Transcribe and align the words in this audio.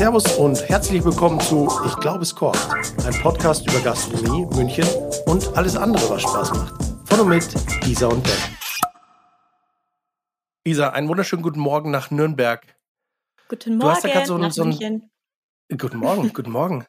Servus 0.00 0.38
und 0.38 0.66
herzlich 0.66 1.04
willkommen 1.04 1.38
zu 1.40 1.68
Ich 1.84 1.94
glaube 1.96 2.22
es 2.22 2.34
kocht, 2.34 2.70
ein 3.04 3.12
Podcast 3.20 3.68
über 3.70 3.80
Gastronomie, 3.80 4.46
München 4.56 4.88
und 5.26 5.54
alles 5.58 5.76
andere, 5.76 6.08
was 6.08 6.22
Spaß 6.22 6.54
macht. 6.54 6.72
Von 7.04 7.20
und 7.20 7.28
mit 7.28 7.86
Isa 7.86 8.06
und 8.06 8.24
Ben. 8.24 8.32
Isa, 10.64 10.88
einen 10.88 11.06
wunderschönen 11.06 11.42
guten 11.42 11.60
Morgen 11.60 11.90
nach 11.90 12.10
Nürnberg. 12.10 12.62
Guten 13.50 13.76
Morgen. 13.76 13.80
Du 13.80 13.90
hast 13.90 14.04
ja 14.04 14.10
gerade 14.10 14.26
so, 14.26 14.38
nach 14.38 14.52
so 14.52 14.62
ein, 14.62 14.68
München. 14.68 15.10
Guten 15.76 15.98
Morgen, 15.98 16.28
guten 16.32 16.50
Morgen. 16.50 16.86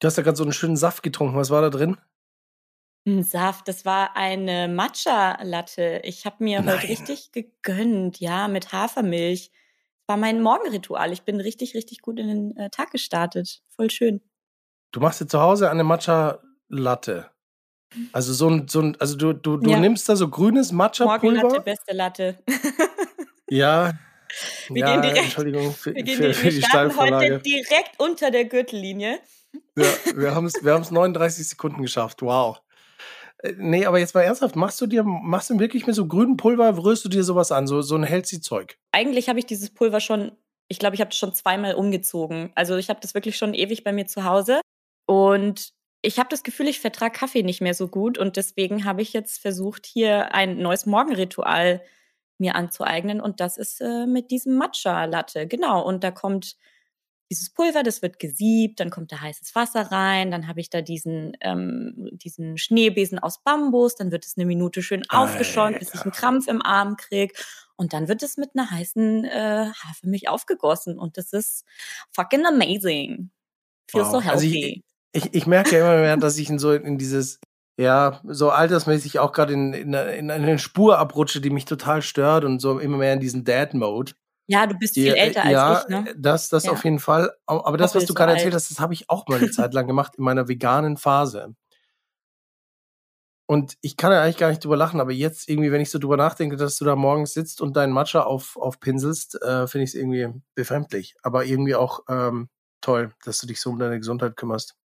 Du 0.00 0.08
hast 0.08 0.16
ja 0.16 0.24
gerade 0.24 0.36
so 0.36 0.42
einen 0.42 0.52
schönen 0.52 0.76
Saft 0.76 1.04
getrunken. 1.04 1.36
Was 1.36 1.50
war 1.50 1.62
da 1.62 1.70
drin? 1.70 1.98
Ein 3.06 3.22
Saft, 3.22 3.68
das 3.68 3.84
war 3.84 4.16
eine 4.16 4.66
Matcha-Latte. 4.66 6.00
Ich 6.02 6.26
habe 6.26 6.42
mir 6.42 6.58
heute 6.58 6.66
Nein. 6.66 6.86
richtig 6.86 7.30
gegönnt, 7.30 8.18
ja, 8.18 8.48
mit 8.48 8.72
Hafermilch. 8.72 9.52
War 10.10 10.16
mein 10.16 10.42
Morgenritual. 10.42 11.12
Ich 11.12 11.22
bin 11.22 11.40
richtig, 11.40 11.74
richtig 11.76 12.00
gut 12.02 12.18
in 12.18 12.26
den 12.26 12.56
äh, 12.56 12.68
Tag 12.68 12.90
gestartet. 12.90 13.62
Voll 13.76 13.92
schön. 13.92 14.20
Du 14.90 14.98
machst 14.98 15.20
dir 15.20 15.28
zu 15.28 15.40
Hause 15.40 15.70
eine 15.70 15.84
Matcha 15.84 16.40
Latte. 16.68 17.30
Also 18.12 18.32
so 18.32 18.48
ein, 18.48 18.66
so 18.66 18.80
ein 18.80 18.96
also 18.98 19.16
du, 19.16 19.32
du, 19.34 19.56
du 19.58 19.70
Ja. 19.70 19.78
nimmst 19.78 20.08
da 20.08 20.16
so 20.16 20.28
grünes 20.28 20.72
Morgenlatte, 20.72 21.04
Matcha-Pulver. 21.28 21.60
beste 21.60 21.94
Latte. 21.94 22.38
Ja. 23.48 23.92
Wir 24.68 24.80
ja, 24.80 24.92
gehen 24.92 25.02
direkt- 25.02 25.24
Entschuldigung 25.26 25.72
für, 25.72 25.94
Wir, 25.94 26.02
gehen, 26.02 26.16
für, 26.16 26.22
wir 26.24 26.34
für 26.34 26.50
die 26.50 26.60
starten 26.62 26.96
heute 26.96 27.06
Steilvorlage. 27.08 27.38
direkt 27.42 27.90
unter 27.98 28.30
der 28.32 28.44
Gürtellinie. 28.46 29.20
Ja, 29.76 29.84
wir 30.16 30.34
haben 30.34 30.46
es 30.46 30.54
wir 30.62 30.72
haben's 30.74 30.90
39 30.90 31.48
Sekunden 31.48 31.82
geschafft. 31.82 32.20
Wow. 32.22 32.60
Äh, 33.42 33.54
Nee, 33.56 33.86
aber 33.86 33.98
jetzt 33.98 34.14
mal 34.14 34.22
ernsthaft, 34.22 34.56
machst 34.56 34.80
du 34.80 34.86
dir, 34.86 35.02
machst 35.02 35.50
du 35.50 35.58
wirklich 35.58 35.86
mit 35.86 35.94
so 35.94 36.06
grünem 36.06 36.36
Pulver, 36.36 36.76
rührst 36.76 37.04
du 37.04 37.08
dir 37.08 37.24
sowas 37.24 37.52
an, 37.52 37.66
so, 37.66 37.82
so 37.82 37.96
ein 37.96 38.04
healthy 38.04 38.40
Zeug? 38.40 38.78
Eigentlich 38.92 39.28
habe 39.28 39.38
ich 39.38 39.46
dieses 39.46 39.70
Pulver 39.70 40.00
schon, 40.00 40.32
ich 40.68 40.78
glaube, 40.78 40.94
ich 40.94 41.00
habe 41.00 41.10
das 41.10 41.18
schon 41.18 41.34
zweimal 41.34 41.74
umgezogen. 41.74 42.50
Also 42.54 42.76
ich 42.76 42.88
habe 42.88 43.00
das 43.00 43.14
wirklich 43.14 43.36
schon 43.36 43.54
ewig 43.54 43.84
bei 43.84 43.92
mir 43.92 44.06
zu 44.06 44.24
Hause. 44.24 44.60
Und 45.06 45.72
ich 46.02 46.18
habe 46.18 46.28
das 46.28 46.42
Gefühl, 46.42 46.68
ich 46.68 46.80
vertrage 46.80 47.18
Kaffee 47.18 47.42
nicht 47.42 47.60
mehr 47.60 47.74
so 47.74 47.88
gut. 47.88 48.18
Und 48.18 48.36
deswegen 48.36 48.84
habe 48.84 49.02
ich 49.02 49.12
jetzt 49.12 49.40
versucht, 49.40 49.86
hier 49.86 50.34
ein 50.34 50.58
neues 50.58 50.86
Morgenritual 50.86 51.82
mir 52.38 52.54
anzueignen. 52.54 53.20
Und 53.20 53.40
das 53.40 53.58
ist 53.58 53.80
äh, 53.80 54.06
mit 54.06 54.30
diesem 54.30 54.56
Matcha-Latte. 54.56 55.46
Genau. 55.46 55.84
Und 55.84 56.04
da 56.04 56.10
kommt 56.10 56.56
dieses 57.30 57.50
Pulver, 57.50 57.82
das 57.84 58.02
wird 58.02 58.18
gesiebt, 58.18 58.80
dann 58.80 58.90
kommt 58.90 59.12
da 59.12 59.20
heißes 59.20 59.54
Wasser 59.54 59.92
rein, 59.92 60.32
dann 60.32 60.48
habe 60.48 60.60
ich 60.60 60.68
da 60.68 60.82
diesen, 60.82 61.36
ähm, 61.40 62.08
diesen 62.12 62.58
Schneebesen 62.58 63.20
aus 63.20 63.42
Bambus, 63.42 63.94
dann 63.94 64.10
wird 64.10 64.26
es 64.26 64.36
eine 64.36 64.46
Minute 64.46 64.82
schön 64.82 65.04
aufgeschäumt, 65.08 65.78
bis 65.78 65.94
ich 65.94 66.02
einen 66.02 66.12
Krampf 66.12 66.48
im 66.48 66.60
Arm 66.60 66.96
krieg. 66.96 67.38
Und 67.76 67.92
dann 67.92 68.08
wird 68.08 68.22
es 68.22 68.36
mit 68.36 68.50
einer 68.54 68.70
heißen 68.70 69.24
äh, 69.24 69.70
Hafermilch 69.72 70.28
aufgegossen. 70.28 70.98
Und 70.98 71.16
das 71.16 71.32
ist 71.32 71.64
fucking 72.12 72.44
amazing. 72.44 73.30
Feels 73.90 74.08
Wow. 74.08 74.22
so 74.22 74.30
Also 74.30 74.46
healthy. 74.46 74.82
Ich, 75.12 75.32
ich 75.32 75.46
merke 75.46 75.78
ja 75.78 75.80
immer 75.80 76.02
mehr, 76.02 76.16
dass 76.16 76.36
ich 76.36 76.50
in 76.50 76.58
so 76.58 76.72
in 76.72 76.98
dieses, 76.98 77.40
ja, 77.78 78.20
so 78.24 78.50
altersmäßig 78.50 79.18
auch 79.18 79.32
gerade 79.32 79.54
in, 79.54 79.72
in, 79.72 79.94
in 79.94 80.30
eine 80.30 80.58
Spur 80.58 80.98
abrutsche, 80.98 81.40
die 81.40 81.50
mich 81.50 81.64
total 81.64 82.02
stört 82.02 82.44
und 82.44 82.60
so 82.60 82.78
immer 82.78 82.98
mehr 82.98 83.14
in 83.14 83.20
diesen 83.20 83.44
Dad-Mode. 83.44 84.12
Ja, 84.50 84.66
du 84.66 84.76
bist 84.76 84.94
viel 84.94 85.14
älter 85.14 85.44
als 85.44 85.52
ja, 85.52 85.80
ich, 85.80 85.88
ne? 85.88 86.14
das, 86.18 86.48
das 86.48 86.64
Ja. 86.64 86.72
auf 86.72 86.82
jeden 86.82 86.98
Fall. 86.98 87.32
Aber 87.46 87.76
das, 87.76 87.94
was 87.94 88.04
du 88.06 88.14
gerade 88.14 88.32
erzählt 88.32 88.52
hast, 88.52 88.68
das 88.68 88.80
habe 88.80 88.92
ich 88.94 89.08
auch 89.08 89.28
mal 89.28 89.38
eine 89.38 89.50
Zeit 89.52 89.74
lang 89.74 89.86
gemacht 89.86 90.14
in 90.16 90.24
meiner 90.24 90.48
veganen 90.48 90.96
Phase. 90.96 91.54
Und 93.46 93.76
ich 93.80 93.96
kann 93.96 94.10
ja 94.12 94.22
eigentlich 94.22 94.38
gar 94.38 94.48
nicht 94.48 94.64
drüber 94.64 94.76
lachen, 94.76 95.00
aber 95.00 95.12
jetzt 95.12 95.48
irgendwie, 95.48 95.70
wenn 95.70 95.80
ich 95.80 95.90
so 95.90 96.00
drüber 96.00 96.16
nachdenke, 96.16 96.56
dass 96.56 96.76
du 96.78 96.84
da 96.84 96.96
morgens 96.96 97.32
sitzt 97.32 97.60
und 97.60 97.76
deinen 97.76 97.92
Matcha 97.92 98.22
auf, 98.22 98.56
aufpinselst, 98.56 99.40
äh, 99.42 99.68
finde 99.68 99.84
ich 99.84 99.90
es 99.90 99.94
irgendwie 99.94 100.28
befremdlich. 100.56 101.14
Aber 101.22 101.44
irgendwie 101.44 101.76
auch 101.76 102.00
ähm, 102.08 102.48
toll, 102.80 103.12
dass 103.24 103.38
du 103.40 103.46
dich 103.46 103.60
so 103.60 103.70
um 103.70 103.78
deine 103.78 103.98
Gesundheit 103.98 104.36
kümmerst. 104.36 104.76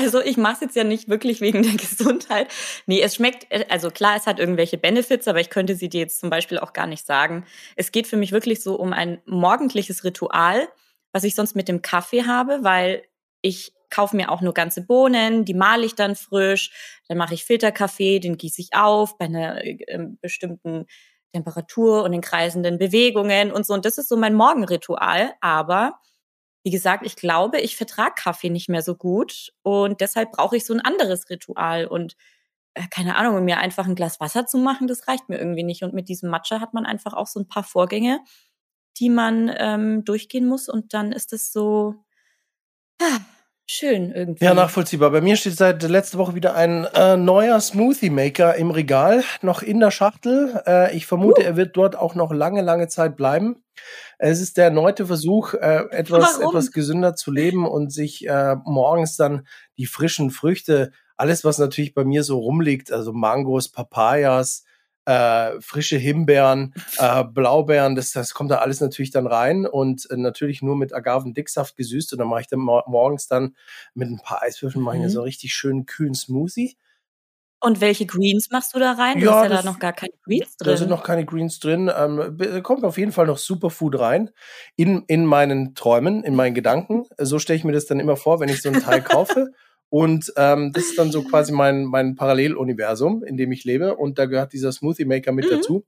Also 0.00 0.20
ich 0.20 0.36
mache 0.36 0.54
es 0.54 0.60
jetzt 0.60 0.76
ja 0.76 0.84
nicht 0.84 1.08
wirklich 1.08 1.40
wegen 1.40 1.62
der 1.62 1.72
Gesundheit. 1.76 2.48
Nee, 2.86 3.00
es 3.02 3.14
schmeckt, 3.14 3.46
äh, 3.50 3.66
also 3.68 3.90
klar, 3.90 4.16
es 4.16 4.26
hat 4.26 4.38
irgendwelche 4.38 4.78
Benefits, 4.78 5.28
aber 5.28 5.40
ich 5.40 5.50
könnte 5.50 5.74
sie 5.74 5.88
dir 5.88 6.00
jetzt 6.00 6.20
zum 6.20 6.30
Beispiel 6.30 6.58
auch 6.58 6.72
gar 6.72 6.86
nicht 6.86 7.06
sagen. 7.06 7.44
Es 7.76 7.92
geht 7.92 8.06
für 8.06 8.16
mich 8.16 8.32
wirklich 8.32 8.62
so 8.62 8.76
um 8.76 8.92
ein 8.92 9.20
morgendliches 9.26 10.04
Ritual, 10.04 10.68
was 11.12 11.24
ich 11.24 11.34
sonst 11.34 11.54
mit 11.54 11.68
dem 11.68 11.82
Kaffee 11.82 12.24
habe, 12.24 12.60
weil 12.62 13.02
ich 13.42 13.74
kaufe 13.90 14.16
mir 14.16 14.30
auch 14.30 14.40
nur 14.40 14.54
ganze 14.54 14.86
Bohnen, 14.86 15.44
die 15.44 15.54
male 15.54 15.84
ich 15.84 15.96
dann 15.96 16.14
frisch, 16.14 16.70
dann 17.08 17.18
mache 17.18 17.34
ich 17.34 17.44
Filterkaffee, 17.44 18.20
den 18.20 18.36
gieße 18.36 18.60
ich 18.60 18.70
auf 18.72 19.18
bei 19.18 19.26
einer 19.26 19.64
äh, 19.64 19.78
ähm, 19.88 20.18
bestimmten 20.20 20.86
Temperatur 21.32 22.04
und 22.04 22.12
den 22.12 22.20
kreisenden 22.20 22.78
Bewegungen 22.78 23.52
und 23.52 23.66
so. 23.66 23.74
Und 23.74 23.84
das 23.84 23.98
ist 23.98 24.08
so 24.08 24.16
mein 24.16 24.34
Morgenritual. 24.34 25.32
Aber 25.40 25.98
wie 26.62 26.70
gesagt, 26.70 27.06
ich 27.06 27.16
glaube, 27.16 27.60
ich 27.60 27.76
vertrage 27.76 28.14
Kaffee 28.16 28.50
nicht 28.50 28.68
mehr 28.68 28.82
so 28.82 28.94
gut 28.94 29.52
und 29.62 30.00
deshalb 30.00 30.32
brauche 30.32 30.56
ich 30.56 30.66
so 30.66 30.74
ein 30.74 30.80
anderes 30.80 31.30
Ritual 31.30 31.86
und 31.86 32.16
äh, 32.74 32.86
keine 32.90 33.16
Ahnung, 33.16 33.36
um 33.36 33.44
mir 33.44 33.58
einfach 33.58 33.86
ein 33.86 33.94
Glas 33.94 34.20
Wasser 34.20 34.46
zu 34.46 34.58
machen, 34.58 34.86
das 34.86 35.08
reicht 35.08 35.28
mir 35.28 35.38
irgendwie 35.38 35.62
nicht. 35.64 35.82
Und 35.82 35.94
mit 35.94 36.08
diesem 36.08 36.30
Matcha 36.30 36.60
hat 36.60 36.74
man 36.74 36.86
einfach 36.86 37.14
auch 37.14 37.26
so 37.26 37.40
ein 37.40 37.48
paar 37.48 37.64
Vorgänge, 37.64 38.20
die 38.98 39.10
man 39.10 39.52
ähm, 39.56 40.04
durchgehen 40.04 40.46
muss 40.46 40.68
und 40.68 40.94
dann 40.94 41.12
ist 41.12 41.32
es 41.32 41.52
so 41.52 41.94
ah, 43.00 43.20
schön 43.70 44.10
irgendwie. 44.12 44.44
Ja, 44.44 44.54
nachvollziehbar. 44.54 45.10
Bei 45.10 45.20
mir 45.20 45.36
steht 45.36 45.56
seit 45.56 45.82
letzter 45.82 46.18
Woche 46.18 46.34
wieder 46.34 46.54
ein 46.54 46.84
äh, 46.86 47.16
neuer 47.16 47.60
Smoothie 47.60 48.10
Maker 48.10 48.56
im 48.56 48.70
Regal, 48.70 49.22
noch 49.42 49.62
in 49.62 49.80
der 49.80 49.90
Schachtel. 49.90 50.62
Äh, 50.66 50.96
ich 50.96 51.06
vermute, 51.06 51.42
Uh. 51.42 51.44
er 51.44 51.56
wird 51.56 51.76
dort 51.76 51.96
auch 51.96 52.14
noch 52.14 52.32
lange, 52.32 52.62
lange 52.62 52.88
Zeit 52.88 53.16
bleiben. 53.16 53.62
Es 54.18 54.40
ist 54.40 54.56
der 54.56 54.64
erneute 54.64 55.06
Versuch, 55.06 55.54
äh, 55.54 55.84
etwas, 55.90 56.38
Warum? 56.38 56.50
etwas 56.50 56.72
gesünder 56.72 57.14
zu 57.14 57.30
leben 57.30 57.66
und 57.66 57.92
sich 57.92 58.26
äh, 58.26 58.56
morgens 58.64 59.16
dann 59.16 59.46
die 59.78 59.86
frischen 59.86 60.30
Früchte, 60.30 60.90
alles, 61.16 61.44
was 61.44 61.58
natürlich 61.58 61.94
bei 61.94 62.04
mir 62.04 62.24
so 62.24 62.38
rumliegt, 62.38 62.92
also 62.92 63.12
Mangos, 63.12 63.70
Papayas, 63.70 64.64
äh, 65.10 65.60
frische 65.60 65.96
Himbeeren, 65.96 66.72
äh, 66.98 67.24
Blaubeeren, 67.24 67.96
das, 67.96 68.12
das 68.12 68.32
kommt 68.34 68.50
da 68.50 68.58
alles 68.58 68.80
natürlich 68.80 69.10
dann 69.10 69.26
rein 69.26 69.66
und 69.66 70.08
äh, 70.10 70.16
natürlich 70.16 70.62
nur 70.62 70.76
mit 70.76 70.94
Agavendicksaft 70.94 71.76
gesüßt 71.76 72.12
und 72.12 72.18
dann 72.20 72.28
mache 72.28 72.42
ich 72.42 72.46
dann 72.46 72.60
mor 72.60 72.84
morgens 72.86 73.26
dann 73.26 73.56
mit 73.94 74.08
ein 74.10 74.20
paar 74.22 74.42
Eiswürfeln 74.42 74.84
mache 74.84 74.96
ich 74.96 75.00
mir 75.02 75.08
Mhm. 75.08 75.12
so 75.12 75.18
einen 75.20 75.24
richtig 75.26 75.52
schönen 75.54 75.86
kühlen 75.86 76.14
Smoothie. 76.14 76.76
Und 77.62 77.80
welche 77.82 78.06
Greens 78.06 78.48
machst 78.50 78.74
du 78.74 78.78
da 78.78 78.92
rein? 78.92 79.18
Du 79.20 79.26
Ja, 79.26 79.32
hast 79.34 79.42
ja 79.42 79.48
das- 79.50 79.64
da 79.64 79.70
noch 79.70 79.78
gar 79.80 79.92
keine 79.92 80.12
Greens 80.24 80.56
Da 80.56 80.64
drin. 80.64 80.76
sind 80.78 80.88
noch 80.88 81.02
keine 81.02 81.26
Greens 81.26 81.58
drin. 81.58 81.90
Ähm, 81.94 82.62
kommt 82.62 82.84
auf 82.84 82.96
jeden 82.96 83.12
Fall 83.12 83.26
noch 83.26 83.36
Superfood 83.38 83.98
rein. 83.98 84.30
In, 84.76 85.04
in 85.08 85.26
meinen 85.26 85.74
Träumen, 85.74 86.24
in 86.24 86.34
meinen 86.34 86.54
Gedanken. 86.54 87.04
So 87.18 87.38
stelle 87.38 87.58
ich 87.58 87.64
mir 87.64 87.72
das 87.72 87.84
dann 87.86 88.00
immer 88.00 88.16
vor, 88.16 88.40
wenn 88.40 88.48
ich 88.48 88.62
so 88.62 88.70
einen 88.70 88.78
Teil 88.78 89.02
kaufe. 89.02 89.48
Und 89.90 90.32
ähm, 90.36 90.72
das 90.72 90.84
ist 90.84 90.98
dann 90.98 91.10
so 91.10 91.22
quasi 91.22 91.52
mein, 91.52 91.84
mein 91.84 92.14
Paralleluniversum, 92.16 93.24
in 93.24 93.36
dem 93.36 93.52
ich 93.52 93.64
lebe. 93.64 93.96
Und 93.96 94.18
da 94.18 94.26
gehört 94.26 94.52
dieser 94.52 94.72
Smoothie 94.72 95.04
Maker 95.04 95.32
mit 95.32 95.46
Mhm. 95.46 95.56
dazu. 95.56 95.84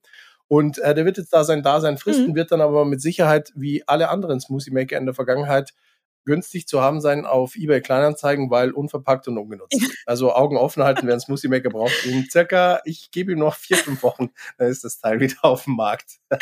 Und 0.49 0.79
äh, 0.79 0.95
der 0.95 1.05
wird 1.07 1.17
jetzt 1.19 1.33
da 1.33 1.45
sein 1.45 1.63
Dasein 1.63 1.97
fristen, 1.99 2.31
Mhm. 2.31 2.35
wird 2.35 2.53
dann 2.53 2.61
aber 2.61 2.85
mit 2.85 3.01
Sicherheit, 3.01 3.53
wie 3.55 3.83
alle 3.87 4.11
anderen 4.11 4.41
Smoothie 4.41 4.73
Maker 4.73 4.99
in 4.99 5.07
der 5.07 5.15
Vergangenheit, 5.15 5.73
günstig 6.25 6.67
zu 6.67 6.81
haben 6.81 7.01
sein 7.01 7.25
auf 7.27 7.57
eBay 7.57 7.81
Kleinanzeigen, 7.81 8.51
weil 8.51 8.71
unverpackt 8.71 9.29
und 9.29 9.39
ungenutzt. 9.39 9.81
Also 10.07 10.33
Augen 10.35 10.57
offen 10.57 10.83
halten, 10.83 11.07
wer 11.07 11.15
einen 11.15 11.21
Smoothie 11.21 11.49
Maker 11.49 11.71
braucht. 11.71 12.05
In 12.07 12.29
circa, 12.31 12.81
ich 12.85 13.11
gebe 13.11 13.33
ihm 13.33 13.39
noch 13.39 13.55
vier, 13.55 13.77
fünf 13.77 14.03
Wochen, 14.03 14.31
dann 14.59 14.69
ist 14.69 14.85
das 14.85 14.99
Teil 14.99 15.21
wieder 15.21 15.37
auf 15.43 15.65
dem 15.65 15.77
Markt. 15.77 16.19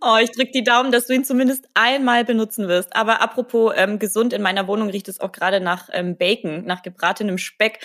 Oh, 0.00 0.16
ich 0.22 0.30
drück 0.30 0.52
die 0.52 0.64
Daumen, 0.64 0.92
dass 0.92 1.06
du 1.06 1.14
ihn 1.14 1.24
zumindest 1.24 1.68
einmal 1.74 2.24
benutzen 2.24 2.68
wirst. 2.68 2.94
Aber 2.94 3.20
apropos 3.20 3.72
ähm, 3.76 3.98
gesund, 3.98 4.32
in 4.32 4.42
meiner 4.42 4.66
Wohnung 4.66 4.88
riecht 4.90 5.08
es 5.08 5.20
auch 5.20 5.32
gerade 5.32 5.60
nach 5.60 5.88
ähm, 5.92 6.16
Bacon, 6.16 6.64
nach 6.64 6.82
gebratenem 6.82 7.38
Speck. 7.38 7.80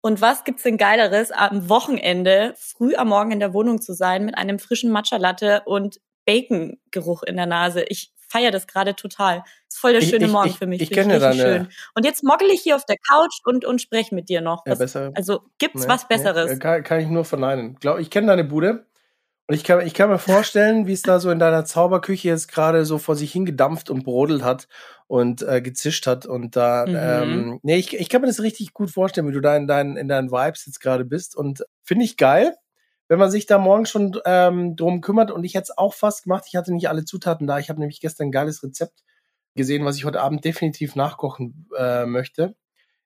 Und 0.00 0.20
was 0.20 0.44
gibt's 0.44 0.62
denn 0.62 0.76
Geileres, 0.76 1.30
am 1.30 1.68
Wochenende 1.68 2.54
früh 2.58 2.94
am 2.94 3.08
Morgen 3.08 3.32
in 3.32 3.40
der 3.40 3.54
Wohnung 3.54 3.80
zu 3.80 3.92
sein 3.94 4.24
mit 4.24 4.36
einem 4.36 4.58
frischen 4.58 4.90
Matcha 4.90 5.16
Latte 5.16 5.62
und 5.66 6.00
Bacon-Geruch 6.26 7.22
in 7.22 7.36
der 7.36 7.46
Nase? 7.46 7.84
Ich 7.88 8.12
feiere 8.28 8.50
das 8.50 8.66
gerade 8.66 8.96
total. 8.96 9.44
Ist 9.84 9.90
voll 9.90 9.92
der 9.92 10.02
Ich- 10.02 10.08
schöne 10.10 10.26
ich- 10.26 10.32
Morgen 10.32 10.48
ich- 10.48 10.58
für 10.58 10.66
mich. 10.66 10.80
ich 10.82 10.90
kenne 10.90 11.14
richtig 11.14 11.42
deine- 11.42 11.58
schön. 11.64 11.68
Und 11.94 12.04
jetzt 12.04 12.22
moggel 12.24 12.48
ich 12.50 12.62
hier 12.62 12.76
auf 12.76 12.84
der 12.86 12.96
Couch 12.96 13.40
und, 13.44 13.64
und 13.64 13.80
spreche 13.82 14.14
mit 14.14 14.28
dir 14.28 14.40
noch. 14.40 14.64
Ja, 14.66 14.72
Was, 14.72 14.78
besser. 14.78 15.12
also 15.14 15.40
gibt's 15.58 15.82
Nee, 15.82 15.88
was 15.88 16.08
Besseres? 16.08 16.50
Nee, 16.52 16.58
kann, 16.58 16.82
kann 16.82 17.00
ich 17.00 17.08
nur 17.08 17.24
verneinen. 17.24 17.76
Glaub, 17.80 17.98
ich 17.98 18.10
kenne 18.10 18.28
deine 18.28 18.44
Bude. 18.44 18.86
Und 19.46 19.54
ich 19.54 19.62
kann, 19.62 19.86
ich 19.86 19.92
kann 19.92 20.08
mir 20.08 20.18
vorstellen, 20.18 20.86
wie 20.86 20.94
es 20.94 21.02
da 21.02 21.20
so 21.20 21.30
in 21.30 21.38
deiner 21.38 21.66
Zauberküche 21.66 22.28
jetzt 22.28 22.50
gerade 22.50 22.86
so 22.86 22.96
vor 22.96 23.14
sich 23.14 23.30
hingedampft 23.30 23.90
und 23.90 24.02
brodelt 24.02 24.42
hat 24.42 24.68
und 25.06 25.42
äh, 25.42 25.60
gezischt 25.60 26.06
hat. 26.06 26.24
Und 26.24 26.56
da, 26.56 26.86
Mhm. 26.88 26.94
ähm, 26.96 27.60
nee, 27.62 27.76
ich, 27.76 27.94
ich 27.94 28.08
kann 28.08 28.22
mir 28.22 28.26
das 28.26 28.40
richtig 28.40 28.72
gut 28.72 28.90
vorstellen, 28.90 29.28
wie 29.28 29.32
du 29.32 29.42
da 29.42 29.54
in 29.54 29.66
deinen, 29.66 29.98
in 29.98 30.08
deinen 30.08 30.30
Vibes 30.30 30.64
jetzt 30.64 30.80
gerade 30.80 31.04
bist. 31.04 31.36
Und 31.36 31.62
finde 31.82 32.06
ich 32.06 32.16
geil, 32.16 32.54
wenn 33.08 33.18
man 33.18 33.30
sich 33.30 33.44
da 33.44 33.58
morgen 33.58 33.84
schon 33.84 34.18
ähm, 34.24 34.76
drum 34.76 35.02
kümmert. 35.02 35.30
Und 35.30 35.44
ich 35.44 35.54
hätte 35.54 35.64
es 35.72 35.76
auch 35.76 35.92
fast 35.92 36.22
gemacht. 36.22 36.44
Ich 36.48 36.56
hatte 36.56 36.72
nicht 36.72 36.88
alle 36.88 37.04
Zutaten 37.04 37.46
da. 37.46 37.58
Ich 37.58 37.68
habe 37.68 37.80
nämlich 37.80 38.00
gestern 38.00 38.28
ein 38.28 38.32
geiles 38.32 38.62
Rezept 38.62 39.02
gesehen, 39.54 39.84
was 39.84 39.96
ich 39.96 40.04
heute 40.04 40.20
Abend 40.20 40.44
definitiv 40.44 40.94
nachkochen 40.96 41.68
äh, 41.78 42.06
möchte. 42.06 42.54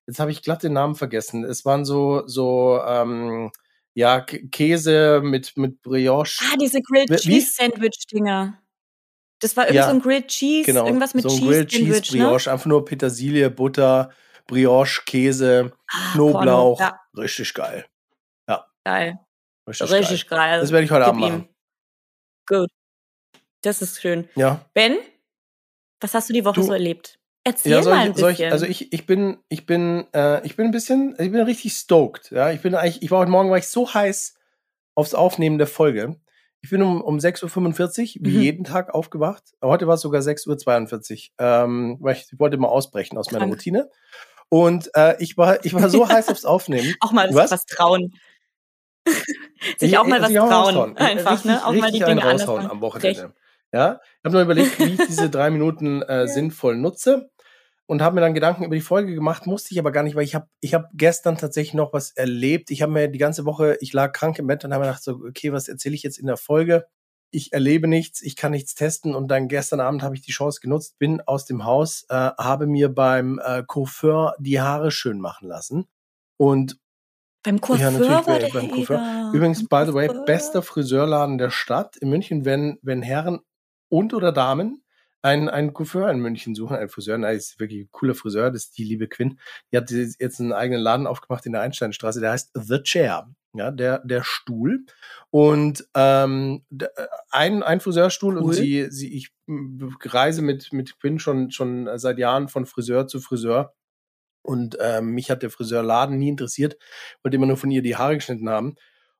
Jetzt 0.06 0.20
habe 0.20 0.30
ich 0.30 0.42
glatt 0.42 0.62
den 0.62 0.72
Namen 0.72 0.94
vergessen. 0.94 1.44
Es 1.44 1.64
waren 1.64 1.84
so, 1.84 2.26
so, 2.26 2.80
ähm, 2.86 3.50
ja, 3.94 4.20
Käse 4.20 5.20
mit, 5.22 5.56
mit 5.56 5.82
Brioche. 5.82 6.42
Ah, 6.52 6.56
diese 6.60 6.80
Grilled 6.80 7.10
Wie- 7.10 7.16
Cheese 7.16 7.52
Sandwich 7.54 8.06
Dinger. 8.12 8.58
Das 9.40 9.56
war 9.56 9.68
irgend 9.68 9.84
so 9.84 9.90
ein 9.90 10.00
Grilled 10.00 10.28
Cheese, 10.28 10.66
genau. 10.66 10.86
irgendwas 10.86 11.14
mit 11.14 11.22
so 11.24 11.28
ein 11.28 11.34
Cheese 11.38 11.46
Grilled 11.66 11.68
Cheese 12.02 12.16
ne? 12.18 12.24
Brioche, 12.24 12.50
einfach 12.50 12.66
nur 12.66 12.84
Petersilie, 12.84 13.50
Butter, 13.50 14.10
Brioche, 14.46 15.02
Käse, 15.06 15.72
Ah, 15.92 16.12
Knoblauch. 16.14 16.78
Porno, 16.78 16.80
ja. 16.80 17.00
Richtig 17.22 17.54
geil. 17.54 17.84
Geil. 18.84 19.18
Richtig, 19.68 19.90
Richtig 19.92 20.26
geil. 20.28 20.38
geil. 20.38 20.60
Das 20.60 20.72
werde 20.72 20.84
ich 20.86 20.90
heute 20.90 21.04
Gib 21.04 21.08
Abend 21.08 21.22
ihm. 21.24 21.32
machen. 21.32 21.48
Gut. 22.46 22.70
Das 23.60 23.82
ist 23.82 24.00
schön. 24.00 24.26
Ja. 24.34 24.64
Ben, 24.72 24.96
was 26.00 26.14
hast 26.14 26.28
du 26.28 26.32
die 26.32 26.44
Woche 26.44 26.54
Du- 26.56 26.62
so 26.62 26.72
erlebt? 26.72 27.18
Erzähl 27.44 27.72
Ja, 27.72 27.82
mal 27.82 27.92
ein 27.94 28.10
ich, 28.10 28.16
bisschen. 28.16 28.30
ich, 28.46 28.52
also 28.52 28.66
ich, 28.66 28.92
ich 28.92 29.06
bin, 29.06 29.38
ich 29.48 29.64
bin, 29.64 30.06
äh, 30.12 30.44
ich 30.46 30.56
bin 30.56 30.66
ein 30.66 30.70
bisschen, 30.70 31.12
ich 31.18 31.30
bin 31.30 31.40
richtig 31.40 31.72
stoked. 31.72 32.30
Ja, 32.30 32.50
ich 32.50 32.60
bin 32.60 32.74
eigentlich, 32.74 33.02
ich 33.02 33.10
war 33.10 33.20
heute 33.20 33.30
Morgen 33.30 33.50
war 33.50 33.56
ich 33.58 33.68
so 33.68 33.92
heiß 33.94 34.34
aufs 34.94 35.14
Aufnehmen 35.14 35.56
der 35.56 35.66
Folge. 35.68 36.16
Ich 36.60 36.70
bin 36.70 36.82
um, 36.82 37.00
um 37.00 37.18
6.45 37.18 38.18
Uhr, 38.20 38.26
wie 38.26 38.36
Mhm. 38.36 38.42
jeden 38.42 38.64
Tag, 38.64 38.92
aufgewacht. 38.92 39.44
Heute 39.62 39.86
war 39.86 39.94
es 39.94 40.00
sogar 40.02 40.20
6.42 40.20 41.30
Uhr, 41.40 41.46
ähm, 41.46 41.96
weil 42.00 42.16
ich, 42.16 42.26
ich 42.32 42.38
wollte 42.38 42.56
mal 42.58 42.68
ausbrechen 42.68 43.16
aus 43.16 43.30
meiner 43.30 43.44
Krank. 43.44 43.54
Routine. 43.54 43.88
Und 44.50 44.90
äh, 44.94 45.14
ich 45.22 45.38
war, 45.38 45.64
ich 45.64 45.72
war 45.72 45.88
so 45.88 46.06
heiß 46.08 46.28
aufs 46.28 46.44
Aufnehmen. 46.44 46.94
auch 47.00 47.12
mal 47.12 47.32
Was? 47.32 47.50
was 47.52 47.64
trauen. 47.66 48.12
sich 49.78 49.92
Ich- 49.92 49.98
auch 49.98 50.06
mal 50.06 50.20
was 50.20 50.32
trauen. 50.32 50.96
Einfach, 50.98 51.32
Richtig- 51.32 51.50
ne? 51.50 51.64
Auch 51.64 51.72
mal 51.72 51.90
die 51.92 51.98
Dinge 52.00 52.22
anders 52.24 52.42
raushauen 52.48 52.70
am 52.70 52.80
Wochenende. 52.80 53.32
Ja, 53.72 54.00
ich 54.02 54.24
habe 54.24 54.34
nur 54.34 54.42
überlegt, 54.42 54.78
wie 54.78 54.94
ich 54.94 55.06
diese 55.06 55.28
drei 55.30 55.50
Minuten 55.50 56.02
äh, 56.02 56.26
sinnvoll 56.26 56.76
nutze 56.76 57.30
und 57.88 58.02
habe 58.02 58.14
mir 58.16 58.20
dann 58.20 58.34
Gedanken 58.34 58.64
über 58.64 58.74
die 58.74 58.82
Folge 58.82 59.14
gemacht, 59.14 59.46
musste 59.46 59.72
ich 59.72 59.78
aber 59.78 59.92
gar 59.92 60.02
nicht, 60.02 60.14
weil 60.14 60.24
ich 60.24 60.34
habe 60.34 60.46
ich 60.60 60.74
hab 60.74 60.90
gestern 60.92 61.36
tatsächlich 61.36 61.74
noch 61.74 61.92
was 61.92 62.10
erlebt. 62.10 62.70
Ich 62.70 62.82
habe 62.82 62.92
mir 62.92 63.08
die 63.08 63.18
ganze 63.18 63.46
Woche, 63.46 63.78
ich 63.80 63.92
lag 63.92 64.12
krank 64.12 64.38
im 64.38 64.46
Bett 64.46 64.64
und 64.64 64.72
habe 64.72 64.84
mir 64.84 64.90
gedacht, 64.90 65.02
so, 65.02 65.20
okay, 65.26 65.52
was 65.52 65.68
erzähle 65.68 65.94
ich 65.94 66.02
jetzt 66.02 66.18
in 66.18 66.26
der 66.26 66.36
Folge? 66.36 66.86
Ich 67.30 67.52
erlebe 67.52 67.88
nichts, 67.88 68.22
ich 68.22 68.36
kann 68.36 68.52
nichts 68.52 68.74
testen 68.74 69.14
und 69.14 69.28
dann 69.28 69.48
gestern 69.48 69.80
Abend 69.80 70.02
habe 70.02 70.14
ich 70.14 70.22
die 70.22 70.32
Chance 70.32 70.60
genutzt, 70.60 70.98
bin 70.98 71.20
aus 71.22 71.44
dem 71.44 71.64
Haus, 71.64 72.04
äh, 72.08 72.14
habe 72.14 72.66
mir 72.66 72.88
beim 72.88 73.38
äh, 73.42 73.62
Coiffeur 73.66 74.34
die 74.38 74.60
Haare 74.60 74.90
schön 74.90 75.20
machen 75.20 75.48
lassen 75.48 75.88
und 76.38 76.78
Beim 77.42 77.60
Coiffeur 77.60 77.86
Ja, 77.86 77.90
natürlich 77.90 78.26
war 78.26 78.38
der 78.38 78.48
beim 78.48 78.70
Coiffeur. 78.70 79.30
Übrigens, 79.32 79.66
by 79.68 79.84
the 79.86 79.94
way, 79.94 80.08
bester 80.26 80.62
Friseurladen 80.62 81.38
der 81.38 81.50
Stadt 81.50 81.96
in 81.96 82.10
München, 82.10 82.44
wenn, 82.44 82.78
wenn 82.82 83.00
Herren 83.00 83.40
und 83.88 84.14
oder 84.14 84.32
Damen 84.32 84.82
einen, 85.20 85.48
einen 85.48 85.72
Coiffeur 85.72 86.10
in 86.10 86.20
München 86.20 86.54
suchen, 86.54 86.76
einen 86.76 86.88
Friseur, 86.88 87.18
na, 87.18 87.30
ist 87.30 87.58
wirklich 87.58 87.86
ein 87.86 87.88
cooler 87.90 88.14
Friseur, 88.14 88.50
das 88.52 88.66
ist 88.66 88.78
die 88.78 88.84
liebe 88.84 89.08
Quinn. 89.08 89.40
Die 89.72 89.76
hat 89.76 89.90
jetzt 89.90 90.40
einen 90.40 90.52
eigenen 90.52 90.80
Laden 90.80 91.06
aufgemacht 91.08 91.44
in 91.44 91.52
der 91.52 91.62
Einsteinstraße, 91.62 92.20
der 92.20 92.30
heißt 92.30 92.50
The 92.54 92.82
Chair, 92.82 93.28
ja, 93.52 93.70
der, 93.72 93.98
der 94.04 94.22
Stuhl. 94.22 94.84
Und 95.30 95.88
ähm, 95.94 96.64
d- 96.70 96.86
ein, 97.30 97.64
ein 97.64 97.80
Friseurstuhl 97.80 98.38
und 98.38 98.44
Cool. 98.44 98.54
sie, 98.54 98.86
sie, 98.90 99.12
ich 99.12 99.30
reise 100.04 100.40
mit, 100.40 100.72
mit 100.72 101.00
Quinn 101.00 101.18
schon, 101.18 101.50
schon 101.50 101.88
seit 101.98 102.18
Jahren 102.18 102.48
von 102.48 102.64
Friseur 102.64 103.08
zu 103.08 103.20
Friseur. 103.20 103.74
Und 104.42 104.78
ähm, 104.80 105.10
mich 105.10 105.30
hat 105.32 105.42
der 105.42 105.50
Friseurladen 105.50 106.16
nie 106.16 106.28
interessiert, 106.28 106.78
wollte 107.22 107.36
immer 107.36 107.46
nur 107.46 107.56
von 107.56 107.70
ihr 107.72 107.82
die 107.82 107.96
Haare 107.96 108.14
geschnitten 108.14 108.48
haben. 108.48 108.76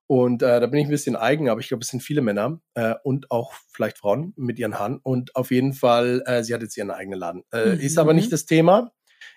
Und 0.08 0.42
äh, 0.42 0.58
da 0.58 0.66
bin 0.66 0.80
ich 0.80 0.86
ein 0.86 0.90
bisschen 0.90 1.16
eigen, 1.16 1.48
aber 1.50 1.60
ich 1.60 1.68
glaube, 1.68 1.82
es 1.82 1.88
sind 1.90 2.00
viele 2.02 2.22
Männer 2.22 2.60
äh, 2.74 2.94
und 3.04 3.30
auch 3.30 3.52
vielleicht 3.70 3.98
Frauen 3.98 4.32
mit 4.36 4.58
ihren 4.58 4.78
Haaren. 4.78 4.98
Und 5.02 5.36
auf 5.36 5.50
jeden 5.50 5.74
Fall, 5.74 6.22
äh, 6.26 6.42
sie 6.42 6.54
hat 6.54 6.62
jetzt 6.62 6.76
ihren 6.78 6.90
eigenen 6.90 7.18
Laden. 7.20 7.44
Äh, 7.52 7.76
Ist 7.76 7.98
aber 7.98 8.12
Mhm. 8.14 8.20
nicht 8.20 8.32
das 8.32 8.46
Thema. 8.46 8.90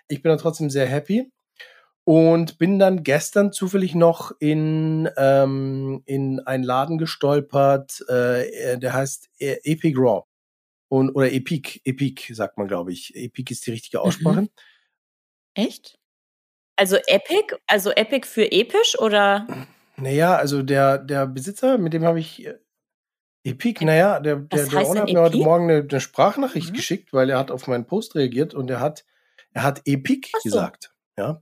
Ich 0.07 0.21
bin 0.23 0.31
da 0.31 0.38
trotzdem 0.38 0.69
sehr 0.69 0.85
happy. 0.88 1.29
Und 2.03 2.57
bin 2.57 2.79
dann 2.79 3.03
gestern 3.03 3.51
zufällig 3.51 3.94
noch 3.95 4.31
in, 4.39 5.07
ähm, 5.18 6.01
in 6.06 6.39
einen 6.39 6.63
Laden 6.63 6.97
gestolpert, 6.97 8.03
äh, 8.09 8.79
der 8.79 8.94
heißt 8.94 9.29
E- 9.39 9.57
Epic 9.63 9.95
Raw. 10.00 10.23
Und, 10.88 11.12
oder 11.12 11.31
Epic, 11.31 11.79
Epic 11.83 12.33
sagt 12.33 12.57
man, 12.57 12.68
glaube 12.68 12.91
ich. 12.91 13.13
Epic 13.15 13.51
ist 13.53 13.68
die 13.68 13.71
richtige 13.71 13.97
Mhm. 14.00 14.03
Aussprache. 14.03 14.47
Echt? 15.53 16.00
Also 16.77 16.95
Epic? 17.07 17.56
Also 17.68 17.91
Epic 17.91 18.25
für 18.25 18.51
episch 18.51 18.97
oder? 18.97 19.45
Naja, 20.01 20.36
also 20.36 20.63
der, 20.63 20.98
der 20.98 21.27
Besitzer, 21.27 21.77
mit 21.77 21.94
dem 21.94 22.03
habe 22.03 22.19
ich 22.19 22.45
äh, 22.45 22.56
Epic, 23.44 23.83
naja, 23.83 24.19
der, 24.19 24.38
der, 24.38 24.65
der 24.68 24.88
Owner 24.88 25.01
hat 25.01 25.09
mir 25.13 25.21
heute? 25.21 25.38
Morgen 25.38 25.69
eine, 25.69 25.88
eine 25.89 26.00
Sprachnachricht 26.00 26.69
Mhm. 26.71 26.74
geschickt, 26.75 27.13
weil 27.13 27.30
er 27.30 27.39
hat 27.39 27.51
auf 27.51 27.68
meinen 27.68 27.86
Post 27.86 28.15
reagiert 28.15 28.53
und 28.53 28.69
er 28.69 28.80
hat, 28.80 29.03
er 29.53 29.63
hat 29.63 29.81
Epic 29.86 30.30
so. 30.33 30.39
gesagt. 30.44 30.94
Ja. 31.18 31.42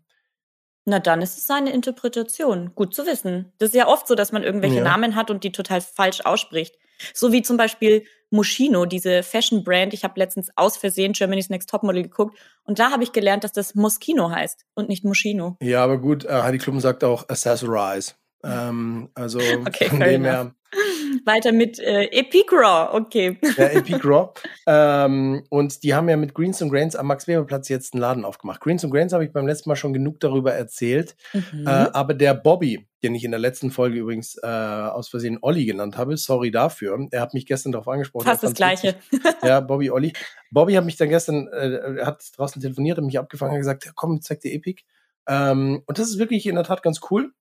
Na, 0.85 0.99
dann 0.99 1.21
ist 1.21 1.37
es 1.37 1.45
seine 1.45 1.71
Interpretation. 1.71 2.73
Gut 2.73 2.95
zu 2.95 3.05
wissen. 3.05 3.51
Das 3.59 3.69
ist 3.69 3.75
ja 3.75 3.87
oft 3.87 4.07
so, 4.07 4.15
dass 4.15 4.31
man 4.31 4.43
irgendwelche 4.43 4.77
Ja. 4.77 4.83
Namen 4.83 5.15
hat 5.15 5.29
und 5.29 5.43
die 5.43 5.51
total 5.51 5.81
falsch 5.81 6.21
ausspricht. 6.21 6.75
So 7.13 7.31
wie 7.31 7.41
zum 7.43 7.57
Beispiel 7.57 8.05
Moschino, 8.31 8.85
diese 8.85 9.21
Fashion-Brand. 9.23 9.93
Ich 9.93 10.03
habe 10.03 10.19
letztens 10.19 10.49
aus 10.55 10.77
Versehen 10.77 11.13
Germany's 11.13 11.49
Next 11.49 11.69
Topmodel 11.69 12.03
geguckt 12.03 12.37
und 12.63 12.79
da 12.79 12.91
habe 12.91 13.03
ich 13.03 13.11
gelernt, 13.11 13.43
dass 13.43 13.51
das 13.53 13.75
Moschino 13.75 14.31
heißt 14.31 14.65
und 14.73 14.89
nicht 14.89 15.03
Moschino. 15.05 15.57
Ja, 15.61 15.83
aber 15.83 15.97
gut, 15.99 16.25
äh, 16.25 16.29
Heidi 16.41 16.57
Klum 16.57 16.79
sagt 16.79 17.03
auch 17.03 17.27
Accessorize. 17.29 18.13
Ähm, 18.43 19.09
also 19.13 19.39
Okay, 19.67 19.89
von 19.89 19.99
dem 19.99 20.25
enough. 20.25 20.33
her, 20.33 20.55
Weiter 21.25 21.51
mit 21.51 21.79
äh, 21.79 22.05
Epic 22.11 22.47
Raw. 22.51 22.95
Okay. 22.95 23.37
ja, 23.57 23.65
Epic 23.69 23.99
Raw. 24.03 24.31
ähm, 24.67 25.43
und 25.49 25.83
die 25.83 25.93
haben 25.93 26.07
ja 26.09 26.15
mit 26.15 26.33
Greens 26.33 26.61
and 26.61 26.71
Grains 26.71 26.95
am 26.95 27.07
Max-Weber-Platz 27.07 27.69
jetzt 27.69 27.93
einen 27.93 28.01
Laden 28.01 28.23
aufgemacht. 28.25 28.61
Greens 28.61 28.83
and 28.83 28.93
Grains 28.93 29.13
habe 29.13 29.25
ich 29.25 29.33
beim 29.33 29.47
letzten 29.47 29.69
Mal 29.69 29.75
schon 29.75 29.93
genug 29.93 30.19
darüber 30.19 30.53
erzählt. 30.53 31.15
Mhm. 31.33 31.65
Äh, 31.65 31.69
aber 31.69 32.13
der 32.13 32.35
Bobby, 32.35 32.87
den 33.01 33.15
ich 33.15 33.23
in 33.23 33.31
der 33.31 33.39
letzten 33.39 33.71
Folge 33.71 33.97
übrigens 33.99 34.37
äh, 34.41 34.47
aus 34.47 35.09
Versehen 35.09 35.39
Olli 35.41 35.65
genannt 35.65 35.97
habe, 35.97 36.15
sorry 36.17 36.51
dafür. 36.51 37.07
Er 37.11 37.21
hat 37.21 37.33
mich 37.33 37.45
gestern 37.45 37.71
darauf 37.71 37.87
angesprochen. 37.87 38.25
Fast 38.25 38.43
das 38.43 38.53
Gleiche. 38.53 38.95
Ja, 39.43 39.61
Bobby 39.61 39.89
Olli. 39.89 40.13
Bobby 40.51 40.73
hat 40.73 40.85
mich 40.85 40.97
dann 40.97 41.09
gestern, 41.09 41.47
äh, 41.47 41.97
er 41.99 42.05
hat 42.05 42.23
draußen 42.37 42.61
telefoniert 42.61 42.99
und 42.99 43.05
mich 43.07 43.17
abgefangen 43.17 43.53
und 43.53 43.59
gesagt, 43.59 43.85
ja, 43.85 43.91
komm, 43.95 44.21
zeig 44.21 44.41
dir 44.41 44.53
Epic. 44.53 44.83
Ähm, 45.27 45.81
und 45.85 45.97
das 45.97 46.09
ist 46.09 46.19
wirklich 46.19 46.45
in 46.45 46.55
der 46.55 46.63
Tat 46.63 46.83
ganz 46.83 46.99
cool. 47.09 47.31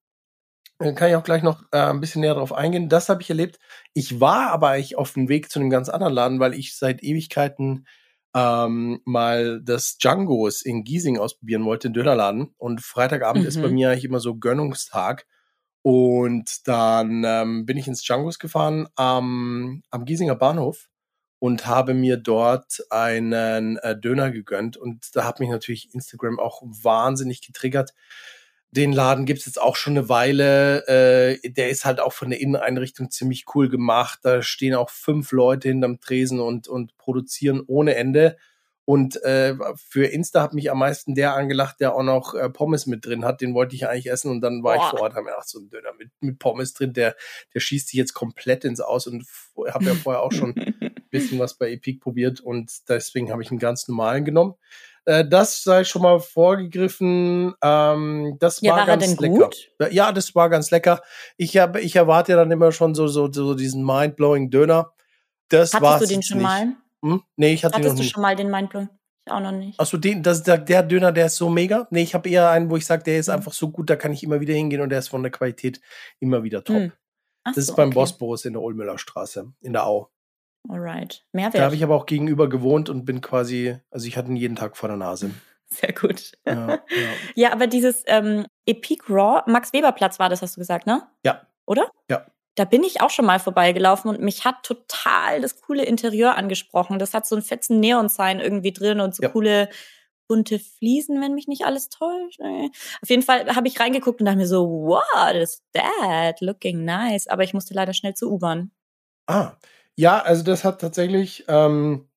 Kann 0.79 1.09
ich 1.11 1.17
auch 1.17 1.25
gleich 1.25 1.43
noch 1.43 1.65
äh, 1.73 1.79
ein 1.79 2.01
bisschen 2.01 2.21
näher 2.21 2.35
drauf 2.35 2.53
eingehen. 2.53 2.89
Das 2.89 3.09
habe 3.09 3.21
ich 3.23 3.31
erlebt. 3.31 3.59
Ich 3.95 4.21
war 4.21 4.51
aber 4.53 4.69
eigentlich 4.69 4.97
auf 4.97 5.13
dem 5.13 5.29
Weg 5.29 5.51
zu 5.51 5.59
einem 5.59 5.71
ganz 5.71 5.89
anderen 5.89 6.15
Laden, 6.15 6.39
weil 6.41 6.55
ich 6.55 6.77
seit 6.77 7.03
Ewigkeiten 7.03 7.87
ähm, 8.35 9.01
mal 9.05 9.61
das 9.63 9.99
Django's 9.99 10.63
in 10.63 10.85
Giesing 10.85 11.19
ausprobieren 11.19 11.65
wollte, 11.65 11.89
den 11.89 11.95
Dönerladen. 11.95 12.55
Und 12.59 12.81
Freitagabend 12.81 13.45
ist 13.45 13.61
bei 13.61 13.69
Mhm. 13.69 13.75
mir 13.75 13.91
eigentlich 13.91 14.05
immer 14.05 14.21
so 14.21 14.37
Gönnungstag. 14.37 15.27
Und 15.83 16.69
dann 16.69 17.25
ähm, 17.25 17.67
bin 17.67 17.77
ich 17.77 17.89
ins 17.89 18.03
Django's 18.03 18.39
gefahren 18.39 18.89
am, 18.95 19.83
am 19.91 20.05
Giesinger 20.05 20.37
Bahnhof 20.37 20.89
und 21.41 21.67
habe 21.67 21.95
mir 21.95 22.17
dort 22.19 22.85
einen 22.91 23.79
äh, 23.79 23.99
Döner 23.99 24.31
gegönnt. 24.31 24.77
Und 24.77 25.07
da 25.17 25.25
hat 25.25 25.41
mich 25.41 25.49
natürlich 25.49 25.93
Instagram 25.95 26.39
auch 26.39 26.63
wahnsinnig 26.63 27.45
getriggert. 27.47 27.95
Den 28.71 28.93
Laden 28.93 29.25
gibt's 29.25 29.47
jetzt 29.47 29.61
auch 29.61 29.77
schon 29.77 29.97
eine 29.97 30.09
Weile. 30.09 30.87
Äh, 30.87 31.51
der 31.51 31.71
ist 31.71 31.85
halt 31.85 32.01
auch 32.01 32.13
von 32.13 32.31
der 32.31 32.41
Inneneinrichtung 32.41 33.11
ziemlich 33.11 33.47
cool 33.55 33.69
gemacht. 33.69 34.21
Da 34.23 34.43
stehen 34.43 34.75
auch 34.75 34.91
fünf 34.91 35.33
Leute 35.33 35.69
hinterm 35.69 36.01
Tresen 36.01 36.41
und, 36.41 36.69
und 36.69 36.97
produzieren 36.99 37.63
ohne 37.67 37.95
Ende. 37.95 38.37
Und 38.89 39.23
äh, 39.23 39.55
für 39.77 40.07
Insta 40.07 40.41
hat 40.41 40.55
mich 40.55 40.71
am 40.71 40.79
meisten 40.79 41.15
der 41.15 41.35
angelacht, 41.35 41.79
der 41.79 41.95
auch 41.95 42.03
noch 42.03 42.33
äh, 42.35 42.49
Pommes 42.49 42.87
mit 42.87 43.05
drin 43.05 43.23
hat. 43.23 43.43
Den 43.43 43.53
wollte 43.53 43.77
ich 43.77 43.87
eigentlich 43.87 44.11
essen 44.11 44.31
und 44.31 44.41
dann 44.41 44.63
war 44.63 44.77
ich 44.77 44.81
Boah. 44.81 44.91
vor 44.91 45.01
Ort, 45.01 45.13
habe 45.13 45.25
mir 45.25 45.33
gedacht, 45.33 45.47
so 45.47 45.59
ein 45.59 45.69
Döner 45.69 45.93
mit, 45.99 46.11
mit 46.21 46.39
Pommes 46.39 46.73
drin, 46.73 46.95
der, 46.95 47.15
der 47.53 47.61
schießt 47.61 47.89
sich 47.89 47.99
jetzt 47.99 48.15
komplett 48.15 48.65
ins 48.65 48.81
Aus 48.81 49.07
und 49.07 49.27
habe 49.69 49.85
ja 49.85 49.95
vorher 49.95 50.23
auch 50.23 50.33
schon 50.33 50.55
ein 50.57 50.75
bisschen 51.11 51.39
was 51.39 51.59
bei 51.59 51.71
Epic 51.71 51.99
probiert 52.01 52.41
und 52.41 52.89
deswegen 52.89 53.31
habe 53.31 53.43
ich 53.43 53.51
einen 53.51 53.61
ganz 53.61 53.89
normalen 53.89 54.25
genommen. 54.25 54.55
Äh, 55.09 55.27
das 55.27 55.63
sei 55.63 55.85
schon 55.85 56.03
mal 56.03 56.21
vorgegriffen. 56.21 57.55
Ähm, 57.63 58.37
das 58.41 58.61
Ja, 58.61 58.73
war, 58.73 58.79
war 58.81 58.87
ganz 58.99 59.19
lecker. 59.19 59.49
gut? 59.49 59.71
Ja, 59.91 60.13
das 60.13 60.35
war 60.35 60.51
ganz 60.51 60.71
lecker. 60.71 61.01
Ich 61.39 61.57
habe, 61.57 61.81
ich 61.81 61.97
erwarte 61.97 62.33
ja 62.33 62.37
dann 62.39 62.51
immer 62.51 62.73
schon 62.73 62.95
so 62.95 63.09
so, 63.09 63.33
so 63.33 63.55
diesen 63.55 63.85
mindblowing 63.85 64.51
Döner. 64.51 64.93
Das 65.49 65.73
Hattest 65.73 66.03
du 66.11 66.15
den 66.15 66.23
schon 66.23 66.43
mal? 66.43 66.75
Hm? 67.03 67.23
Nee, 67.37 67.55
ich 67.55 67.65
hatte 67.65 67.77
den 67.77 67.85
noch 67.85 67.91
Hattest 67.93 67.99
du 67.99 68.03
nicht. 68.03 68.13
schon 68.13 68.23
mal 68.23 68.37
den 68.37 68.51
Mindblow? 68.51 68.87
Ich 69.25 69.33
auch 69.33 69.41
noch 69.41 69.53
nicht. 69.53 69.81
Achso, 69.81 69.97
den, 69.97 70.23
das, 70.23 70.43
der, 70.43 70.59
der 70.59 70.83
Döner, 70.83 71.11
der 71.13 71.27
ist 71.27 71.37
so 71.37 71.49
mega. 71.49 71.87
Nee, 71.91 72.03
ich 72.03 72.15
habe 72.15 72.29
eher 72.29 72.51
einen, 72.51 72.69
wo 72.71 72.77
ich 72.77 72.85
sage, 72.85 73.03
der 73.05 73.19
ist 73.19 73.29
Mhm. 73.29 73.35
einfach 73.35 73.53
so 73.55 73.71
gut, 73.71 73.89
da 73.89 73.97
kann 73.97 74.13
ich 74.13 74.23
immer 74.23 74.41
wieder 74.41 74.53
hingehen 74.53 74.83
und 74.83 74.91
der 74.91 74.99
ist 74.99 75.09
von 75.09 75.23
der 75.23 75.33
Qualität 75.33 75.81
immer 76.21 76.43
wieder 76.43 76.63
top. 76.65 76.77
Hm. 76.77 76.93
Das 77.45 77.57
ist 77.57 77.75
beim 77.77 77.89
okay. 77.89 77.95
Bosporus 77.95 78.45
in 78.45 78.53
der 78.53 78.61
Ulmüller 78.63 78.99
Straße, 78.99 79.51
in 79.63 79.73
der 79.73 79.87
Au. 79.87 80.11
Alright. 80.69 81.25
Da 81.33 81.39
Mehrwert. 81.41 81.63
habe 81.65 81.75
ich 81.75 81.83
aber 81.83 81.95
auch 81.95 82.07
gegenüber 82.07 82.49
gewohnt 82.49 82.89
und 82.91 83.05
bin 83.05 83.21
quasi, 83.21 83.77
also 83.91 84.07
ich 84.07 84.17
hatte 84.17 84.29
ihn 84.29 84.37
jeden 84.37 84.57
Tag 84.57 84.77
vor 84.77 84.89
der 84.89 84.99
Nase. 84.99 85.31
Sehr 85.71 85.93
gut. 85.93 86.33
Ja, 86.47 86.69
ja. 86.71 86.79
Ja, 87.35 87.53
aber 87.53 87.67
dieses 87.67 88.03
ähm, 88.07 88.47
Epic 88.67 89.03
Raw, 89.09 89.43
Max 89.51 89.73
Weber 89.73 89.93
Platz 89.93 90.19
war 90.19 90.29
das, 90.29 90.43
hast 90.43 90.57
du 90.57 90.61
gesagt, 90.61 90.87
ne? 90.87 91.07
Ja. 91.25 91.43
Oder? 91.67 91.91
Ja. 92.11 92.27
Da 92.55 92.65
bin 92.65 92.83
ich 92.83 93.01
auch 93.03 93.11
schon 93.11 93.27
mal 93.27 93.39
vorbeigelaufen 93.39 94.11
und 94.11 94.21
mich 94.21 94.45
hat 94.45 94.63
total 94.63 95.41
das 95.41 95.61
coole 95.61 95.85
Interieur 95.85 96.37
angesprochen. 96.37 96.99
Das 96.99 97.15
hat 97.15 97.27
so 97.27 97.37
einen 97.37 97.45
fetzen 97.45 97.79
Neon-Sign 97.81 98.41
irgendwie 98.41 98.73
drin 98.73 99.01
und 99.01 99.15
so 99.15 99.23
Ja. 99.23 99.29
coole 99.29 99.69
bunte 100.27 100.59
Fliesen, 100.59 101.21
wenn 101.23 101.35
mich 101.35 101.47
nicht 101.49 101.65
alles 101.65 101.89
täuscht. 101.89 102.41
Nee. 102.41 102.71
Auf 103.01 103.09
jeden 103.09 103.23
Fall 103.23 103.55
habe 103.55 103.69
ich 103.69 103.79
reingeguckt 103.81 104.21
und 104.21 104.27
dachte 104.27 104.39
mir 104.39 104.47
so, 104.47 104.67
what 104.69 105.35
is 105.35 105.63
that? 105.73 106.41
Looking 106.41 106.85
nice. 106.85 107.29
Aber 107.29 107.45
ich 107.45 107.55
musste 107.55 107.75
leider 107.75 107.95
schnell 107.95 108.15
zur 108.15 108.31
U-Bahn. 108.33 108.71
Ah, 109.27 109.53
Ja, 109.99 110.23
also 110.23 110.45
das 110.45 110.63
hat 110.63 110.81
tatsächlich, 110.81 111.45
ähm, 111.49 112.09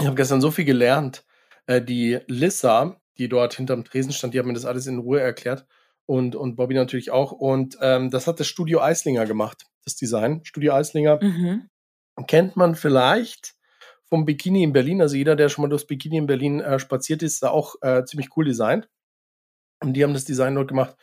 ich 0.00 0.06
habe 0.06 0.16
gestern 0.16 0.40
so 0.40 0.50
viel 0.50 0.64
gelernt. 0.64 1.26
Äh, 1.66 1.82
die 1.82 2.20
Lissa, 2.26 3.02
die 3.18 3.28
dort 3.28 3.52
hinterm 3.52 3.84
Tresen 3.84 4.12
stand, 4.12 4.32
die 4.32 4.38
hat 4.38 4.46
mir 4.46 4.54
das 4.54 4.64
alles 4.64 4.86
in 4.86 4.96
Ruhe 4.96 5.20
erklärt. 5.20 5.66
Und, 6.06 6.34
und 6.34 6.56
Bobby 6.56 6.74
natürlich 6.74 7.10
auch. 7.10 7.32
Und 7.32 7.76
ähm, 7.82 8.10
das 8.10 8.26
hat 8.26 8.40
das 8.40 8.46
Studio 8.46 8.80
Eislinger 8.80 9.26
gemacht, 9.26 9.66
das 9.84 9.94
Design. 9.94 10.40
Studio 10.44 10.72
Eislinger 10.72 11.22
Mhm. 11.22 11.68
kennt 12.26 12.56
man 12.56 12.74
vielleicht 12.74 13.56
vom 14.06 14.24
Bikini 14.24 14.62
in 14.62 14.72
Berlin. 14.72 15.02
Also 15.02 15.16
jeder, 15.16 15.36
der 15.36 15.50
schon 15.50 15.60
mal 15.60 15.68
durchs 15.68 15.86
Bikini 15.86 16.16
in 16.16 16.26
Berlin 16.26 16.60
äh, 16.60 16.78
spaziert 16.78 17.22
ist, 17.22 17.34
ist 17.34 17.42
da 17.42 17.50
auch 17.50 17.74
äh, 17.82 18.06
ziemlich 18.06 18.30
cool 18.38 18.46
designt. 18.46 18.88
Und 19.80 19.92
die 19.92 20.02
haben 20.02 20.14
das 20.14 20.24
Design 20.24 20.54
dort 20.54 20.68
gemacht. 20.68 20.96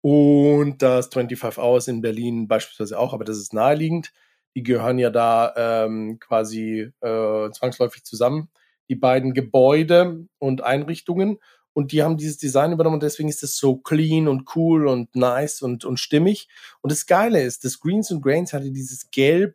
Und 0.00 0.82
das 0.82 1.06
25 1.06 1.62
Hours 1.62 1.86
in 1.86 2.00
Berlin 2.00 2.48
beispielsweise 2.48 2.98
auch, 2.98 3.14
aber 3.14 3.24
das 3.24 3.38
ist 3.38 3.54
naheliegend. 3.54 4.12
Die 4.54 4.62
gehören 4.62 4.98
ja 4.98 5.10
da 5.10 5.54
ähm, 5.56 6.18
quasi 6.18 6.92
äh, 7.00 7.50
zwangsläufig 7.50 8.04
zusammen, 8.04 8.48
die 8.88 8.96
beiden 8.96 9.34
Gebäude 9.34 10.26
und 10.38 10.62
Einrichtungen. 10.62 11.38
Und 11.72 11.92
die 11.92 12.02
haben 12.02 12.16
dieses 12.16 12.38
Design 12.38 12.72
übernommen 12.72 12.94
und 12.94 13.02
deswegen 13.04 13.28
ist 13.28 13.44
es 13.44 13.56
so 13.56 13.76
clean 13.76 14.26
und 14.26 14.56
cool 14.56 14.88
und 14.88 15.14
nice 15.14 15.62
und, 15.62 15.84
und 15.84 16.00
stimmig. 16.00 16.48
Und 16.80 16.90
das 16.90 17.06
Geile 17.06 17.42
ist, 17.42 17.64
das 17.64 17.78
Greens 17.78 18.10
and 18.10 18.22
Grains 18.22 18.52
hatte 18.52 18.72
dieses 18.72 19.10
gelb 19.12 19.54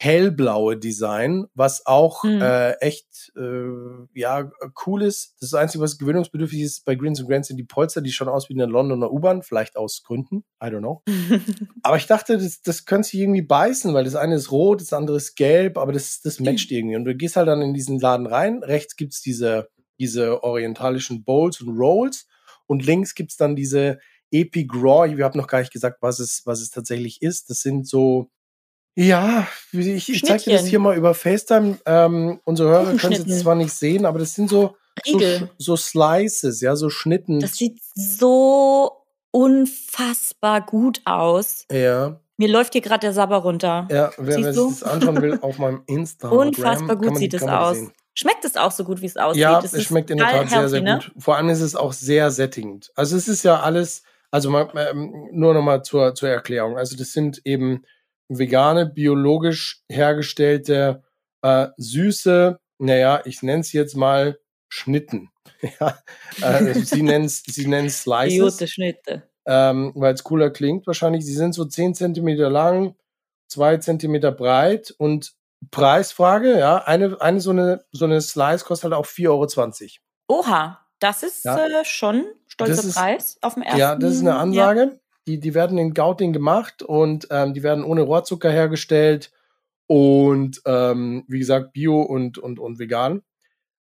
hellblaue 0.00 0.76
Design, 0.76 1.46
was 1.54 1.84
auch 1.84 2.22
Mhm. 2.22 2.40
äh, 2.40 2.72
echt 2.80 3.32
äh, 3.36 3.68
ja 4.14 4.50
cool 4.86 5.02
ist. 5.02 5.34
Das 5.40 5.54
Einzige, 5.54 5.82
was 5.82 5.98
gewöhnungsbedürftig 5.98 6.60
ist 6.60 6.84
bei 6.84 6.94
Greens 6.94 7.18
and 7.18 7.28
Grains 7.28 7.48
sind 7.48 7.56
die 7.56 7.64
Polster, 7.64 8.00
die 8.00 8.12
schauen 8.12 8.28
aus 8.28 8.48
wie 8.48 8.54
eine 8.54 8.66
Londoner 8.66 9.10
U-Bahn, 9.10 9.42
vielleicht 9.42 9.76
aus 9.76 10.02
Gründen, 10.04 10.44
I 10.62 10.66
don't 10.66 10.78
know. 10.78 11.02
Aber 11.82 11.96
ich 11.96 12.06
dachte, 12.06 12.38
das, 12.38 12.62
das 12.62 12.84
könnte 12.84 13.08
sich 13.08 13.20
irgendwie 13.20 13.42
beißen, 13.42 13.92
weil 13.92 14.04
das 14.04 14.14
eine 14.14 14.36
ist 14.36 14.52
rot, 14.52 14.80
das 14.80 14.92
andere 14.92 15.16
ist 15.16 15.34
gelb, 15.34 15.76
aber 15.76 15.92
das, 15.92 16.20
das 16.22 16.38
matcht 16.38 16.70
irgendwie. 16.70 16.96
Und 16.96 17.04
du 17.04 17.14
gehst 17.16 17.36
halt 17.36 17.48
dann 17.48 17.62
in 17.62 17.74
diesen 17.74 17.98
Laden 17.98 18.26
rein, 18.26 18.62
rechts 18.62 18.94
gibt's 18.96 19.20
diese, 19.20 19.68
diese 19.98 20.42
orientalischen 20.44 21.24
Bowls 21.24 21.60
und 21.60 21.76
Rolls 21.76 22.26
und 22.66 22.86
links 22.86 23.14
gibt's 23.14 23.36
dann 23.36 23.56
diese 23.56 23.98
Epic 24.30 24.68
Raw, 24.74 25.16
wir 25.16 25.24
haben 25.24 25.38
noch 25.38 25.46
gar 25.48 25.60
nicht 25.60 25.72
gesagt, 25.72 25.98
was 26.02 26.20
es, 26.20 26.42
was 26.44 26.60
es 26.60 26.70
tatsächlich 26.70 27.22
ist. 27.22 27.50
Das 27.50 27.62
sind 27.62 27.88
so, 27.88 28.30
ja, 29.00 29.46
ich, 29.72 30.08
ich 30.12 30.24
zeige 30.24 30.42
dir 30.44 30.56
das 30.56 30.66
hier 30.66 30.80
mal 30.80 30.96
über 30.96 31.14
FaceTime. 31.14 31.78
Ähm, 31.86 32.40
unsere 32.44 32.68
Hörer 32.70 32.94
können 32.96 33.12
es 33.12 33.24
jetzt 33.26 33.40
zwar 33.40 33.54
nicht 33.54 33.72
sehen, 33.72 34.04
aber 34.04 34.18
das 34.18 34.34
sind 34.34 34.50
so, 34.50 34.74
so, 35.06 35.16
Riegel. 35.18 35.50
so 35.58 35.76
Slices, 35.76 36.60
ja, 36.60 36.74
so 36.74 36.90
Schnitten. 36.90 37.38
Das 37.38 37.52
sieht 37.54 37.78
so 37.94 38.90
unfassbar 39.30 40.60
gut 40.64 41.00
aus. 41.04 41.64
ja. 41.70 42.20
Mir 42.40 42.46
läuft 42.48 42.72
hier 42.74 42.82
gerade 42.82 43.00
der 43.00 43.12
Sabber 43.12 43.38
runter. 43.38 43.88
Ja, 43.90 44.12
wer, 44.16 44.34
Siehst 44.36 44.44
wer 44.46 44.52
sich 44.54 44.78
das 44.78 44.82
anschauen 44.84 45.20
will, 45.20 45.38
auf 45.42 45.58
meinem 45.58 45.82
Instagram. 45.86 46.38
Unfassbar 46.38 46.94
gut 46.94 47.06
man- 47.06 47.16
sieht 47.16 47.34
es 47.34 47.40
man 47.40 47.50
aus. 47.52 47.76
sehen. 47.76 47.92
Schmeckt 48.14 48.44
es 48.44 48.56
auch 48.56 48.70
so 48.70 48.84
gut, 48.84 49.00
wie 49.02 49.06
es 49.06 49.16
aussieht? 49.16 49.42
Ja, 49.42 49.58
es 49.60 49.82
schmeckt 49.82 50.08
in 50.10 50.18
der 50.18 50.28
Tat 50.28 50.48
sehr, 50.48 50.68
sehr 50.68 50.80
healthy, 50.80 50.84
ne? 50.84 51.00
gut. 51.14 51.22
Vor 51.22 51.36
allem 51.36 51.48
ist 51.48 51.60
es 51.60 51.74
auch 51.74 51.92
sehr 51.92 52.30
sättigend. 52.30 52.92
Also 52.94 53.16
es 53.16 53.26
ist 53.26 53.42
ja 53.42 53.58
alles, 53.58 54.04
also 54.30 54.50
mal, 54.50 54.68
ähm, 54.76 55.28
nur 55.32 55.52
nochmal 55.52 55.82
zur, 55.82 56.14
zur 56.14 56.28
Erklärung. 56.28 56.78
Also 56.78 56.96
das 56.96 57.12
sind 57.12 57.40
eben 57.44 57.82
vegane, 58.28 58.86
biologisch 58.86 59.82
hergestellte, 59.90 61.02
äh, 61.42 61.68
süße, 61.76 62.58
naja, 62.78 63.22
ich 63.24 63.42
nenne 63.42 63.60
es 63.60 63.72
jetzt 63.72 63.96
mal 63.96 64.38
Schnitten. 64.68 65.30
ja, 65.80 65.98
äh, 66.42 66.74
sie 66.74 67.02
nennen 67.02 67.24
es 67.24 67.42
sie 67.46 67.66
nennen's 67.66 68.02
Slices 68.02 68.54
Gute 68.58 68.68
Schnitte. 68.68 69.22
ähm, 69.46 69.92
weil 69.94 70.14
es 70.14 70.22
cooler 70.24 70.50
klingt 70.50 70.86
wahrscheinlich. 70.86 71.24
Sie 71.24 71.32
sind 71.34 71.54
so 71.54 71.64
10 71.64 71.94
Zentimeter 71.94 72.50
lang, 72.50 72.94
2 73.48 73.78
Zentimeter 73.78 74.30
breit 74.30 74.94
und 74.98 75.32
Preisfrage, 75.72 76.58
ja, 76.58 76.84
eine, 76.84 77.20
eine 77.20 77.40
so 77.40 77.50
eine, 77.50 77.84
so 77.92 78.04
eine 78.04 78.20
Slice 78.20 78.64
kostet 78.64 78.92
halt 78.92 78.94
auch 78.94 79.06
4,20 79.06 79.98
Euro. 80.28 80.40
Oha, 80.40 80.80
das 81.00 81.22
ist 81.22 81.44
Ja. 81.44 81.56
äh, 81.66 81.84
schon 81.84 82.24
stolzer 82.46 82.92
Preis 82.92 83.38
auf 83.42 83.54
dem 83.54 83.62
ersten. 83.64 83.78
Ja, 83.80 83.96
das 83.96 84.12
ist 84.14 84.20
eine 84.20 84.30
Ja. 84.30 84.38
Ansage. 84.38 85.00
Die, 85.28 85.38
die 85.40 85.54
werden 85.54 85.78
in 85.78 85.94
Gauting 85.94 86.32
gemacht 86.32 86.82
und 86.82 87.28
ähm, 87.30 87.54
die 87.54 87.62
werden 87.62 87.84
ohne 87.84 88.02
Rohrzucker 88.02 88.50
hergestellt 88.50 89.30
und 89.86 90.60
ähm, 90.66 91.24
wie 91.28 91.38
gesagt 91.38 91.72
bio 91.74 92.02
und, 92.02 92.38
und, 92.38 92.58
und 92.58 92.78
vegan. 92.80 93.22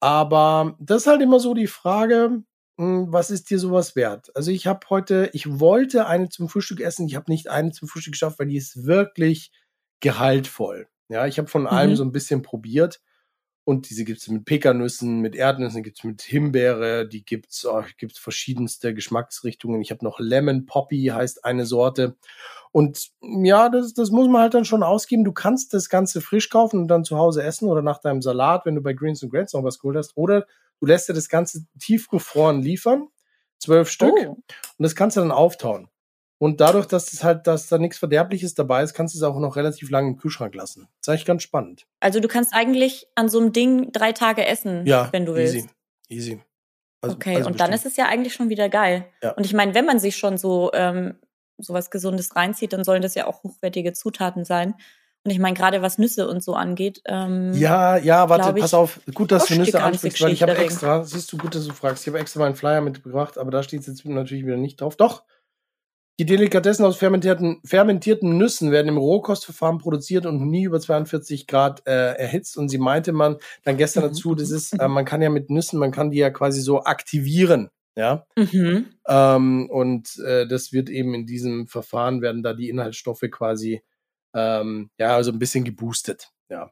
Aber 0.00 0.76
das 0.80 1.02
ist 1.02 1.06
halt 1.08 1.22
immer 1.22 1.40
so 1.40 1.54
die 1.54 1.66
Frage, 1.66 2.42
mh, 2.76 3.06
was 3.10 3.30
ist 3.30 3.50
dir 3.50 3.58
sowas 3.58 3.96
wert? 3.96 4.30
Also 4.36 4.50
ich 4.50 4.66
habe 4.66 4.80
heute, 4.90 5.30
ich 5.32 5.58
wollte 5.60 6.06
eine 6.06 6.28
zum 6.28 6.48
Frühstück 6.48 6.80
essen, 6.80 7.06
ich 7.06 7.16
habe 7.16 7.30
nicht 7.30 7.48
eine 7.48 7.72
zum 7.72 7.88
Frühstück 7.88 8.12
geschafft, 8.12 8.38
weil 8.38 8.48
die 8.48 8.56
ist 8.56 8.86
wirklich 8.86 9.52
gehaltvoll. 10.00 10.88
Ja, 11.08 11.26
ich 11.26 11.38
habe 11.38 11.48
von 11.48 11.66
allem 11.66 11.92
Mhm. 11.92 11.96
so 11.96 12.04
ein 12.04 12.12
bisschen 12.12 12.42
probiert. 12.42 13.00
Und 13.68 13.90
diese 13.90 14.06
gibt's 14.06 14.26
mit 14.28 14.46
Pekannüssen, 14.46 15.20
mit 15.20 15.34
Erdnüssen, 15.36 15.82
gibt's 15.82 16.02
mit 16.02 16.22
Himbeere, 16.22 17.06
die 17.06 17.22
gibt's, 17.22 17.66
oh, 17.66 17.84
gibt's 17.98 18.18
verschiedenste 18.18 18.94
Geschmacksrichtungen. 18.94 19.82
Ich 19.82 19.90
habe 19.90 20.02
noch 20.06 20.18
Lemon 20.20 20.64
Poppy, 20.64 21.10
heißt 21.12 21.44
eine 21.44 21.66
Sorte. 21.66 22.16
Und 22.72 23.10
ja, 23.20 23.68
das, 23.68 23.92
das 23.92 24.10
muss 24.10 24.26
man 24.26 24.40
halt 24.40 24.54
dann 24.54 24.64
schon 24.64 24.82
ausgeben. 24.82 25.22
Du 25.22 25.32
kannst 25.32 25.74
das 25.74 25.90
Ganze 25.90 26.22
frisch 26.22 26.48
kaufen 26.48 26.80
und 26.80 26.88
dann 26.88 27.04
zu 27.04 27.18
Hause 27.18 27.42
essen 27.42 27.68
oder 27.68 27.82
nach 27.82 27.98
deinem 27.98 28.22
Salat, 28.22 28.64
wenn 28.64 28.74
du 28.74 28.80
bei 28.80 28.94
Greens 28.94 29.22
and 29.22 29.30
Grants 29.30 29.52
noch 29.52 29.64
was 29.64 29.78
geholt 29.78 29.98
hast. 29.98 30.16
Oder 30.16 30.46
du 30.80 30.86
lässt 30.86 31.10
dir 31.10 31.12
das 31.12 31.28
Ganze 31.28 31.66
tiefgefroren 31.78 32.62
liefern, 32.62 33.08
zwölf 33.58 33.90
Stück, 33.90 34.14
Oh. 34.16 34.30
und 34.30 34.42
das 34.78 34.94
kannst 34.94 35.18
du 35.18 35.20
dann 35.20 35.30
auftauen. 35.30 35.90
Und 36.38 36.60
dadurch, 36.60 36.86
dass 36.86 37.12
es 37.12 37.24
halt, 37.24 37.46
dass 37.48 37.66
da 37.68 37.78
nichts 37.78 37.98
Verderbliches 37.98 38.54
dabei 38.54 38.82
ist, 38.84 38.94
kannst 38.94 39.14
du 39.14 39.18
es 39.18 39.24
auch 39.24 39.38
noch 39.40 39.56
relativ 39.56 39.90
lange 39.90 40.08
im 40.10 40.16
Kühlschrank 40.16 40.54
lassen. 40.54 40.82
Das 41.00 41.00
ist 41.00 41.08
eigentlich 41.08 41.24
ganz 41.24 41.42
spannend. 41.42 41.86
Also 42.00 42.20
du 42.20 42.28
kannst 42.28 42.54
eigentlich 42.54 43.08
an 43.16 43.28
so 43.28 43.40
einem 43.40 43.52
Ding 43.52 43.90
drei 43.90 44.12
Tage 44.12 44.46
essen, 44.46 44.86
Ja, 44.86 45.08
wenn 45.12 45.26
du 45.26 45.34
willst. 45.34 45.54
easy. 45.56 45.68
Easy. 46.08 46.40
Also- 47.00 47.16
okay, 47.16 47.36
also 47.36 47.48
und 47.48 47.60
dann 47.60 47.70
bestimmt. 47.70 47.86
ist 47.86 47.92
es 47.92 47.96
ja 47.96 48.06
eigentlich 48.06 48.34
schon 48.34 48.48
wieder 48.50 48.68
geil. 48.68 49.06
Ja. 49.22 49.32
Und 49.32 49.46
ich 49.46 49.52
meine, 49.52 49.74
wenn 49.74 49.84
man 49.84 49.98
sich 49.98 50.16
schon 50.16 50.38
so 50.38 50.70
ähm, 50.74 51.16
sowas 51.58 51.90
Gesundes 51.90 52.34
reinzieht, 52.36 52.72
dann 52.72 52.84
sollen 52.84 53.02
das 53.02 53.14
ja 53.16 53.26
auch 53.26 53.42
hochwertige 53.42 53.92
Zutaten 53.92 54.44
sein. 54.44 54.74
Und 55.24 55.32
ich 55.32 55.40
meine, 55.40 55.54
gerade 55.56 55.82
was 55.82 55.98
Nüsse 55.98 56.28
und 56.28 56.42
so 56.42 56.54
angeht, 56.54 57.02
ähm, 57.06 57.52
Ja, 57.54 57.96
ja, 57.96 58.28
warte, 58.28 58.52
ich, 58.56 58.62
pass 58.62 58.74
auf. 58.74 59.00
Gut, 59.12 59.32
dass 59.32 59.46
du 59.46 59.56
Nüsse 59.56 59.82
ansprichst, 59.82 60.20
weil 60.22 60.32
ich 60.32 60.42
habe 60.42 60.56
extra, 60.56 61.02
siehst 61.04 61.32
du, 61.32 61.36
gut, 61.36 61.54
dass 61.56 61.66
du 61.66 61.72
fragst, 61.74 62.04
ich 62.04 62.08
habe 62.08 62.20
extra 62.20 62.38
meinen 62.40 62.54
Flyer 62.54 62.80
mitgebracht, 62.80 63.36
aber 63.38 63.50
da 63.50 63.62
steht 63.64 63.84
jetzt 63.86 64.04
natürlich 64.04 64.46
wieder 64.46 64.56
nicht 64.56 64.80
drauf. 64.80 64.96
Doch, 64.96 65.24
die 66.18 66.26
Delikatessen 66.26 66.84
aus 66.84 66.96
fermentierten, 66.96 67.60
fermentierten 67.64 68.36
Nüssen 68.38 68.72
werden 68.72 68.88
im 68.88 68.96
Rohkostverfahren 68.96 69.78
produziert 69.78 70.26
und 70.26 70.48
nie 70.48 70.64
über 70.64 70.80
42 70.80 71.46
Grad 71.46 71.86
äh, 71.86 72.14
erhitzt. 72.14 72.56
Und 72.56 72.68
sie 72.70 72.78
meinte 72.78 73.12
man 73.12 73.36
dann 73.64 73.76
gestern 73.76 74.02
Mhm. 74.04 74.08
dazu, 74.08 74.34
das 74.34 74.50
ist, 74.50 74.72
äh, 74.72 74.88
man 74.88 75.04
kann 75.04 75.22
ja 75.22 75.30
mit 75.30 75.48
Nüssen, 75.50 75.78
man 75.78 75.92
kann 75.92 76.10
die 76.10 76.18
ja 76.18 76.30
quasi 76.30 76.60
so 76.60 76.82
aktivieren. 76.82 77.70
Ja, 77.96 78.26
Mhm. 78.36 78.86
ähm, 79.08 79.68
und 79.70 80.18
äh, 80.24 80.46
das 80.46 80.72
wird 80.72 80.88
eben 80.88 81.14
in 81.14 81.26
diesem 81.26 81.66
Verfahren 81.66 82.20
werden 82.22 82.44
da 82.44 82.52
die 82.54 82.68
Inhaltsstoffe 82.68 83.24
quasi 83.30 83.82
ähm, 84.34 84.90
ja 84.98 85.16
also 85.16 85.32
ein 85.32 85.38
bisschen 85.40 85.64
geboostet. 85.64 86.30
Ja, 86.48 86.70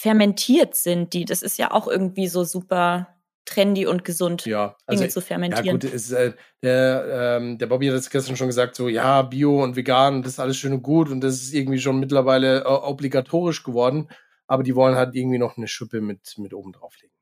fermentiert 0.00 0.74
sind 0.74 1.12
die. 1.12 1.24
Das 1.26 1.42
ist 1.42 1.58
ja 1.58 1.70
auch 1.70 1.86
irgendwie 1.86 2.28
so 2.28 2.44
super 2.44 3.08
trendy 3.44 3.86
und 3.86 4.04
gesund, 4.04 4.46
ja. 4.46 4.76
Dinge 4.90 5.02
Also 5.02 5.06
zu 5.06 5.20
ja 5.20 5.26
fermentieren. 5.26 5.78
gut, 5.78 5.84
ist, 5.84 6.12
äh, 6.12 6.32
der 6.62 7.38
ähm, 7.40 7.58
der 7.58 7.66
Bobby 7.66 7.86
hat 7.86 7.94
das 7.94 8.10
gestern 8.10 8.36
schon 8.36 8.46
gesagt, 8.46 8.74
so 8.74 8.88
ja 8.88 9.22
Bio 9.22 9.62
und 9.62 9.76
Vegan, 9.76 10.22
das 10.22 10.32
ist 10.32 10.40
alles 10.40 10.56
schön 10.56 10.72
und 10.72 10.82
gut 10.82 11.10
und 11.10 11.20
das 11.20 11.34
ist 11.34 11.52
irgendwie 11.54 11.78
schon 11.78 12.00
mittlerweile 12.00 12.62
äh, 12.62 12.66
obligatorisch 12.66 13.62
geworden, 13.62 14.08
aber 14.46 14.62
die 14.62 14.74
wollen 14.74 14.96
halt 14.96 15.14
irgendwie 15.14 15.38
noch 15.38 15.56
eine 15.56 15.68
Schippe 15.68 16.00
mit 16.00 16.34
mit 16.38 16.54
oben 16.54 16.72
drauflegen. 16.72 17.14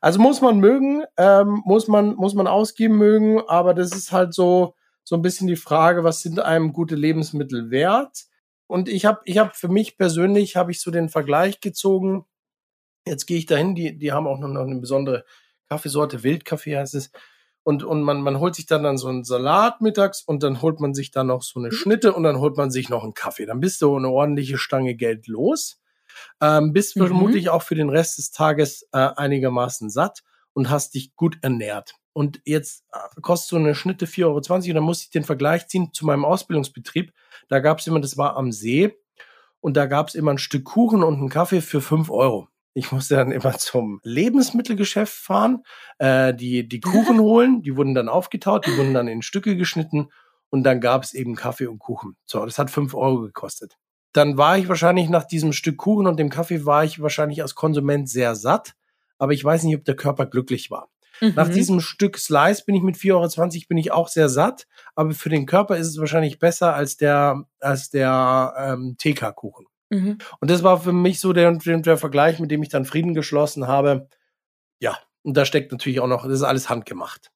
Also 0.00 0.20
muss 0.20 0.40
man 0.40 0.60
mögen, 0.60 1.04
ähm, 1.16 1.62
muss 1.64 1.88
man 1.88 2.14
muss 2.14 2.34
man 2.34 2.46
ausgeben 2.46 2.96
mögen, 2.98 3.40
aber 3.48 3.74
das 3.74 3.92
ist 3.92 4.12
halt 4.12 4.34
so 4.34 4.74
so 5.04 5.16
ein 5.16 5.22
bisschen 5.22 5.46
die 5.46 5.56
Frage, 5.56 6.04
was 6.04 6.20
sind 6.20 6.40
einem 6.40 6.72
gute 6.72 6.96
Lebensmittel 6.96 7.70
wert? 7.70 8.24
Und 8.68 8.88
ich 8.88 9.04
habe 9.06 9.20
ich 9.24 9.38
habe 9.38 9.52
für 9.54 9.68
mich 9.68 9.96
persönlich 9.96 10.56
habe 10.56 10.72
ich 10.72 10.80
so 10.80 10.90
den 10.90 11.08
Vergleich 11.08 11.60
gezogen. 11.60 12.24
Jetzt 13.06 13.26
gehe 13.26 13.38
ich 13.38 13.46
dahin, 13.46 13.74
die 13.74 13.96
die 13.96 14.12
haben 14.12 14.26
auch 14.26 14.38
noch 14.38 14.48
eine 14.48 14.80
besondere 14.80 15.24
Kaffeesorte, 15.68 16.22
Wildkaffee 16.22 16.76
heißt 16.76 16.94
es. 16.94 17.10
Und, 17.62 17.82
und 17.82 18.02
man, 18.02 18.20
man 18.20 18.38
holt 18.38 18.54
sich 18.54 18.66
dann, 18.66 18.84
dann 18.84 18.96
so 18.96 19.08
einen 19.08 19.24
Salat 19.24 19.80
mittags 19.80 20.22
und 20.22 20.42
dann 20.44 20.62
holt 20.62 20.78
man 20.78 20.94
sich 20.94 21.10
dann 21.10 21.26
noch 21.26 21.42
so 21.42 21.58
eine 21.58 21.72
Schnitte 21.72 22.12
und 22.12 22.22
dann 22.22 22.38
holt 22.38 22.56
man 22.56 22.70
sich 22.70 22.88
noch 22.88 23.02
einen 23.02 23.14
Kaffee. 23.14 23.44
Dann 23.44 23.58
bist 23.58 23.82
du 23.82 23.96
eine 23.96 24.08
ordentliche 24.08 24.56
Stange 24.56 24.94
Geld 24.94 25.26
los. 25.26 25.80
Ähm, 26.40 26.72
bist 26.72 26.96
Mhm. 26.96 27.06
vermutlich 27.08 27.48
auch 27.50 27.62
für 27.62 27.74
den 27.74 27.90
Rest 27.90 28.18
des 28.18 28.30
Tages 28.30 28.88
äh, 28.92 28.98
einigermaßen 28.98 29.90
satt 29.90 30.22
und 30.52 30.70
hast 30.70 30.94
dich 30.94 31.14
gut 31.16 31.38
ernährt. 31.42 31.94
Und 32.12 32.40
jetzt 32.44 32.84
äh, 32.92 33.20
kostet 33.20 33.50
so 33.50 33.56
eine 33.56 33.74
Schnitte 33.74 34.06
4,20 34.06 34.24
Euro 34.24 34.36
und 34.36 34.74
dann 34.74 34.84
muss 34.84 35.02
ich 35.02 35.10
den 35.10 35.24
Vergleich 35.24 35.66
ziehen 35.66 35.92
zu 35.92 36.06
meinem 36.06 36.24
Ausbildungsbetrieb. 36.24 37.12
Da 37.48 37.58
gab 37.58 37.80
es 37.80 37.86
immer, 37.88 38.00
das 38.00 38.16
war 38.16 38.36
am 38.36 38.52
See 38.52 38.96
und 39.60 39.76
da 39.76 39.86
gab 39.86 40.08
es 40.08 40.14
immer 40.14 40.30
ein 40.30 40.38
Stück 40.38 40.64
Kuchen 40.64 41.02
und 41.02 41.14
einen 41.14 41.28
Kaffee 41.28 41.60
für 41.60 41.80
5 41.80 42.10
Euro. 42.10 42.48
Ich 42.76 42.92
musste 42.92 43.16
dann 43.16 43.32
immer 43.32 43.56
zum 43.56 44.00
Lebensmittelgeschäft 44.02 45.14
fahren, 45.14 45.62
äh, 45.96 46.34
die, 46.34 46.68
die 46.68 46.80
Kuchen 46.80 47.18
holen, 47.18 47.62
die 47.62 47.74
wurden 47.74 47.94
dann 47.94 48.10
aufgetaut, 48.10 48.66
die 48.66 48.76
wurden 48.76 48.92
dann 48.92 49.08
in 49.08 49.22
Stücke 49.22 49.56
geschnitten 49.56 50.10
und 50.50 50.62
dann 50.62 50.82
gab 50.82 51.02
es 51.02 51.14
eben 51.14 51.36
Kaffee 51.36 51.68
und 51.68 51.78
Kuchen. 51.78 52.18
So, 52.26 52.44
das 52.44 52.58
hat 52.58 52.70
5 52.70 52.92
Euro 52.92 53.22
gekostet. 53.22 53.78
dann 54.12 54.36
war 54.36 54.58
ich 54.58 54.68
wahrscheinlich 54.68 55.08
nach 55.08 55.24
diesem 55.24 55.54
Stück 55.54 55.78
Kuchen 55.78 56.06
und 56.06 56.18
dem 56.18 56.28
Kaffee 56.28 56.66
war 56.66 56.84
ich 56.84 57.00
wahrscheinlich 57.00 57.40
als 57.40 57.54
Konsument 57.54 58.10
sehr 58.10 58.34
satt, 58.34 58.74
aber 59.16 59.32
ich 59.32 59.42
weiß 59.42 59.62
nicht, 59.62 59.76
ob 59.76 59.86
der 59.86 59.96
Körper 59.96 60.26
glücklich 60.26 60.70
war. 60.70 60.90
Mhm. 61.22 61.32
Nach 61.34 61.48
diesem 61.48 61.80
Stück 61.80 62.18
Slice 62.18 62.62
bin 62.66 62.74
ich 62.74 62.82
mit 62.82 62.96
4,20 62.96 63.14
Euro 63.14 63.64
bin 63.70 63.78
ich 63.78 63.90
auch 63.90 64.08
sehr 64.08 64.28
satt, 64.28 64.66
aber 64.94 65.12
für 65.12 65.30
den 65.30 65.46
Körper 65.46 65.78
ist 65.78 65.86
es 65.86 65.98
wahrscheinlich 65.98 66.38
besser 66.38 66.74
als 66.74 66.98
der, 66.98 67.44
als 67.58 67.88
der 67.88 68.52
ähm, 68.58 68.96
TK-Kuchen. 68.98 69.64
Mhm. 69.90 70.18
Und 70.40 70.50
das 70.50 70.62
war 70.62 70.80
für 70.80 70.92
mich 70.92 71.20
so 71.20 71.32
der, 71.32 71.52
der, 71.52 71.96
Vergleich, 71.96 72.38
mit 72.40 72.50
dem 72.50 72.62
ich 72.62 72.68
dann 72.68 72.84
Frieden 72.84 73.14
geschlossen 73.14 73.66
habe. 73.66 74.08
Ja, 74.80 74.98
und 75.22 75.36
da 75.36 75.44
steckt 75.44 75.72
natürlich 75.72 76.00
auch 76.00 76.08
noch, 76.08 76.24
das 76.24 76.34
ist 76.34 76.42
alles 76.42 76.68
handgemacht. 76.68 77.30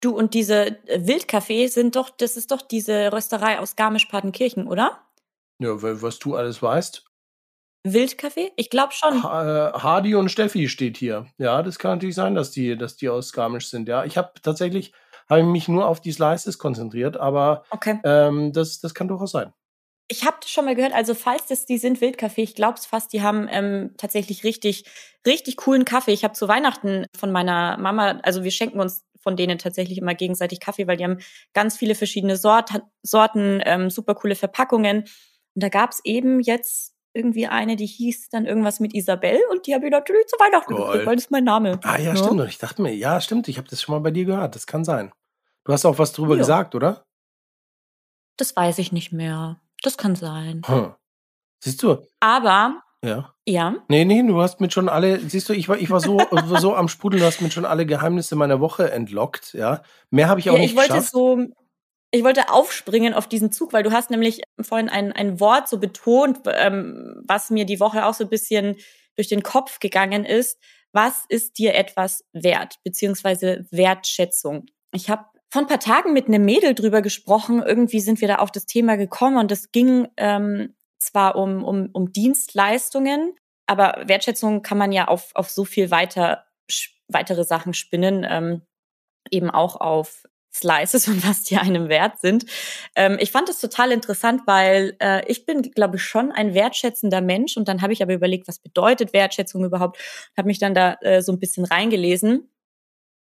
Du 0.00 0.16
und 0.16 0.34
diese 0.34 0.78
Wildkaffee 0.86 1.66
sind 1.68 1.96
doch, 1.96 2.10
das 2.10 2.36
ist 2.36 2.50
doch 2.50 2.62
diese 2.62 3.12
Rösterei 3.12 3.58
aus 3.58 3.74
Garmisch-Partenkirchen, 3.74 4.68
oder? 4.68 5.00
Ja, 5.58 5.70
was 5.80 6.18
du 6.18 6.36
alles 6.36 6.62
weißt. 6.62 7.04
Wildkaffee? 7.84 8.52
Ich 8.56 8.70
glaube 8.70 8.92
schon. 8.92 9.22
Ha 9.22 9.70
äh, 9.70 9.72
Hardy 9.72 10.14
und 10.14 10.30
Steffi 10.30 10.68
steht 10.68 10.96
hier. 10.96 11.26
Ja, 11.38 11.62
das 11.62 11.78
kann 11.78 11.92
natürlich 11.92 12.14
sein, 12.14 12.34
dass 12.34 12.50
die, 12.50 12.76
dass 12.76 12.96
die 12.96 13.08
aus 13.08 13.32
Garmisch 13.32 13.68
sind. 13.68 13.88
Ja, 13.88 14.04
ich 14.04 14.16
habe 14.16 14.32
tatsächlich 14.42 14.92
habe 15.28 15.42
mich 15.42 15.68
nur 15.68 15.86
auf 15.86 16.00
die 16.00 16.12
Slices 16.12 16.58
konzentriert, 16.58 17.16
aber 17.16 17.64
okay. 17.70 17.98
ähm, 18.04 18.52
das, 18.52 18.80
das 18.80 18.94
kann 18.94 19.08
durchaus 19.08 19.32
sein. 19.32 19.52
Ich 20.08 20.24
habe 20.24 20.36
schon 20.44 20.66
mal 20.66 20.74
gehört, 20.74 20.92
also 20.92 21.14
falls 21.14 21.46
das 21.46 21.64
die 21.64 21.78
sind 21.78 22.00
Wildkaffee, 22.00 22.42
ich 22.42 22.54
glaube 22.54 22.78
es 22.78 22.84
fast, 22.84 23.12
die 23.12 23.22
haben 23.22 23.48
ähm, 23.50 23.94
tatsächlich 23.96 24.44
richtig, 24.44 24.84
richtig 25.26 25.56
coolen 25.56 25.84
Kaffee. 25.84 26.12
Ich 26.12 26.24
habe 26.24 26.34
zu 26.34 26.46
Weihnachten 26.46 27.06
von 27.16 27.32
meiner 27.32 27.78
Mama, 27.78 28.20
also 28.22 28.44
wir 28.44 28.50
schenken 28.50 28.80
uns 28.80 29.04
von 29.24 29.36
denen 29.36 29.58
tatsächlich 29.58 29.98
immer 29.98 30.14
gegenseitig 30.14 30.60
Kaffee, 30.60 30.86
weil 30.86 30.98
die 30.98 31.04
haben 31.04 31.18
ganz 31.54 31.78
viele 31.78 31.94
verschiedene 31.94 32.36
Sort, 32.36 32.70
Sorten, 33.02 33.62
ähm, 33.64 33.88
super 33.88 34.14
coole 34.14 34.36
Verpackungen. 34.36 34.98
Und 35.54 35.62
da 35.62 35.70
gab 35.70 35.92
es 35.92 36.00
eben 36.04 36.40
jetzt 36.40 36.94
irgendwie 37.14 37.46
eine, 37.46 37.76
die 37.76 37.86
hieß 37.86 38.28
dann 38.28 38.44
irgendwas 38.44 38.80
mit 38.80 38.92
Isabel 38.92 39.38
und 39.50 39.66
die 39.66 39.74
habe 39.74 39.86
ich 39.86 39.92
natürlich 39.92 40.26
zu 40.26 40.36
Weihnachten 40.36 40.74
gekriegt, 40.74 41.06
weil 41.06 41.16
das 41.16 41.26
ist 41.26 41.30
mein 41.30 41.44
Name. 41.44 41.80
Ah 41.82 41.96
ja, 41.96 42.12
ja. 42.12 42.16
stimmt. 42.16 42.40
Und 42.40 42.48
ich 42.48 42.58
dachte 42.58 42.82
mir, 42.82 42.94
ja, 42.94 43.20
stimmt, 43.20 43.48
ich 43.48 43.56
habe 43.56 43.68
das 43.68 43.80
schon 43.80 43.94
mal 43.94 44.00
bei 44.00 44.10
dir 44.10 44.24
gehört. 44.24 44.54
Das 44.54 44.66
kann 44.66 44.84
sein. 44.84 45.12
Du 45.64 45.72
hast 45.72 45.86
auch 45.86 45.98
was 45.98 46.12
drüber 46.12 46.34
ja. 46.34 46.40
gesagt, 46.40 46.74
oder? 46.74 47.06
Das 48.36 48.54
weiß 48.54 48.78
ich 48.78 48.92
nicht 48.92 49.12
mehr. 49.12 49.60
Das 49.84 49.98
kann 49.98 50.16
sein. 50.16 50.62
Hm. 50.64 50.94
Siehst 51.62 51.82
du? 51.82 51.98
Aber 52.20 52.82
ja. 53.04 53.34
Ja. 53.46 53.76
Nee, 53.88 54.06
nee, 54.06 54.22
du 54.22 54.40
hast 54.40 54.60
mit 54.60 54.72
schon 54.72 54.88
alle, 54.88 55.20
siehst 55.20 55.48
du, 55.50 55.52
ich 55.52 55.68
war, 55.68 55.76
ich 55.76 55.90
war 55.90 56.00
so, 56.00 56.18
so 56.58 56.74
am 56.74 56.88
Sprudeln, 56.88 57.20
du 57.20 57.26
hast 57.26 57.42
mit 57.42 57.52
schon 57.52 57.66
alle 57.66 57.84
Geheimnisse 57.84 58.34
meiner 58.34 58.60
Woche 58.60 58.90
entlockt, 58.90 59.52
ja. 59.52 59.82
Mehr 60.10 60.28
habe 60.28 60.40
ich 60.40 60.48
auch 60.48 60.54
ja, 60.54 60.60
nicht 60.60 60.70
ich 60.70 60.76
wollte 60.76 60.94
geschafft. 60.94 61.12
so, 61.12 61.38
ich 62.10 62.24
wollte 62.24 62.50
aufspringen 62.50 63.12
auf 63.12 63.28
diesen 63.28 63.52
Zug, 63.52 63.74
weil 63.74 63.82
du 63.82 63.92
hast 63.92 64.08
nämlich 64.08 64.40
vorhin 64.62 64.88
ein, 64.88 65.12
ein 65.12 65.38
Wort 65.38 65.68
so 65.68 65.78
betont, 65.78 66.38
ähm, 66.46 67.22
was 67.26 67.50
mir 67.50 67.66
die 67.66 67.80
Woche 67.80 68.06
auch 68.06 68.14
so 68.14 68.24
ein 68.24 68.30
bisschen 68.30 68.76
durch 69.16 69.28
den 69.28 69.42
Kopf 69.42 69.80
gegangen 69.80 70.24
ist. 70.24 70.58
Was 70.92 71.24
ist 71.28 71.58
dir 71.58 71.74
etwas 71.74 72.24
wert, 72.32 72.76
beziehungsweise 72.84 73.66
Wertschätzung? 73.70 74.64
Ich 74.92 75.10
habe 75.10 75.24
vor 75.54 75.62
ein 75.62 75.68
paar 75.68 75.78
Tagen 75.78 76.12
mit 76.12 76.26
einem 76.26 76.44
Mädel 76.44 76.74
drüber 76.74 77.00
gesprochen. 77.00 77.62
Irgendwie 77.62 78.00
sind 78.00 78.20
wir 78.20 78.26
da 78.26 78.36
auf 78.36 78.50
das 78.50 78.66
Thema 78.66 78.96
gekommen 78.96 79.36
und 79.36 79.52
es 79.52 79.70
ging 79.70 80.08
ähm, 80.16 80.74
zwar 80.98 81.36
um, 81.36 81.62
um, 81.62 81.90
um 81.92 82.10
Dienstleistungen, 82.10 83.36
aber 83.68 84.02
Wertschätzung 84.08 84.62
kann 84.62 84.78
man 84.78 84.90
ja 84.90 85.06
auf, 85.06 85.30
auf 85.34 85.48
so 85.50 85.64
viel 85.64 85.92
weiter, 85.92 86.44
weitere 87.06 87.44
Sachen 87.44 87.72
spinnen, 87.72 88.26
ähm, 88.28 88.62
eben 89.30 89.48
auch 89.48 89.76
auf 89.80 90.24
Slices 90.52 91.06
und 91.08 91.24
was 91.24 91.44
die 91.44 91.56
einem 91.56 91.88
wert 91.88 92.18
sind. 92.18 92.46
Ähm, 92.96 93.16
ich 93.20 93.30
fand 93.30 93.48
es 93.48 93.60
total 93.60 93.92
interessant, 93.92 94.42
weil 94.46 94.96
äh, 95.00 95.24
ich 95.30 95.46
bin, 95.46 95.62
glaube 95.62 95.98
ich, 95.98 96.02
schon 96.02 96.32
ein 96.32 96.54
wertschätzender 96.54 97.20
Mensch 97.20 97.56
und 97.56 97.68
dann 97.68 97.80
habe 97.80 97.92
ich 97.92 98.02
aber 98.02 98.14
überlegt, 98.14 98.48
was 98.48 98.58
bedeutet 98.58 99.12
Wertschätzung 99.12 99.64
überhaupt, 99.64 100.00
habe 100.36 100.48
mich 100.48 100.58
dann 100.58 100.74
da 100.74 100.94
äh, 100.94 101.22
so 101.22 101.30
ein 101.30 101.38
bisschen 101.38 101.64
reingelesen 101.64 102.50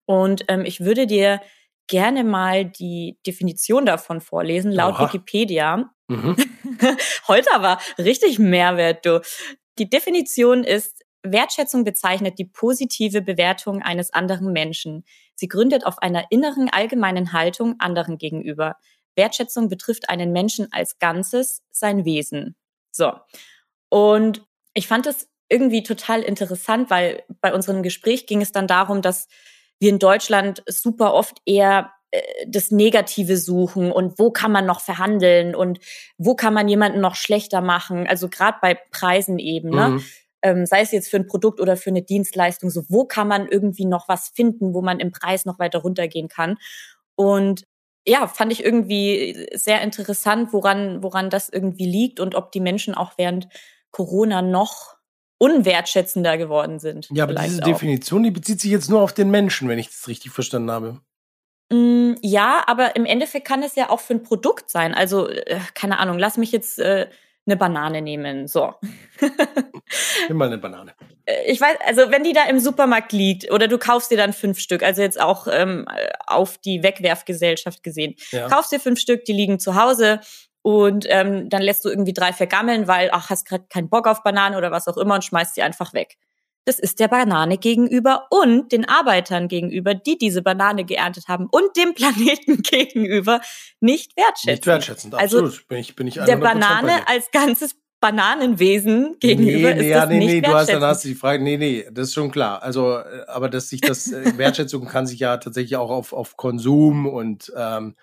und 0.06 0.44
ähm, 0.48 0.64
ich 0.64 0.80
würde 0.80 1.06
dir 1.06 1.40
gerne 1.86 2.24
mal 2.24 2.64
die 2.64 3.18
Definition 3.26 3.86
davon 3.86 4.20
vorlesen, 4.20 4.72
laut 4.72 4.94
Oha. 4.94 5.04
Wikipedia. 5.04 5.90
Mhm. 6.08 6.36
Heute 7.28 7.52
aber 7.52 7.78
richtig 7.98 8.38
Mehrwert, 8.38 9.06
du. 9.06 9.20
Die 9.78 9.88
Definition 9.88 10.64
ist, 10.64 11.04
Wertschätzung 11.22 11.84
bezeichnet 11.84 12.38
die 12.38 12.44
positive 12.44 13.20
Bewertung 13.20 13.82
eines 13.82 14.12
anderen 14.12 14.52
Menschen. 14.52 15.04
Sie 15.34 15.48
gründet 15.48 15.84
auf 15.84 15.98
einer 15.98 16.26
inneren 16.30 16.68
allgemeinen 16.70 17.32
Haltung 17.32 17.76
anderen 17.78 18.18
gegenüber. 18.18 18.76
Wertschätzung 19.16 19.68
betrifft 19.68 20.08
einen 20.08 20.32
Menschen 20.32 20.68
als 20.72 20.98
Ganzes, 20.98 21.62
sein 21.72 22.04
Wesen. 22.04 22.54
So. 22.92 23.12
Und 23.88 24.46
ich 24.74 24.88
fand 24.88 25.06
es 25.06 25.28
irgendwie 25.48 25.82
total 25.82 26.22
interessant, 26.22 26.90
weil 26.90 27.22
bei 27.40 27.54
unserem 27.54 27.82
Gespräch 27.82 28.26
ging 28.26 28.42
es 28.42 28.52
dann 28.52 28.66
darum, 28.66 29.02
dass 29.02 29.28
wir 29.78 29.90
in 29.90 29.98
Deutschland 29.98 30.62
super 30.66 31.14
oft 31.14 31.38
eher 31.44 31.92
äh, 32.10 32.20
das 32.46 32.70
Negative 32.70 33.36
suchen 33.36 33.92
und 33.92 34.18
wo 34.18 34.30
kann 34.30 34.52
man 34.52 34.66
noch 34.66 34.80
verhandeln 34.80 35.54
und 35.54 35.78
wo 36.18 36.34
kann 36.34 36.54
man 36.54 36.68
jemanden 36.68 37.00
noch 37.00 37.14
schlechter 37.14 37.60
machen. 37.60 38.06
Also 38.06 38.28
gerade 38.28 38.58
bei 38.60 38.78
Preisen 38.90 39.38
eben, 39.38 39.70
ne? 39.70 39.88
Mhm. 39.90 40.04
Ähm, 40.42 40.66
sei 40.66 40.82
es 40.82 40.92
jetzt 40.92 41.08
für 41.08 41.16
ein 41.16 41.26
Produkt 41.26 41.60
oder 41.60 41.76
für 41.76 41.90
eine 41.90 42.02
Dienstleistung, 42.02 42.70
so 42.70 42.84
wo 42.88 43.06
kann 43.06 43.26
man 43.26 43.48
irgendwie 43.48 43.86
noch 43.86 44.06
was 44.08 44.28
finden, 44.28 44.74
wo 44.74 44.82
man 44.82 45.00
im 45.00 45.10
Preis 45.10 45.44
noch 45.46 45.58
weiter 45.58 45.78
runtergehen 45.80 46.28
kann. 46.28 46.58
Und 47.16 47.64
ja, 48.06 48.28
fand 48.28 48.52
ich 48.52 48.64
irgendwie 48.64 49.48
sehr 49.54 49.80
interessant, 49.80 50.52
woran, 50.52 51.02
woran 51.02 51.30
das 51.30 51.48
irgendwie 51.48 51.86
liegt 51.86 52.20
und 52.20 52.34
ob 52.34 52.52
die 52.52 52.60
Menschen 52.60 52.94
auch 52.94 53.12
während 53.16 53.48
Corona 53.90 54.42
noch 54.42 54.95
unwertschätzender 55.38 56.38
geworden 56.38 56.78
sind. 56.78 57.08
Ja, 57.10 57.24
aber 57.24 57.34
diese 57.34 57.62
auch. 57.62 57.66
Definition, 57.66 58.22
die 58.22 58.30
bezieht 58.30 58.60
sich 58.60 58.70
jetzt 58.70 58.88
nur 58.88 59.00
auf 59.00 59.12
den 59.12 59.30
Menschen, 59.30 59.68
wenn 59.68 59.78
ich 59.78 59.88
das 59.88 60.08
richtig 60.08 60.32
verstanden 60.32 60.70
habe. 60.70 61.00
Mm, 61.70 62.14
ja, 62.22 62.62
aber 62.66 62.96
im 62.96 63.04
Endeffekt 63.04 63.46
kann 63.46 63.62
es 63.62 63.74
ja 63.74 63.90
auch 63.90 64.00
für 64.00 64.14
ein 64.14 64.22
Produkt 64.22 64.70
sein. 64.70 64.94
Also, 64.94 65.28
äh, 65.28 65.58
keine 65.74 65.98
Ahnung, 65.98 66.18
lass 66.18 66.36
mich 66.36 66.52
jetzt 66.52 66.78
äh, 66.78 67.08
eine 67.46 67.56
Banane 67.56 68.02
nehmen. 68.02 68.46
So. 68.48 68.74
Nimm 70.28 70.36
mal 70.36 70.46
eine 70.46 70.58
Banane. 70.58 70.94
Äh, 71.28 71.50
ich 71.50 71.60
weiß, 71.60 71.78
also 71.84 72.12
wenn 72.12 72.22
die 72.22 72.32
da 72.32 72.44
im 72.44 72.60
Supermarkt 72.60 73.12
liegt 73.12 73.50
oder 73.50 73.66
du 73.66 73.78
kaufst 73.78 74.12
dir 74.12 74.16
dann 74.16 74.32
fünf 74.32 74.60
Stück, 74.60 74.84
also 74.84 75.02
jetzt 75.02 75.20
auch 75.20 75.48
ähm, 75.50 75.84
auf 76.24 76.56
die 76.58 76.84
Wegwerfgesellschaft 76.84 77.82
gesehen, 77.82 78.14
ja. 78.30 78.46
kaufst 78.46 78.70
dir 78.70 78.78
fünf 78.78 79.00
Stück, 79.00 79.24
die 79.24 79.32
liegen 79.32 79.58
zu 79.58 79.74
Hause 79.74 80.20
und 80.66 81.06
ähm, 81.08 81.48
dann 81.48 81.62
lässt 81.62 81.84
du 81.84 81.88
irgendwie 81.88 82.12
drei 82.12 82.32
vergammeln, 82.32 82.88
weil 82.88 83.10
ach 83.12 83.30
hast 83.30 83.46
gerade 83.46 83.66
keinen 83.68 83.88
Bock 83.88 84.08
auf 84.08 84.24
Bananen 84.24 84.56
oder 84.56 84.72
was 84.72 84.88
auch 84.88 84.96
immer 84.96 85.14
und 85.14 85.24
schmeißt 85.24 85.56
die 85.56 85.62
einfach 85.62 85.94
weg 85.94 86.16
das 86.66 86.80
ist 86.80 86.98
der 86.98 87.06
Banane 87.06 87.58
gegenüber 87.58 88.26
und 88.28 88.72
den 88.72 88.84
Arbeitern 88.88 89.46
gegenüber, 89.46 89.94
die 89.94 90.18
diese 90.18 90.42
Banane 90.42 90.84
geerntet 90.84 91.28
haben 91.28 91.46
und 91.48 91.76
dem 91.76 91.94
Planeten 91.94 92.62
gegenüber 92.62 93.40
nicht 93.80 94.16
wertschätzend. 94.16 94.50
Nicht 94.50 94.66
wertschätzend, 94.66 95.14
also 95.14 95.38
absolut. 95.38 95.52
Also 95.52 95.66
bin 95.68 95.78
ich, 95.78 95.94
bin 95.94 96.06
ich 96.08 96.14
der 96.14 96.36
Banane 96.36 97.06
als 97.06 97.30
ganzes 97.30 97.76
Bananenwesen 98.00 99.16
gegenüber 99.20 99.74
nee, 99.74 99.80
nee, 99.80 99.88
ist 99.90 99.94
das 99.94 100.08
nee, 100.08 100.18
nicht 100.18 100.32
nee, 100.32 100.40
du 100.40 100.52
hast 100.52 100.68
dann 100.68 100.82
hast 100.82 101.04
du 101.04 101.08
die 101.08 101.14
Frage, 101.14 101.42
nee, 101.42 101.56
nee, 101.56 101.86
das 101.92 102.08
ist 102.08 102.14
schon 102.14 102.32
klar. 102.32 102.62
Also, 102.62 102.98
äh, 102.98 103.24
aber 103.28 103.48
dass 103.48 103.68
sich 103.68 103.80
das 103.80 104.10
äh, 104.10 104.36
Wertschätzung 104.36 104.86
kann 104.86 105.06
sich 105.06 105.20
ja 105.20 105.36
tatsächlich 105.36 105.76
auch 105.76 105.90
auf, 105.90 106.12
auf 106.12 106.36
Konsum 106.36 107.06
und 107.06 107.52
ähm, 107.56 107.94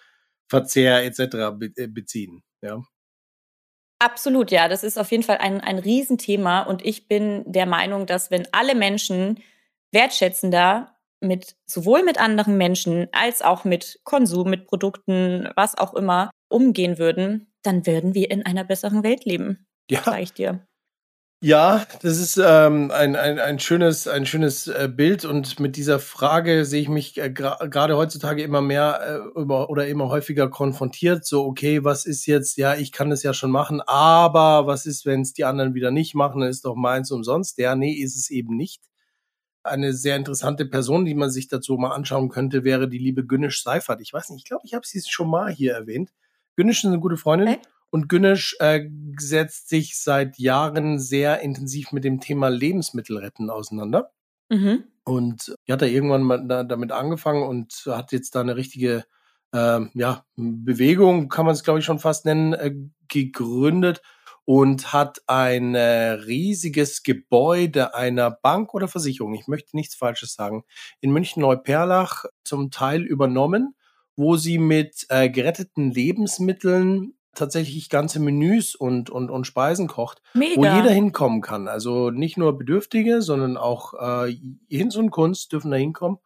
Verzehr 0.53 1.03
etc. 1.03 1.57
Be 1.57 1.71
äh, 1.75 1.87
beziehen. 1.87 2.43
Ja. 2.61 2.83
Absolut, 3.99 4.51
ja. 4.51 4.67
Das 4.67 4.83
ist 4.83 4.99
auf 4.99 5.09
jeden 5.11 5.23
Fall 5.23 5.37
ein, 5.37 5.61
ein 5.61 5.79
Riesenthema. 5.79 6.61
Und 6.61 6.85
ich 6.85 7.07
bin 7.07 7.43
der 7.51 7.65
Meinung, 7.65 8.05
dass 8.05 8.29
wenn 8.29 8.47
alle 8.51 8.75
Menschen 8.75 9.41
wertschätzender 9.91 10.95
mit 11.21 11.55
sowohl 11.65 12.03
mit 12.03 12.19
anderen 12.19 12.57
Menschen 12.57 13.07
als 13.13 13.41
auch 13.41 13.63
mit 13.63 14.01
Konsum, 14.03 14.49
mit 14.49 14.67
Produkten, 14.67 15.49
was 15.55 15.77
auch 15.77 15.93
immer 15.93 16.29
umgehen 16.49 16.99
würden, 16.99 17.51
dann 17.63 17.87
würden 17.87 18.13
wir 18.13 18.29
in 18.29 18.45
einer 18.45 18.63
besseren 18.63 19.03
Welt 19.03 19.25
leben. 19.25 19.65
Ja. 19.89 20.03
Sag 20.03 20.21
ich 20.21 20.33
dir. 20.33 20.67
Ja, 21.45 21.85
das 22.01 22.19
ist 22.19 22.37
ähm, 22.41 22.89
ein, 22.91 23.17
ein, 23.17 23.37
ein 23.37 23.59
schönes, 23.59 24.07
ein 24.07 24.25
schönes 24.25 24.67
äh, 24.67 24.87
Bild 24.89 25.25
und 25.25 25.59
mit 25.59 25.75
dieser 25.75 25.99
Frage 25.99 26.63
sehe 26.63 26.81
ich 26.81 26.87
mich 26.87 27.17
äh, 27.17 27.29
gerade 27.31 27.97
heutzutage 27.97 28.41
immer 28.41 28.61
mehr 28.61 29.01
äh, 29.35 29.39
über, 29.41 29.69
oder 29.69 29.85
immer 29.89 30.07
häufiger 30.07 30.49
konfrontiert. 30.49 31.25
So, 31.25 31.43
okay, 31.43 31.83
was 31.83 32.05
ist 32.05 32.27
jetzt, 32.27 32.55
ja, 32.55 32.75
ich 32.75 32.93
kann 32.93 33.11
es 33.11 33.23
ja 33.23 33.33
schon 33.33 33.51
machen, 33.51 33.81
aber 33.81 34.67
was 34.67 34.85
ist, 34.85 35.05
wenn 35.05 35.19
es 35.19 35.33
die 35.33 35.43
anderen 35.43 35.73
wieder 35.73 35.91
nicht 35.91 36.15
machen, 36.15 36.39
dann 36.39 36.49
ist 36.49 36.63
doch 36.63 36.75
meins 36.75 37.11
umsonst. 37.11 37.57
Ja, 37.57 37.75
nee, 37.75 37.91
ist 37.91 38.15
es 38.15 38.29
eben 38.29 38.55
nicht. 38.55 38.81
Eine 39.63 39.93
sehr 39.93 40.15
interessante 40.15 40.65
Person, 40.65 41.03
die 41.03 41.15
man 41.15 41.29
sich 41.29 41.49
dazu 41.49 41.75
mal 41.77 41.91
anschauen 41.91 42.29
könnte, 42.29 42.63
wäre 42.63 42.87
die 42.87 42.99
liebe 42.99 43.25
Günnisch 43.25 43.63
Seifert. 43.63 43.99
Ich 44.01 44.13
weiß 44.13 44.29
nicht, 44.29 44.43
ich 44.43 44.45
glaube, 44.49 44.63
ich 44.65 44.75
habe 44.75 44.87
sie 44.87 45.01
schon 45.05 45.29
mal 45.29 45.51
hier 45.51 45.73
erwähnt. 45.73 46.11
Günnisch 46.55 46.85
ist 46.85 46.87
eine 46.87 46.99
gute 47.01 47.17
Freundin. 47.17 47.49
Okay. 47.49 47.72
Und 47.93 48.09
Günnisch 48.09 48.55
äh, 48.59 48.89
setzt 49.19 49.69
sich 49.69 49.99
seit 49.99 50.39
Jahren 50.39 50.97
sehr 50.97 51.41
intensiv 51.41 51.91
mit 51.91 52.03
dem 52.03 52.19
Thema 52.19 52.47
Lebensmittelretten 52.47 53.51
auseinander. 53.51 54.11
Mhm. 54.49 54.85
Und 55.03 55.55
die 55.67 55.73
hat 55.73 55.83
da 55.83 55.85
irgendwann 55.85 56.23
mal 56.23 56.47
da, 56.47 56.63
damit 56.63 56.91
angefangen 56.91 57.43
und 57.43 57.83
hat 57.85 58.11
jetzt 58.11 58.33
da 58.33 58.41
eine 58.41 58.55
richtige 58.55 59.05
äh, 59.51 59.81
ja, 59.93 60.25
Bewegung, 60.35 61.29
kann 61.29 61.45
man 61.45 61.53
es 61.53 61.63
glaube 61.63 61.81
ich 61.81 61.85
schon 61.85 61.99
fast 61.99 62.25
nennen, 62.25 62.53
äh, 62.53 62.73
gegründet. 63.07 64.01
und 64.43 64.91
hat 64.91 65.21
ein 65.27 65.75
äh, 65.75 66.13
riesiges 66.13 67.03
Gebäude 67.03 67.93
einer 67.93 68.31
Bank 68.31 68.73
oder 68.73 68.87
Versicherung, 68.87 69.35
ich 69.35 69.47
möchte 69.47 69.75
nichts 69.75 69.93
Falsches 69.93 70.33
sagen, 70.33 70.63
in 70.99 71.11
München-Neuperlach 71.11 72.25
zum 72.43 72.71
Teil 72.71 73.03
übernommen, 73.03 73.75
wo 74.15 74.35
sie 74.35 74.57
mit 74.57 75.05
äh, 75.09 75.29
geretteten 75.29 75.91
Lebensmitteln 75.91 77.13
tatsächlich 77.33 77.89
ganze 77.89 78.19
Menüs 78.19 78.75
und, 78.75 79.09
und, 79.09 79.29
und 79.29 79.45
Speisen 79.45 79.87
kocht, 79.87 80.21
Mega. 80.33 80.55
wo 80.55 80.63
jeder 80.63 80.91
hinkommen 80.91 81.41
kann. 81.41 81.67
Also 81.67 82.09
nicht 82.11 82.37
nur 82.37 82.57
Bedürftige, 82.57 83.21
sondern 83.21 83.57
auch 83.57 83.93
äh, 83.93 84.37
Hinz 84.69 84.95
und 84.95 85.11
Kunst 85.11 85.51
dürfen 85.51 85.71
da 85.71 85.77
hinkommen 85.77 86.19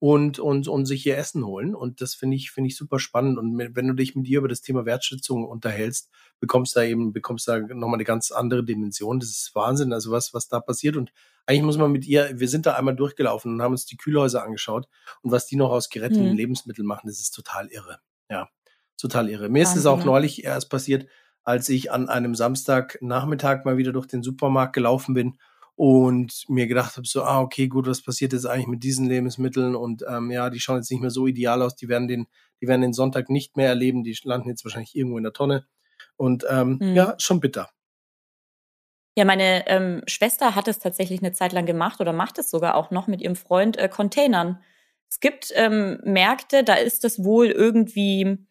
und, 0.00 0.38
und, 0.38 0.66
und 0.66 0.86
sich 0.86 1.04
ihr 1.06 1.18
Essen 1.18 1.44
holen. 1.44 1.74
Und 1.74 2.00
das 2.00 2.14
finde 2.14 2.36
ich, 2.36 2.50
finde 2.50 2.68
ich 2.68 2.76
super 2.76 2.98
spannend. 2.98 3.38
Und 3.38 3.58
wenn 3.58 3.86
du 3.86 3.92
dich 3.94 4.16
mit 4.16 4.26
dir 4.26 4.38
über 4.38 4.48
das 4.48 4.62
Thema 4.62 4.86
Wertschätzung 4.86 5.44
unterhältst, 5.44 6.10
bekommst 6.40 6.74
da 6.74 6.82
eben, 6.82 7.12
bekommst 7.12 7.46
da 7.46 7.58
nochmal 7.58 7.94
eine 7.94 8.04
ganz 8.04 8.30
andere 8.30 8.64
Dimension. 8.64 9.20
Das 9.20 9.28
ist 9.28 9.54
Wahnsinn, 9.54 9.92
also 9.92 10.10
was, 10.10 10.32
was 10.32 10.48
da 10.48 10.60
passiert. 10.60 10.96
Und 10.96 11.12
eigentlich 11.46 11.64
muss 11.64 11.76
man 11.76 11.92
mit 11.92 12.06
ihr, 12.06 12.30
wir 12.34 12.48
sind 12.48 12.64
da 12.64 12.74
einmal 12.74 12.96
durchgelaufen 12.96 13.52
und 13.52 13.62
haben 13.62 13.72
uns 13.72 13.84
die 13.84 13.98
Kühlhäuser 13.98 14.42
angeschaut 14.42 14.88
und 15.22 15.32
was 15.32 15.46
die 15.46 15.56
noch 15.56 15.70
aus 15.70 15.90
geretteten 15.90 16.30
mhm. 16.30 16.36
Lebensmitteln 16.36 16.86
machen, 16.86 17.06
das 17.06 17.20
ist 17.20 17.32
total 17.32 17.66
irre. 17.68 17.98
Ja, 18.30 18.48
total 19.00 19.28
irre. 19.28 19.48
Mir 19.48 19.60
Wahnsinn, 19.60 19.72
ist 19.74 19.80
es 19.80 19.86
auch 19.86 20.04
neulich 20.04 20.44
erst 20.44 20.70
passiert, 20.70 21.06
als 21.42 21.68
ich 21.68 21.90
an 21.90 22.08
einem 22.08 22.34
Samstagnachmittag 22.34 23.64
mal 23.64 23.76
wieder 23.76 23.92
durch 23.92 24.06
den 24.06 24.22
Supermarkt 24.22 24.74
gelaufen 24.74 25.14
bin 25.14 25.38
und 25.74 26.44
mir 26.48 26.66
gedacht 26.66 26.96
habe, 26.96 27.06
so, 27.06 27.22
ah, 27.22 27.40
okay, 27.40 27.68
gut, 27.68 27.86
was 27.86 28.02
passiert 28.02 28.32
jetzt 28.34 28.44
eigentlich 28.44 28.66
mit 28.66 28.82
diesen 28.82 29.06
Lebensmitteln? 29.06 29.74
Und 29.74 30.04
ähm, 30.06 30.30
ja, 30.30 30.50
die 30.50 30.60
schauen 30.60 30.76
jetzt 30.76 30.90
nicht 30.90 31.00
mehr 31.00 31.10
so 31.10 31.26
ideal 31.26 31.62
aus, 31.62 31.74
die 31.74 31.88
werden 31.88 32.06
den, 32.06 32.26
die 32.60 32.68
werden 32.68 32.82
den 32.82 32.92
Sonntag 32.92 33.30
nicht 33.30 33.56
mehr 33.56 33.68
erleben, 33.68 34.04
die 34.04 34.14
landen 34.22 34.48
jetzt 34.48 34.64
wahrscheinlich 34.64 34.94
irgendwo 34.94 35.16
in 35.16 35.24
der 35.24 35.32
Tonne. 35.32 35.64
Und 36.16 36.44
ähm, 36.50 36.78
mhm. 36.80 36.94
ja, 36.94 37.14
schon 37.18 37.40
bitter. 37.40 37.70
Ja, 39.16 39.24
meine 39.24 39.66
ähm, 39.68 40.02
Schwester 40.06 40.54
hat 40.54 40.68
es 40.68 40.78
tatsächlich 40.78 41.20
eine 41.20 41.32
Zeit 41.32 41.52
lang 41.52 41.66
gemacht 41.66 42.00
oder 42.00 42.12
macht 42.12 42.38
es 42.38 42.50
sogar 42.50 42.74
auch 42.74 42.90
noch 42.90 43.06
mit 43.06 43.22
ihrem 43.22 43.36
Freund 43.36 43.76
äh, 43.78 43.88
Containern. 43.88 44.60
Es 45.08 45.18
gibt 45.18 45.50
ähm, 45.56 45.98
Märkte, 46.04 46.62
da 46.62 46.74
ist 46.74 47.04
das 47.04 47.24
wohl 47.24 47.46
irgendwie 47.46 48.46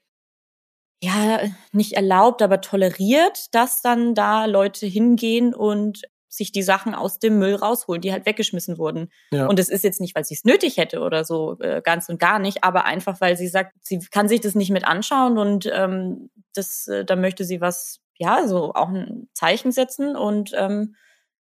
ja 1.01 1.41
nicht 1.71 1.93
erlaubt, 1.93 2.41
aber 2.41 2.61
toleriert, 2.61 3.53
dass 3.53 3.81
dann 3.81 4.15
da 4.15 4.45
Leute 4.45 4.85
hingehen 4.85 5.53
und 5.53 6.03
sich 6.29 6.51
die 6.51 6.61
Sachen 6.61 6.93
aus 6.93 7.19
dem 7.19 7.39
Müll 7.39 7.55
rausholen, 7.55 8.01
die 8.01 8.11
halt 8.11 8.25
weggeschmissen 8.25 8.77
wurden. 8.77 9.09
Ja. 9.31 9.47
Und 9.47 9.59
es 9.59 9.69
ist 9.69 9.83
jetzt 9.83 9.99
nicht, 9.99 10.15
weil 10.15 10.23
sie 10.23 10.35
es 10.35 10.45
nötig 10.45 10.77
hätte 10.77 11.01
oder 11.01 11.25
so, 11.25 11.57
äh, 11.59 11.81
ganz 11.83 12.07
und 12.07 12.19
gar 12.19 12.37
nicht, 12.37 12.63
aber 12.63 12.85
einfach, 12.85 13.19
weil 13.19 13.35
sie 13.35 13.47
sagt, 13.47 13.73
sie 13.81 13.99
kann 13.99 14.29
sich 14.29 14.39
das 14.39 14.53
nicht 14.53 14.69
mit 14.69 14.85
anschauen 14.85 15.37
und 15.37 15.69
ähm, 15.73 16.29
das, 16.53 16.87
äh, 16.87 17.03
da 17.03 17.15
möchte 17.15 17.45
sie 17.45 17.61
was, 17.61 17.99
ja, 18.15 18.47
so 18.47 18.73
auch 18.73 18.89
ein 18.89 19.27
Zeichen 19.33 19.71
setzen 19.71 20.15
und 20.15 20.51
ähm, 20.55 20.95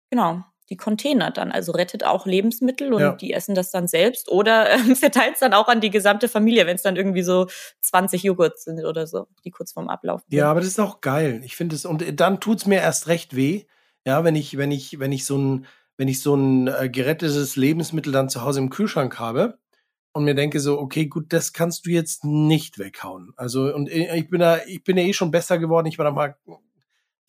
genau, 0.09 0.43
die 0.69 0.77
Container 0.77 1.31
dann, 1.31 1.51
also 1.51 1.71
rettet 1.71 2.03
auch 2.05 2.25
Lebensmittel 2.25 2.93
und 2.93 3.01
ja. 3.01 3.11
die 3.13 3.33
essen 3.33 3.55
das 3.55 3.71
dann 3.71 3.87
selbst 3.87 4.29
oder 4.29 4.71
äh, 4.71 4.77
verteilt 4.95 5.33
es 5.33 5.39
dann 5.39 5.53
auch 5.53 5.67
an 5.67 5.81
die 5.81 5.89
gesamte 5.89 6.27
Familie, 6.27 6.67
wenn 6.67 6.75
es 6.75 6.83
dann 6.83 6.95
irgendwie 6.95 7.23
so 7.23 7.47
20 7.81 8.23
Joghurt 8.23 8.59
sind 8.59 8.85
oder 8.85 9.07
so, 9.07 9.27
die 9.43 9.51
kurz 9.51 9.73
vorm 9.73 9.89
Ablauf 9.89 10.21
sind. 10.21 10.37
Ja, 10.37 10.49
aber 10.49 10.59
das 10.59 10.69
ist 10.69 10.79
auch 10.79 11.01
geil. 11.01 11.41
Ich 11.43 11.55
finde 11.55 11.75
es, 11.75 11.85
und 11.85 12.19
dann 12.19 12.39
tut's 12.39 12.65
mir 12.65 12.79
erst 12.79 13.07
recht 13.07 13.35
weh, 13.35 13.63
ja, 14.05 14.23
wenn 14.23 14.35
ich, 14.35 14.57
wenn 14.57 14.71
ich, 14.71 14.99
wenn 14.99 15.11
ich 15.11 15.25
so 15.25 15.37
ein, 15.37 15.65
wenn 15.97 16.07
ich 16.07 16.21
so 16.21 16.35
ein 16.35 16.67
äh, 16.67 16.89
gerettetes 16.89 17.55
Lebensmittel 17.55 18.13
dann 18.13 18.29
zu 18.29 18.41
Hause 18.41 18.59
im 18.59 18.69
Kühlschrank 18.69 19.19
habe 19.19 19.57
und 20.13 20.23
mir 20.23 20.35
denke 20.35 20.59
so, 20.59 20.79
okay, 20.79 21.07
gut, 21.07 21.33
das 21.33 21.51
kannst 21.53 21.85
du 21.85 21.91
jetzt 21.91 22.23
nicht 22.23 22.79
weghauen. 22.79 23.33
Also, 23.35 23.73
und 23.73 23.89
ich 23.89 24.29
bin 24.29 24.39
da, 24.39 24.59
ich 24.65 24.83
bin 24.83 24.97
ja 24.97 25.03
eh 25.03 25.13
schon 25.13 25.31
besser 25.31 25.57
geworden. 25.57 25.87
Ich 25.87 25.97
war 25.97 26.05
da 26.05 26.11
mal, 26.11 26.35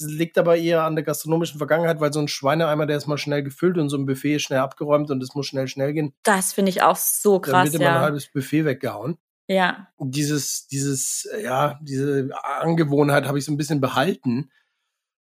liegt 0.00 0.38
aber 0.38 0.56
eher 0.56 0.84
an 0.84 0.96
der 0.96 1.04
gastronomischen 1.04 1.58
Vergangenheit, 1.58 2.00
weil 2.00 2.12
so 2.12 2.20
ein 2.20 2.28
Schweineeimer, 2.28 2.86
der 2.86 2.96
ist 2.96 3.06
mal 3.06 3.18
schnell 3.18 3.42
gefüllt 3.42 3.78
und 3.78 3.88
so 3.88 3.96
ein 3.96 4.06
Buffet 4.06 4.36
ist 4.36 4.42
schnell 4.42 4.60
abgeräumt 4.60 5.10
und 5.10 5.22
es 5.22 5.34
muss 5.34 5.46
schnell, 5.46 5.68
schnell 5.68 5.92
gehen. 5.92 6.12
Das 6.22 6.52
finde 6.52 6.70
ich 6.70 6.82
auch 6.82 6.96
so 6.96 7.40
krass. 7.40 7.52
Dann 7.52 7.64
wird 7.64 7.74
immer 7.74 7.84
ja. 7.84 7.96
ein 7.96 8.02
halbes 8.02 8.28
Buffet 8.28 8.64
weggehauen. 8.64 9.18
Ja. 9.48 9.88
Und 9.96 10.14
dieses, 10.14 10.68
dieses, 10.68 11.28
ja, 11.42 11.78
diese 11.82 12.30
Angewohnheit 12.60 13.26
habe 13.26 13.38
ich 13.38 13.44
so 13.44 13.52
ein 13.52 13.56
bisschen 13.56 13.80
behalten. 13.80 14.50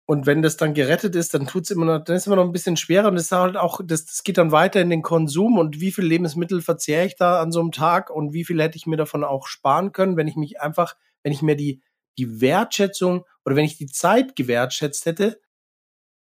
Und 0.04 0.26
wenn 0.26 0.40
das 0.42 0.56
dann 0.56 0.72
gerettet 0.74 1.14
ist, 1.16 1.34
dann 1.34 1.46
tut's 1.46 1.70
immer 1.70 1.84
noch, 1.84 2.04
dann 2.04 2.16
ist 2.16 2.26
immer 2.26 2.36
noch 2.36 2.44
ein 2.44 2.52
bisschen 2.52 2.76
schwerer 2.76 3.08
und 3.08 3.16
es 3.16 3.30
halt 3.30 3.56
auch, 3.56 3.80
das, 3.84 4.06
das 4.06 4.22
geht 4.24 4.38
dann 4.38 4.52
weiter 4.52 4.80
in 4.80 4.88
den 4.88 5.02
Konsum 5.02 5.58
und 5.58 5.80
wie 5.80 5.92
viel 5.92 6.04
Lebensmittel 6.04 6.62
verzehre 6.62 7.04
ich 7.04 7.16
da 7.16 7.40
an 7.40 7.52
so 7.52 7.60
einem 7.60 7.72
Tag 7.72 8.08
und 8.08 8.32
wie 8.32 8.44
viel 8.44 8.60
hätte 8.62 8.76
ich 8.76 8.86
mir 8.86 8.96
davon 8.96 9.22
auch 9.22 9.46
sparen 9.46 9.92
können, 9.92 10.16
wenn 10.16 10.28
ich 10.28 10.36
mich 10.36 10.62
einfach, 10.62 10.96
wenn 11.22 11.32
ich 11.32 11.42
mir 11.42 11.56
die, 11.56 11.82
die 12.18 12.40
Wertschätzung 12.40 13.24
oder 13.44 13.56
wenn 13.56 13.64
ich 13.64 13.78
die 13.78 13.86
Zeit 13.86 14.36
gewertschätzt 14.36 15.06
hätte 15.06 15.40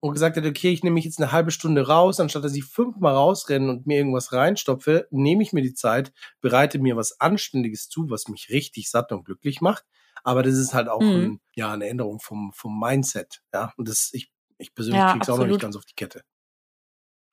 und 0.01 0.13
gesagt 0.13 0.35
hätte, 0.35 0.49
okay, 0.49 0.71
ich 0.71 0.83
nehme 0.83 0.95
mich 0.95 1.05
jetzt 1.05 1.19
eine 1.19 1.31
halbe 1.31 1.51
Stunde 1.51 1.87
raus, 1.87 2.19
anstatt 2.19 2.43
dass 2.43 2.53
ich 2.53 2.65
fünfmal 2.65 3.15
rausrenne 3.15 3.71
und 3.71 3.87
mir 3.87 3.97
irgendwas 3.97 4.33
reinstopfe, 4.33 5.07
nehme 5.09 5.41
ich 5.41 5.53
mir 5.53 5.63
die 5.63 5.73
Zeit, 5.73 6.13
bereite 6.41 6.77
mir 6.77 6.95
was 6.95 7.19
Anständiges 7.19 7.89
zu, 7.89 8.09
was 8.09 8.27
mich 8.27 8.49
richtig 8.49 8.89
satt 8.91 9.11
und 9.11 9.23
glücklich 9.25 9.61
macht 9.61 9.85
aber 10.25 10.41
das 10.41 10.55
ist 10.55 10.73
halt 10.73 10.89
auch 10.89 11.01
mhm. 11.01 11.07
ein, 11.07 11.41
ja, 11.55 11.71
eine 11.71 11.87
Änderung 11.87 12.19
vom, 12.19 12.51
vom 12.53 12.79
Mindset. 12.79 13.43
Ja, 13.53 13.71
und 13.77 13.87
das, 13.87 14.09
ich, 14.11 14.31
ich 14.57 14.73
persönlich 14.73 14.99
ja, 14.99 15.13
krieg's 15.13 15.29
auch 15.29 15.37
noch 15.37 15.45
nicht 15.45 15.61
ganz 15.61 15.75
auf 15.75 15.85
die 15.85 15.93
Kette. 15.93 16.23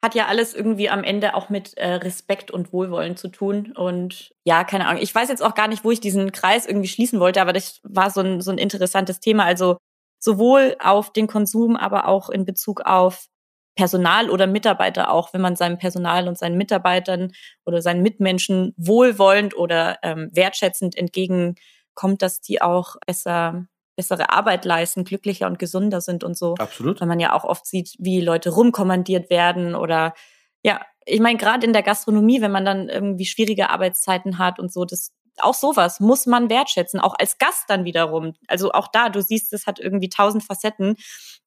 Hat 0.02 0.14
ja 0.14 0.26
alles 0.26 0.52
irgendwie 0.52 0.90
am 0.90 1.04
Ende 1.04 1.34
auch 1.34 1.48
mit 1.48 1.76
äh, 1.78 1.94
Respekt 1.94 2.50
und 2.50 2.72
Wohlwollen 2.72 3.16
zu 3.16 3.28
tun. 3.28 3.72
Und 3.76 4.34
ja, 4.44 4.64
keine 4.64 4.88
Ahnung. 4.88 5.02
Ich 5.02 5.14
weiß 5.14 5.28
jetzt 5.28 5.42
auch 5.42 5.54
gar 5.54 5.68
nicht, 5.68 5.84
wo 5.84 5.92
ich 5.92 6.00
diesen 6.00 6.32
Kreis 6.32 6.66
irgendwie 6.66 6.88
schließen 6.88 7.20
wollte, 7.20 7.40
aber 7.40 7.52
das 7.52 7.80
war 7.84 8.10
so 8.10 8.20
ein, 8.20 8.40
so 8.40 8.50
ein 8.50 8.58
interessantes 8.58 9.20
Thema. 9.20 9.44
Also 9.44 9.76
sowohl 10.18 10.76
auf 10.80 11.12
den 11.12 11.28
Konsum, 11.28 11.76
aber 11.76 12.08
auch 12.08 12.30
in 12.30 12.44
Bezug 12.44 12.80
auf 12.82 13.26
Personal 13.74 14.28
oder 14.28 14.46
Mitarbeiter 14.46 15.10
auch, 15.10 15.32
wenn 15.32 15.40
man 15.40 15.56
seinem 15.56 15.78
Personal 15.78 16.28
und 16.28 16.38
seinen 16.38 16.58
Mitarbeitern 16.58 17.32
oder 17.64 17.80
seinen 17.80 18.02
Mitmenschen 18.02 18.74
wohlwollend 18.76 19.56
oder 19.56 19.98
ähm, 20.02 20.30
wertschätzend 20.32 20.96
entgegen 20.96 21.54
kommt, 21.94 22.22
dass 22.22 22.40
die 22.40 22.60
auch 22.60 22.96
besser 23.06 23.66
bessere 23.96 24.30
Arbeit 24.30 24.64
leisten, 24.64 25.04
glücklicher 25.04 25.46
und 25.46 25.58
gesunder 25.58 26.00
sind 26.00 26.24
und 26.24 26.36
so. 26.36 26.54
Absolut. 26.54 27.00
Weil 27.00 27.08
man 27.08 27.20
ja 27.20 27.32
auch 27.34 27.44
oft 27.44 27.66
sieht, 27.66 27.94
wie 27.98 28.20
Leute 28.20 28.50
rumkommandiert 28.50 29.30
werden 29.30 29.74
oder 29.74 30.14
ja, 30.64 30.80
ich 31.04 31.20
meine, 31.20 31.38
gerade 31.38 31.66
in 31.66 31.72
der 31.72 31.82
Gastronomie, 31.82 32.40
wenn 32.40 32.52
man 32.52 32.64
dann 32.64 32.88
irgendwie 32.88 33.26
schwierige 33.26 33.70
Arbeitszeiten 33.70 34.38
hat 34.38 34.58
und 34.58 34.72
so, 34.72 34.84
das 34.84 35.12
auch 35.38 35.54
sowas 35.54 35.98
muss 36.00 36.26
man 36.26 36.50
wertschätzen, 36.50 37.00
auch 37.00 37.14
als 37.18 37.38
Gast 37.38 37.64
dann 37.68 37.84
wiederum. 37.84 38.34
Also 38.48 38.72
auch 38.72 38.88
da, 38.88 39.08
du 39.08 39.22
siehst, 39.22 39.52
es 39.52 39.66
hat 39.66 39.78
irgendwie 39.78 40.08
tausend 40.08 40.44
Facetten, 40.44 40.96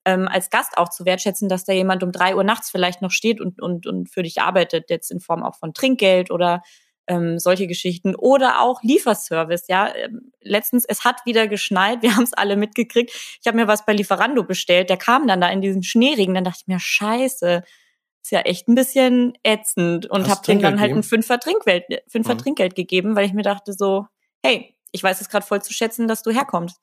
ähm, 0.05 0.27
als 0.27 0.49
Gast 0.49 0.77
auch 0.77 0.89
zu 0.89 1.05
wertschätzen, 1.05 1.49
dass 1.49 1.65
da 1.65 1.73
jemand 1.73 2.03
um 2.03 2.11
drei 2.11 2.35
Uhr 2.35 2.43
nachts 2.43 2.69
vielleicht 2.69 3.01
noch 3.01 3.11
steht 3.11 3.39
und, 3.39 3.61
und, 3.61 3.85
und 3.85 4.09
für 4.09 4.23
dich 4.23 4.41
arbeitet, 4.41 4.89
jetzt 4.89 5.11
in 5.11 5.19
Form 5.19 5.43
auch 5.43 5.55
von 5.55 5.73
Trinkgeld 5.73 6.31
oder 6.31 6.61
ähm, 7.07 7.39
solche 7.39 7.67
Geschichten 7.67 8.15
oder 8.15 8.61
auch 8.61 8.81
Lieferservice. 8.83 9.67
Ja, 9.67 9.93
ähm, 9.93 10.31
letztens 10.41 10.85
es 10.85 11.03
hat 11.03 11.25
wieder 11.25 11.47
geschneit, 11.47 12.01
wir 12.01 12.15
haben 12.15 12.23
es 12.23 12.33
alle 12.33 12.55
mitgekriegt. 12.55 13.11
Ich 13.41 13.47
habe 13.47 13.57
mir 13.57 13.67
was 13.67 13.85
bei 13.85 13.93
Lieferando 13.93 14.43
bestellt, 14.43 14.89
der 14.89 14.97
kam 14.97 15.27
dann 15.27 15.41
da 15.41 15.49
in 15.49 15.61
diesem 15.61 15.83
Schneeregen, 15.83 16.35
dann 16.35 16.43
dachte 16.43 16.59
ich 16.61 16.67
mir 16.67 16.79
Scheiße, 16.79 17.63
ist 18.23 18.31
ja 18.31 18.39
echt 18.39 18.67
ein 18.67 18.75
bisschen 18.75 19.37
ätzend 19.43 20.07
und 20.07 20.27
habe 20.27 20.41
dem 20.47 20.59
dann 20.59 20.79
halt 20.79 20.91
ein 20.91 21.03
Fünfer 21.03 21.39
Trinkgeld, 21.39 21.85
Fünfer 22.07 22.33
mhm. 22.33 22.39
Trinkgeld 22.39 22.75
gegeben, 22.75 23.15
weil 23.15 23.25
ich 23.25 23.33
mir 23.33 23.43
dachte 23.43 23.73
so, 23.73 24.07
hey, 24.43 24.75
ich 24.91 25.03
weiß 25.03 25.21
es 25.21 25.29
gerade 25.29 25.45
voll 25.45 25.61
zu 25.61 25.73
schätzen, 25.73 26.07
dass 26.07 26.23
du 26.23 26.31
herkommst 26.31 26.77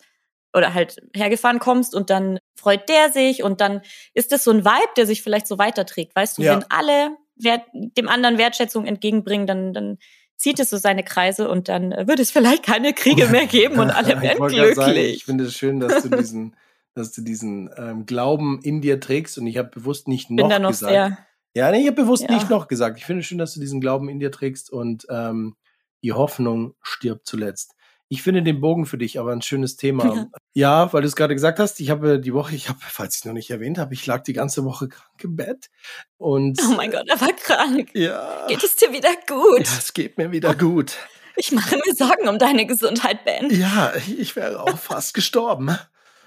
oder 0.55 0.75
halt 0.75 0.99
hergefahren 1.15 1.59
kommst 1.59 1.95
und 1.95 2.11
dann 2.11 2.39
freut 2.57 2.89
der 2.89 3.11
sich 3.11 3.43
und 3.43 3.61
dann 3.61 3.81
ist 4.15 4.33
das 4.33 4.45
so 4.45 4.51
ein 4.51 4.65
Vibe, 4.65 4.93
der 4.97 5.07
sich 5.07 5.23
vielleicht 5.23 5.47
so 5.47 5.59
weiterträgt. 5.59 6.15
Weißt 6.15 6.39
du, 6.39 6.43
ja. 6.43 6.55
wenn 6.55 6.65
alle 6.71 7.17
Wert, 7.45 7.63
dem 7.73 8.09
anderen 8.09 8.39
Wertschätzung 8.39 8.87
entgegenbringen, 8.87 9.47
dann, 9.47 9.73
dann 9.73 9.99
zieht 10.37 10.59
es 10.59 10.71
so 10.71 10.77
seine 10.77 11.05
Kreise 11.05 11.49
und 11.49 11.69
dann 11.69 11.91
wird 11.91 12.19
es 12.19 12.31
vielleicht 12.31 12.65
keine 12.65 12.93
Kriege 12.93 13.29
mehr 13.29 13.47
geben 13.47 13.79
und 13.79 13.91
alle 13.97 14.21
werden 14.21 14.47
glücklich. 14.47 14.75
Sagen, 14.75 14.97
ich 14.97 15.25
finde 15.25 15.45
es 15.45 15.55
schön, 15.55 15.81
dass 15.81 16.03
du 16.03 16.09
diesen, 16.09 16.57
dass 16.95 17.13
du 17.13 17.23
diesen 17.23 17.71
ähm, 17.77 18.07
Glauben 18.07 18.61
in 18.63 18.81
dir 18.81 18.99
trägst 18.99 19.39
und 19.39 19.47
ich 19.47 19.57
habe 19.57 19.69
bewusst 19.69 20.09
nicht 20.09 20.31
noch, 20.31 20.49
noch 20.59 20.71
gesagt. 20.71 20.93
Sehr, 20.93 21.19
ja, 21.55 21.71
nee, 21.71 21.81
ich 21.81 21.87
habe 21.87 22.03
bewusst 22.03 22.25
ja. 22.25 22.35
nicht 22.35 22.51
noch 22.51 22.67
gesagt. 22.67 22.99
Ich 22.99 23.05
finde 23.05 23.21
es 23.21 23.27
schön, 23.27 23.39
dass 23.39 23.55
du 23.55 23.61
diesen 23.61 23.81
Glauben 23.81 24.09
in 24.09 24.19
dir 24.19 24.33
trägst 24.33 24.71
und 24.71 25.07
ähm, 25.11 25.55
die 26.03 26.13
Hoffnung 26.13 26.75
stirbt 26.83 27.27
zuletzt. 27.27 27.75
Ich 28.13 28.23
finde 28.23 28.43
den 28.43 28.61
Bogen 28.61 28.85
für 28.85 28.99
dich 28.99 29.19
aber 29.19 29.33
ein 29.33 29.41
schönes 29.41 29.77
Thema. 29.77 30.05
Ja, 30.05 30.27
ja 30.53 30.93
weil 30.93 31.01
du 31.01 31.09
es 31.09 31.17
gerade 31.17 31.33
gesagt 31.33 31.59
hast, 31.59 31.81
ich 31.81 31.89
habe 31.89 32.21
die 32.21 32.35
Woche, 32.35 32.55
ich 32.55 32.69
habe, 32.69 32.79
falls 32.83 33.15
ich 33.15 33.21
es 33.21 33.25
noch 33.25 33.33
nicht 33.33 33.49
erwähnt 33.49 33.79
habe, 33.79 33.95
ich 33.95 34.05
lag 34.05 34.23
die 34.23 34.35
ganze 34.35 34.67
Woche 34.67 34.89
krank 34.89 35.25
im 35.25 35.35
Bett. 35.35 35.71
Und 36.19 36.61
oh 36.63 36.75
mein 36.75 36.91
Gott, 36.91 37.09
er 37.09 37.19
war 37.19 37.33
krank. 37.33 37.89
Ja. 37.95 38.47
Geht 38.49 38.63
es 38.63 38.77
dir 38.77 38.93
wieder 38.93 39.15
gut? 39.27 39.67
Ja, 39.67 39.79
es 39.79 39.95
geht 39.95 40.19
mir 40.19 40.31
wieder 40.31 40.55
gut. 40.55 40.99
Ich 41.37 41.53
mache 41.53 41.77
mir 41.77 41.95
Sorgen 41.95 42.29
um 42.29 42.39
deine 42.39 42.67
Gesundheit, 42.67 43.25
Ben. 43.25 43.49
Ja, 43.49 43.95
ich 44.19 44.37
wäre 44.37 44.61
auch 44.61 44.79
fast 44.79 45.15
gestorben. 45.15 45.75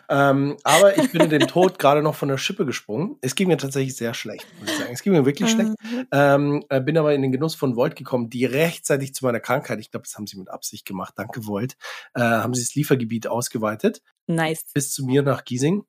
Ähm, 0.10 0.58
aber 0.64 0.98
ich 0.98 1.12
bin 1.12 1.22
in 1.22 1.30
den 1.30 1.48
Tod 1.48 1.80
gerade 1.80 2.02
noch 2.02 2.16
von 2.16 2.30
der 2.30 2.38
Schippe 2.38 2.66
gesprungen. 2.66 3.18
Es 3.22 3.36
ging 3.36 3.48
mir 3.48 3.58
tatsächlich 3.58 3.96
sehr 3.96 4.14
schlecht, 4.14 4.46
muss 4.60 4.72
ich 4.72 4.78
sagen. 4.78 4.94
Es 4.94 5.02
ging 5.02 5.14
mir 5.14 5.26
wirklich 5.26 5.52
schlecht. 5.52 5.72
Mhm. 5.84 6.08
Ähm, 6.12 6.64
äh, 6.70 6.82
bin 6.82 6.98
aber 6.98 7.14
in 7.14 7.22
den 7.22 7.32
Genuss 7.32 7.56
von 7.56 7.76
Volt 7.76 7.96
gekommen, 7.96 8.30
die 8.30 8.46
rechtzeitig 8.46 9.14
zu 9.14 9.26
meiner 9.26 9.40
Krankheit, 9.40 9.80
ich 9.80 9.92
glaube, 9.92 10.06
das 10.06 10.16
haben 10.16 10.28
sie 10.28 10.38
mit 10.38 10.50
Absicht 10.50 10.86
gemacht, 10.86 11.14
danke 11.18 11.48
Volt, 11.48 11.76
äh, 12.14 12.22
haben 12.22 12.54
sie 12.54 12.64
das 12.64 12.76
Liefergebiet 12.76 13.28
ausgeweitet. 13.28 14.02
Nice. 14.28 14.66
Bis 14.74 14.92
zu 14.92 15.06
mir 15.06 15.22
nach 15.22 15.44
Giesing. 15.44 15.84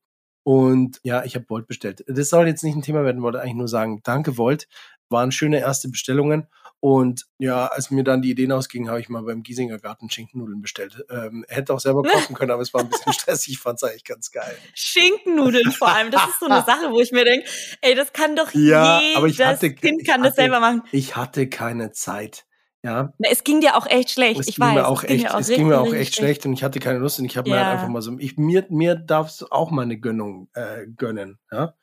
Und 0.45 1.01
ja, 1.03 1.25
ich 1.25 1.35
habe 1.35 1.47
Volt 1.49 1.67
bestellt. 1.67 2.05
Das 2.07 2.29
soll 2.29 2.47
jetzt 2.47 2.63
nicht 2.63 2.77
ein 2.77 2.83
Thema 2.83 3.05
werden, 3.05 3.23
wollte 3.23 3.41
eigentlich 3.41 3.57
nur 3.57 3.69
sagen, 3.69 4.01
danke 4.05 4.39
Volt. 4.39 4.69
Waren 5.09 5.33
schöne 5.33 5.59
erste 5.59 5.89
Bestellungen. 5.89 6.47
Und 6.89 7.27
ja, 7.39 7.67
als 7.67 7.91
mir 7.91 8.05
dann 8.05 8.23
die 8.23 8.31
Ideen 8.31 8.53
ausgingen, 8.53 8.89
habe 8.89 9.01
ich 9.01 9.09
mal 9.09 9.23
beim 9.25 9.43
Giesinger 9.43 9.81
Garten 9.81 10.09
Schinkennudeln 10.09 10.61
bestellt. 10.63 11.05
Ähm, 11.11 11.45
hätte 11.49 11.75
auch 11.75 11.81
selber 11.81 12.05
kochen 12.05 12.37
können, 12.37 12.53
aber 12.53 12.63
es 12.63 12.73
war 12.73 12.81
ein 12.83 12.89
bisschen 12.89 13.13
stressig. 13.13 13.55
Ich 13.55 13.59
fand 13.59 13.83
es 13.83 13.89
eigentlich 13.89 14.05
ganz 14.05 14.31
geil. 14.31 14.57
Schinkennudeln 14.73 15.73
vor 15.73 15.89
allem, 15.89 16.13
das 16.13 16.29
ist 16.29 16.39
so 16.39 16.47
eine 16.47 16.63
Sache, 16.67 16.93
wo 16.93 17.01
ich 17.01 17.11
mir 17.11 17.25
denke, 17.25 17.45
ey, 17.81 17.97
das 17.97 18.13
kann 18.13 18.37
doch 18.37 18.55
Ja, 18.55 19.01
jedes 19.01 19.17
aber 19.17 19.27
ich 19.27 19.41
hatte- 19.45 19.75
Kind 19.75 20.07
kann 20.07 20.21
ich 20.21 20.27
das 20.29 20.37
selber 20.37 20.61
machen. 20.61 20.83
Ich 20.93 21.17
hatte 21.17 21.49
keine 21.49 21.91
Zeit. 21.91 22.47
Ja, 22.85 23.13
Na, 23.19 23.31
Es 23.33 23.43
ging 23.43 23.61
dir 23.61 23.75
auch 23.77 23.89
echt 23.89 24.11
schlecht, 24.13 24.39
es 24.39 24.47
ich 24.47 24.55
ging 24.55 24.65
weiß. 24.67 24.75
mir 24.75 24.87
auch 24.87 25.03
es 25.03 25.09
ging 25.09 25.17
echt, 25.25 25.33
mir 25.35 25.41
es 25.41 25.49
ging 25.49 25.67
mir 25.67 25.81
auch 25.81 25.93
echt 25.93 26.15
schlecht 26.15 26.47
und 26.47 26.53
ich 26.53 26.63
hatte 26.63 26.79
keine 26.79 27.01
Lust 27.01 27.19
und 27.19 27.25
ich 27.25 27.37
habe 27.37 27.51
mir 27.51 27.57
Ja. 27.57 27.65
halt 27.65 27.75
einfach 27.79 27.89
mal 27.89 28.01
so, 28.01 28.17
ich, 28.21 28.37
mir, 28.37 28.65
mir 28.69 28.95
darf 28.95 29.27
es 29.29 29.51
auch 29.51 29.73
mal 29.73 29.83
eine 29.83 29.99
Gönnung 29.99 30.49
äh, 30.55 30.87
gönnen. 30.97 31.41
Ja, 31.51 31.75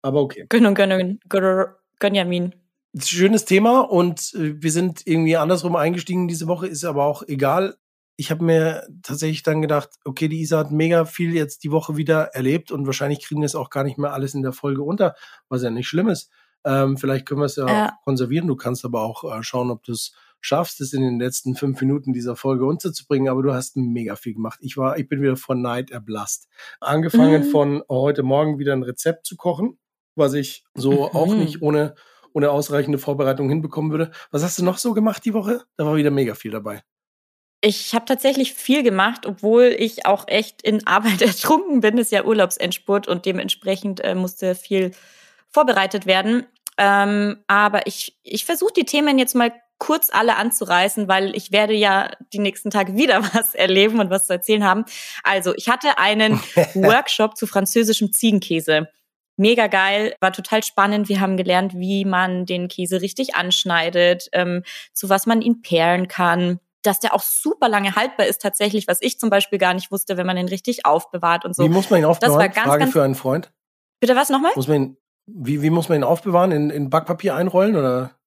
aber 0.00 0.22
okay. 0.22 0.46
Gönnung, 0.48 0.74
Gönnung, 0.74 1.18
Gönnung, 1.28 1.66
Gönjamin. 1.98 2.54
Schönes 2.98 3.44
Thema 3.44 3.80
und 3.80 4.34
äh, 4.34 4.60
wir 4.62 4.72
sind 4.72 5.02
irgendwie 5.06 5.36
andersrum 5.36 5.76
eingestiegen 5.76 6.28
diese 6.28 6.46
Woche, 6.48 6.66
ist 6.66 6.84
aber 6.84 7.04
auch 7.04 7.22
egal. 7.26 7.76
Ich 8.16 8.30
habe 8.32 8.44
mir 8.44 8.86
tatsächlich 9.02 9.42
dann 9.44 9.62
gedacht, 9.62 9.90
okay, 10.04 10.28
die 10.28 10.40
Isa 10.40 10.58
hat 10.58 10.72
mega 10.72 11.04
viel 11.04 11.34
jetzt 11.34 11.62
die 11.62 11.70
Woche 11.70 11.96
wieder 11.96 12.34
erlebt 12.34 12.72
und 12.72 12.86
wahrscheinlich 12.86 13.24
kriegen 13.24 13.40
wir 13.42 13.46
es 13.46 13.54
auch 13.54 13.70
gar 13.70 13.84
nicht 13.84 13.98
mehr 13.98 14.12
alles 14.12 14.34
in 14.34 14.42
der 14.42 14.52
Folge 14.52 14.82
unter, 14.82 15.14
was 15.48 15.62
ja 15.62 15.70
nicht 15.70 15.86
schlimm 15.88 16.08
ist. 16.08 16.30
Ähm, 16.64 16.96
vielleicht 16.96 17.26
können 17.26 17.40
wir 17.40 17.44
es 17.46 17.54
ja, 17.56 17.68
Ja. 17.68 17.98
konservieren. 18.04 18.48
Du 18.48 18.56
kannst 18.56 18.84
aber 18.84 19.02
auch 19.02 19.22
äh, 19.24 19.42
schauen, 19.44 19.70
ob 19.70 19.84
du 19.84 19.92
es 19.92 20.12
schaffst, 20.40 20.80
es 20.80 20.92
in 20.92 21.02
den 21.02 21.20
letzten 21.20 21.54
fünf 21.54 21.80
Minuten 21.80 22.12
dieser 22.12 22.34
Folge 22.34 22.66
unterzubringen. 22.66 23.28
Aber 23.28 23.42
du 23.42 23.52
hast 23.54 23.76
mega 23.76 24.16
viel 24.16 24.34
gemacht. 24.34 24.58
Ich 24.62 24.76
war, 24.76 24.98
ich 24.98 25.08
bin 25.08 25.22
wieder 25.22 25.36
von 25.36 25.62
Neid 25.62 25.90
erblasst. 25.92 26.48
Angefangen 26.80 27.46
Mhm. 27.46 27.50
von 27.50 27.82
heute 27.88 28.24
Morgen 28.24 28.58
wieder 28.58 28.72
ein 28.72 28.82
Rezept 28.82 29.26
zu 29.26 29.36
kochen, 29.36 29.78
was 30.16 30.34
ich 30.34 30.64
so 30.74 30.90
Mhm. 30.90 31.16
auch 31.16 31.34
nicht 31.34 31.62
ohne 31.62 31.94
ohne 32.32 32.50
ausreichende 32.50 32.98
Vorbereitung 32.98 33.48
hinbekommen 33.48 33.90
würde. 33.90 34.10
Was 34.30 34.42
hast 34.42 34.58
du 34.58 34.64
noch 34.64 34.78
so 34.78 34.94
gemacht 34.94 35.24
die 35.24 35.34
Woche? 35.34 35.62
Da 35.76 35.84
war 35.84 35.96
wieder 35.96 36.10
mega 36.10 36.34
viel 36.34 36.50
dabei. 36.50 36.82
Ich 37.60 37.92
habe 37.92 38.04
tatsächlich 38.04 38.54
viel 38.54 38.84
gemacht, 38.84 39.26
obwohl 39.26 39.74
ich 39.76 40.06
auch 40.06 40.28
echt 40.28 40.62
in 40.62 40.86
Arbeit 40.86 41.22
ertrunken 41.22 41.80
bin. 41.80 41.98
Es 41.98 42.06
ist 42.06 42.12
ja 42.12 42.24
Urlaubsendspurt 42.24 43.08
und 43.08 43.26
dementsprechend 43.26 44.00
äh, 44.00 44.14
musste 44.14 44.54
viel 44.54 44.92
vorbereitet 45.50 46.06
werden. 46.06 46.46
Ähm, 46.76 47.38
aber 47.48 47.86
ich, 47.86 48.18
ich 48.22 48.44
versuche 48.44 48.72
die 48.72 48.84
Themen 48.84 49.18
jetzt 49.18 49.34
mal 49.34 49.52
kurz 49.78 50.10
alle 50.12 50.36
anzureißen, 50.36 51.08
weil 51.08 51.34
ich 51.36 51.52
werde 51.52 51.72
ja 51.72 52.10
die 52.32 52.40
nächsten 52.40 52.70
Tage 52.70 52.96
wieder 52.96 53.22
was 53.34 53.54
erleben 53.54 53.98
und 54.00 54.10
was 54.10 54.26
zu 54.26 54.34
erzählen 54.34 54.64
haben. 54.64 54.84
Also, 55.24 55.54
ich 55.56 55.68
hatte 55.68 55.98
einen 55.98 56.34
Workshop 56.74 57.36
zu 57.36 57.46
französischem 57.46 58.12
Ziegenkäse. 58.12 58.88
Mega 59.38 59.68
geil, 59.68 60.14
war 60.20 60.32
total 60.32 60.64
spannend. 60.64 61.08
Wir 61.08 61.20
haben 61.20 61.36
gelernt, 61.36 61.74
wie 61.76 62.04
man 62.04 62.44
den 62.44 62.66
Käse 62.66 63.00
richtig 63.00 63.36
anschneidet, 63.36 64.28
ähm, 64.32 64.64
zu 64.92 65.08
was 65.08 65.26
man 65.26 65.40
ihn 65.40 65.62
perlen 65.62 66.08
kann, 66.08 66.58
dass 66.82 66.98
der 66.98 67.14
auch 67.14 67.22
super 67.22 67.68
lange 67.68 67.94
haltbar 67.94 68.26
ist 68.26 68.42
tatsächlich, 68.42 68.88
was 68.88 69.00
ich 69.00 69.18
zum 69.20 69.30
Beispiel 69.30 69.58
gar 69.58 69.74
nicht 69.74 69.92
wusste, 69.92 70.16
wenn 70.16 70.26
man 70.26 70.36
ihn 70.36 70.48
richtig 70.48 70.84
aufbewahrt 70.84 71.44
und 71.44 71.54
so. 71.54 71.62
Wie 71.62 71.68
muss 71.68 71.88
man 71.88 72.00
ihn 72.00 72.04
aufbewahren? 72.04 72.38
war 72.38 72.48
ganz, 72.48 72.66
Frage 72.66 72.80
ganz- 72.80 72.92
für 72.92 73.02
einen 73.02 73.14
Freund. 73.14 73.52
Bitte 74.00 74.16
was 74.16 74.28
nochmal? 74.28 74.52
Muss 74.56 74.68
man 74.68 74.76
ihn, 74.76 74.96
wie, 75.26 75.62
wie 75.62 75.70
muss 75.70 75.88
man 75.88 76.00
ihn 76.00 76.04
aufbewahren? 76.04 76.50
In, 76.50 76.70
in 76.70 76.90
Backpapier 76.90 77.34
einrollen 77.34 77.76
oder? 77.76 78.17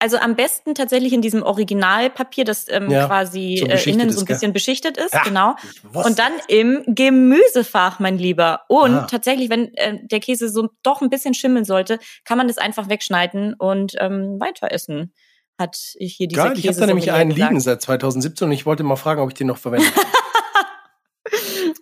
Also 0.00 0.16
am 0.18 0.36
besten 0.36 0.74
tatsächlich 0.76 1.12
in 1.12 1.22
diesem 1.22 1.42
Originalpapier, 1.42 2.44
das 2.44 2.66
ähm, 2.68 2.88
Ja, 2.90 3.06
quasi 3.06 3.56
so 3.60 3.66
äh, 3.66 3.90
innen 3.90 4.08
ist, 4.10 4.14
so 4.14 4.20
ein 4.20 4.26
bisschen 4.26 4.52
beschichtet 4.52 4.96
ist, 4.96 5.12
Ja, 5.12 5.22
genau. 5.24 5.56
Ich 5.62 5.82
Und 5.94 6.18
dann 6.20 6.32
im 6.46 6.84
Gemüsefach, 6.86 7.98
mein 7.98 8.16
Lieber. 8.16 8.60
Und 8.68 8.94
Ah. 8.94 9.06
tatsächlich, 9.10 9.50
wenn 9.50 9.74
äh, 9.74 9.98
der 10.06 10.20
Käse 10.20 10.48
so 10.50 10.68
doch 10.84 11.00
ein 11.02 11.10
bisschen 11.10 11.34
schimmeln 11.34 11.64
sollte, 11.64 11.98
kann 12.24 12.38
man 12.38 12.46
das 12.46 12.58
einfach 12.58 12.88
wegschneiden 12.88 13.54
und 13.54 13.94
ähm, 13.98 14.38
weiter 14.40 14.70
essen. 14.70 15.12
Hat 15.58 15.76
hier 15.98 16.28
diese 16.28 16.40
Geil, 16.40 16.52
ich 16.52 16.58
habe 16.58 16.68
Käse 16.68 16.80
da 16.80 16.86
nämlich 16.86 17.10
einen 17.10 17.30
gesagt. 17.34 17.50
liegen 17.50 17.60
seit 17.60 17.82
2017 17.82 18.46
und 18.46 18.52
ich 18.52 18.64
wollte 18.66 18.84
mal 18.84 18.94
fragen, 18.94 19.20
ob 19.20 19.28
ich 19.30 19.34
den 19.34 19.48
noch 19.48 19.58
verwende. 19.58 19.86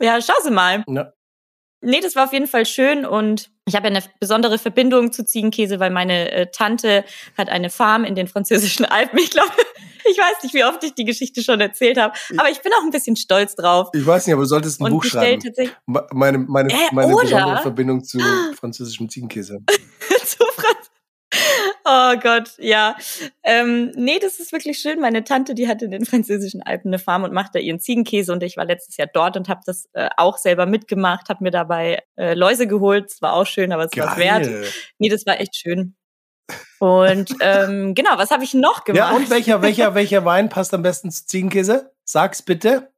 Ja, 0.00 0.20
schau 0.20 0.34
sie 0.42 0.50
mal. 0.50 0.84
ja. 0.88 1.12
Nee, 1.82 2.00
das 2.00 2.16
war 2.16 2.24
auf 2.24 2.32
jeden 2.32 2.46
Fall 2.46 2.66
schön 2.66 3.04
und 3.04 3.50
ich 3.66 3.74
habe 3.74 3.88
ja 3.88 3.94
eine 3.94 4.02
besondere 4.18 4.58
Verbindung 4.58 5.12
zu 5.12 5.24
Ziegenkäse, 5.24 5.78
weil 5.78 5.90
meine 5.90 6.30
äh, 6.32 6.46
Tante 6.50 7.04
hat 7.36 7.48
eine 7.48 7.70
Farm 7.70 8.04
in 8.04 8.14
den 8.14 8.28
französischen 8.28 8.84
Alpen. 8.86 9.18
Ich 9.18 9.30
glaube, 9.30 9.50
ich 10.10 10.16
weiß 10.16 10.42
nicht, 10.42 10.54
wie 10.54 10.64
oft 10.64 10.82
ich 10.84 10.94
die 10.94 11.04
Geschichte 11.04 11.42
schon 11.42 11.60
erzählt 11.60 11.98
habe, 11.98 12.14
aber 12.36 12.50
ich 12.50 12.60
bin 12.60 12.72
auch 12.72 12.84
ein 12.84 12.90
bisschen 12.90 13.16
stolz 13.16 13.56
drauf. 13.56 13.88
Ich 13.92 14.06
weiß 14.06 14.26
nicht, 14.26 14.34
aber 14.34 14.42
du 14.42 14.48
solltest 14.48 14.80
ein 14.80 14.84
Und 14.84 14.92
Buch 14.92 15.04
schreiben. 15.04 15.42
Meine, 16.12 16.38
meine, 16.38 16.72
Äh, 16.72 16.76
meine 16.92 17.14
besondere 17.14 17.58
Verbindung 17.62 18.04
zu 18.04 18.18
französischem 18.58 19.08
Ziegenkäse. 19.08 19.60
zu 20.24 20.44
Franz 20.54 20.85
Oh 21.88 22.16
Gott, 22.20 22.50
ja. 22.58 22.96
Ähm, 23.44 23.92
nee, 23.94 24.18
das 24.18 24.40
ist 24.40 24.50
wirklich 24.50 24.80
schön. 24.80 24.98
Meine 25.00 25.22
Tante, 25.22 25.54
die 25.54 25.68
hat 25.68 25.82
in 25.82 25.92
den 25.92 26.04
französischen 26.04 26.60
Alpen 26.62 26.88
eine 26.88 26.98
Farm 26.98 27.22
und 27.22 27.32
macht 27.32 27.54
da 27.54 27.60
ihren 27.60 27.78
Ziegenkäse 27.78 28.32
und 28.32 28.42
ich 28.42 28.56
war 28.56 28.64
letztes 28.64 28.96
Jahr 28.96 29.08
dort 29.12 29.36
und 29.36 29.48
habe 29.48 29.60
das 29.64 29.88
äh, 29.92 30.08
auch 30.16 30.36
selber 30.36 30.66
mitgemacht, 30.66 31.28
habe 31.28 31.44
mir 31.44 31.52
dabei 31.52 32.02
äh, 32.16 32.34
Läuse 32.34 32.66
geholt. 32.66 33.12
Es 33.12 33.22
war 33.22 33.34
auch 33.34 33.46
schön, 33.46 33.72
aber 33.72 33.84
es 33.84 33.96
war 33.96 34.16
wert. 34.16 34.48
Nee, 34.98 35.08
das 35.08 35.26
war 35.26 35.38
echt 35.38 35.54
schön. 35.54 35.94
Und 36.80 37.34
ähm, 37.40 37.94
genau, 37.94 38.18
was 38.18 38.32
habe 38.32 38.42
ich 38.42 38.52
noch 38.52 38.82
gemacht? 38.82 39.10
Ja, 39.10 39.16
und 39.16 39.30
welcher, 39.30 39.62
welcher, 39.62 39.94
welcher 39.94 40.24
Wein 40.24 40.48
passt 40.48 40.74
am 40.74 40.82
besten 40.82 41.12
zu 41.12 41.24
Ziegenkäse? 41.24 41.92
Sag's 42.04 42.42
bitte. 42.42 42.92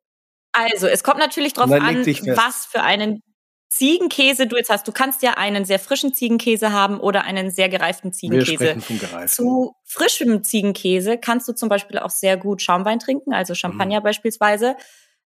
Also, 0.52 0.86
es 0.86 1.04
kommt 1.04 1.18
natürlich 1.18 1.52
drauf 1.52 1.70
an, 1.70 2.06
was 2.06 2.64
für 2.64 2.80
einen 2.82 3.22
Ziegenkäse 3.70 4.46
du 4.46 4.56
jetzt 4.56 4.70
hast. 4.70 4.88
Du 4.88 4.92
kannst 4.92 5.22
ja 5.22 5.32
einen 5.34 5.64
sehr 5.64 5.78
frischen 5.78 6.14
Ziegenkäse 6.14 6.72
haben 6.72 7.00
oder 7.00 7.24
einen 7.24 7.50
sehr 7.50 7.68
gereiften 7.68 8.08
Wir 8.08 8.12
Ziegenkäse. 8.12 8.54
sprechen 8.54 8.80
vom 8.80 8.98
Gereiften. 8.98 9.28
Zu 9.28 9.74
frischem 9.84 10.42
Ziegenkäse 10.42 11.18
kannst 11.18 11.46
du 11.48 11.52
zum 11.52 11.68
Beispiel 11.68 11.98
auch 11.98 12.10
sehr 12.10 12.36
gut 12.38 12.62
Schaumwein 12.62 12.98
trinken, 12.98 13.34
also 13.34 13.52
Mhm. 13.52 13.56
Champagner 13.56 14.00
beispielsweise. 14.00 14.76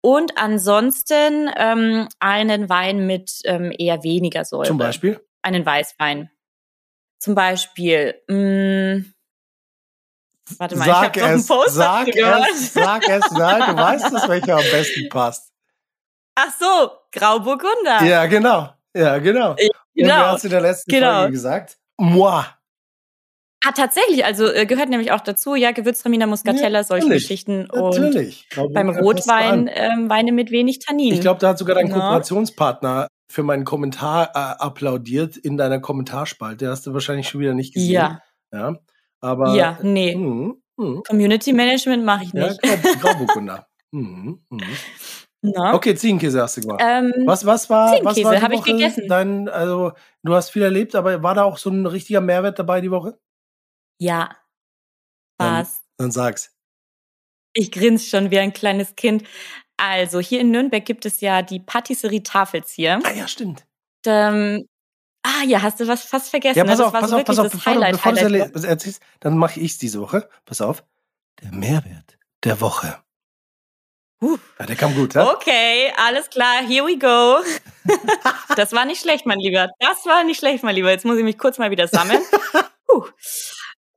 Und 0.01 0.37
ansonsten 0.37 1.49
ähm, 1.55 2.07
einen 2.19 2.69
Wein 2.69 3.07
mit 3.07 3.39
ähm, 3.45 3.73
eher 3.77 4.03
weniger 4.03 4.45
Säure. 4.45 4.65
Zum 4.67 4.77
Beispiel? 4.77 5.19
Einen 5.41 5.65
Weißwein. 5.65 6.29
Zum 7.19 7.33
Beispiel, 7.33 8.15
mh, 8.27 9.05
warte 10.57 10.75
mal, 10.75 10.85
sag 10.85 11.15
ich 11.17 11.23
habe 11.23 11.23
noch 11.23 11.27
einen 11.27 11.39
es, 11.39 11.47
Post 11.47 11.73
sag 11.75 12.07
es, 12.09 12.73
sag 12.73 13.07
es. 13.07 13.31
Nein, 13.31 13.75
du 13.75 13.81
weißt 13.81 14.13
es, 14.13 14.27
welcher 14.27 14.57
am 14.57 14.63
besten 14.63 15.09
passt. 15.09 15.51
Ach 16.35 16.53
so, 16.59 16.91
Grauburgunder. 17.15 18.03
Ja, 18.03 18.25
genau. 18.27 18.69
Ja, 18.95 19.17
genau. 19.17 19.51
Und 19.51 19.59
wer 19.59 20.03
genau. 20.03 20.15
hast 20.15 20.43
du 20.43 20.47
in 20.47 20.51
der 20.51 20.61
letzten 20.61 20.91
Genau. 20.91 21.13
Folge 21.19 21.31
gesagt? 21.33 21.77
Moi. 21.97 22.43
Ah, 23.67 23.71
tatsächlich, 23.75 24.23
also 24.23 24.45
äh, 24.51 24.65
gehört 24.67 24.89
nämlich 24.89 25.11
auch 25.11 25.21
dazu, 25.21 25.55
ja, 25.55 25.71
Gewürztraminer, 25.71 26.27
Muscatella, 26.27 26.79
Ja, 26.79 26.83
solche. 26.83 27.09
Geschichten. 27.09 27.67
Und 27.69 27.97
Natürlich. 27.97 28.47
Grauburgunder 28.49 28.93
beim 28.93 29.03
Rotwein 29.03 29.69
ähm, 29.73 30.09
Weine 30.09 30.31
mit 30.33 30.51
wenig 30.51 30.79
Tannin. 30.79 31.13
Ich 31.13 31.21
glaube, 31.21 31.39
da 31.39 31.49
hat 31.49 31.57
sogar 31.57 31.75
dein 31.75 31.87
Ja. 31.87 31.93
Kooperationspartner 31.93 33.07
für 33.31 33.41
meinen 33.41 33.63
Kommentar 33.65 34.29
äh, 34.35 34.63
applaudiert 34.63 35.35
in 35.37 35.57
deiner 35.57 35.79
Kommentarspalte. 35.79 36.69
Hast 36.69 36.85
du 36.85 36.93
wahrscheinlich 36.93 37.27
schon 37.27 37.41
wieder 37.41 37.55
nicht 37.55 37.73
gesehen. 37.73 37.91
Ja, 37.91 38.21
Ja. 38.53 38.75
Aber. 39.19 39.55
ja, 39.55 39.79
nee. 39.81 40.15
Mhm, 40.15 40.61
mhm. 40.77 41.01
Community 41.07 41.51
Management 41.51 42.05
mache 42.05 42.25
ich 42.25 42.33
Ja, 42.33 42.49
nicht. 42.49 42.61
Grau- 42.61 42.93
Grauburgunder. 43.01 43.65
mhm, 43.91 44.45
mhm. 44.51 44.61
Na? 45.53 45.73
Okay, 45.73 45.95
Ziegenkäse 45.95 46.41
hast 46.41 46.57
du 46.57 46.61
gemacht. 46.61 46.81
Ähm, 46.83 47.13
Was, 47.25 47.45
was 47.45 47.69
war, 47.69 47.91
was 48.03 48.15
Ziegenkäse 48.15 48.25
war 48.25 48.35
die 48.35 48.41
hab 48.41 48.51
ich 48.53 48.63
gegessen. 48.63 49.07
Dein, 49.07 49.49
also, 49.49 49.91
du 50.23 50.33
hast 50.33 50.49
viel 50.49 50.61
erlebt, 50.63 50.95
aber 50.95 51.21
war 51.23 51.35
da 51.35 51.43
auch 51.43 51.57
so 51.57 51.69
ein 51.69 51.85
richtiger 51.85 52.21
Mehrwert 52.21 52.59
dabei 52.59 52.81
die 52.81 52.91
Woche? 52.91 53.17
ja. 53.99 54.35
Dann- 55.37 55.61
Was? 55.61 55.81
Dann 55.97 56.11
sag's. 56.11 56.51
Ich 57.53 57.71
grinse 57.71 58.05
schon 58.05 58.31
wie 58.31 58.39
ein 58.39 58.53
kleines 58.53 58.95
Kind. 58.95 59.23
Also, 59.77 60.19
hier 60.19 60.39
in 60.41 60.51
Nürnberg 60.51 60.85
gibt 60.85 61.05
es 61.05 61.19
ja 61.21 61.41
die 61.41 61.59
Patisserie 61.59 62.23
Tafelzieher. 62.23 62.99
Ah 63.03 63.11
ja, 63.11 63.27
stimmt. 63.27 63.65
Ähm, 64.05 64.65
ah, 65.23 65.43
ja, 65.45 65.61
hast 65.61 65.79
du 65.79 65.87
was 65.87 66.03
fast 66.03 66.29
vergessen. 66.29 66.57
Ja, 66.59 66.63
ne? 66.63 66.69
pass 66.69 66.77
Das 66.79 66.87
auf, 66.87 66.93
war 66.93 67.01
pass 67.01 67.09
so 67.09 67.15
auf, 67.17 67.25
pass 67.25 67.39
auf, 67.39 67.51
bevor 67.51 67.73
du, 67.73 67.79
Highlight, 67.81 67.91
bevor 67.93 68.13
du 68.13 68.51
es 68.59 68.63
erzählst, 68.63 69.01
dann 69.19 69.37
mache 69.37 69.59
ich 69.59 69.77
diese 69.77 69.99
Woche. 69.99 70.29
Pass 70.45 70.61
auf. 70.61 70.83
Der 71.41 71.51
Mehrwert 71.51 72.17
der 72.43 72.61
Woche. 72.61 72.97
Huh. 74.21 74.37
Ja, 74.59 74.65
der 74.65 74.75
kam 74.75 74.95
gut, 74.95 75.13
ja? 75.13 75.29
Okay, 75.33 75.91
alles 75.97 76.29
klar, 76.29 76.65
here 76.65 76.85
we 76.85 76.97
go. 76.97 77.43
das 78.55 78.71
war 78.71 78.85
nicht 78.85 79.01
schlecht, 79.01 79.25
mein 79.25 79.39
Lieber. 79.39 79.69
Das 79.79 80.05
war 80.05 80.23
nicht 80.23 80.39
schlecht, 80.39 80.63
mein 80.63 80.75
Lieber. 80.75 80.89
Jetzt 80.89 81.05
muss 81.05 81.17
ich 81.17 81.23
mich 81.23 81.37
kurz 81.37 81.57
mal 81.57 81.71
wieder 81.71 81.87
sammeln. 81.87 82.21
Puh. 82.87 83.05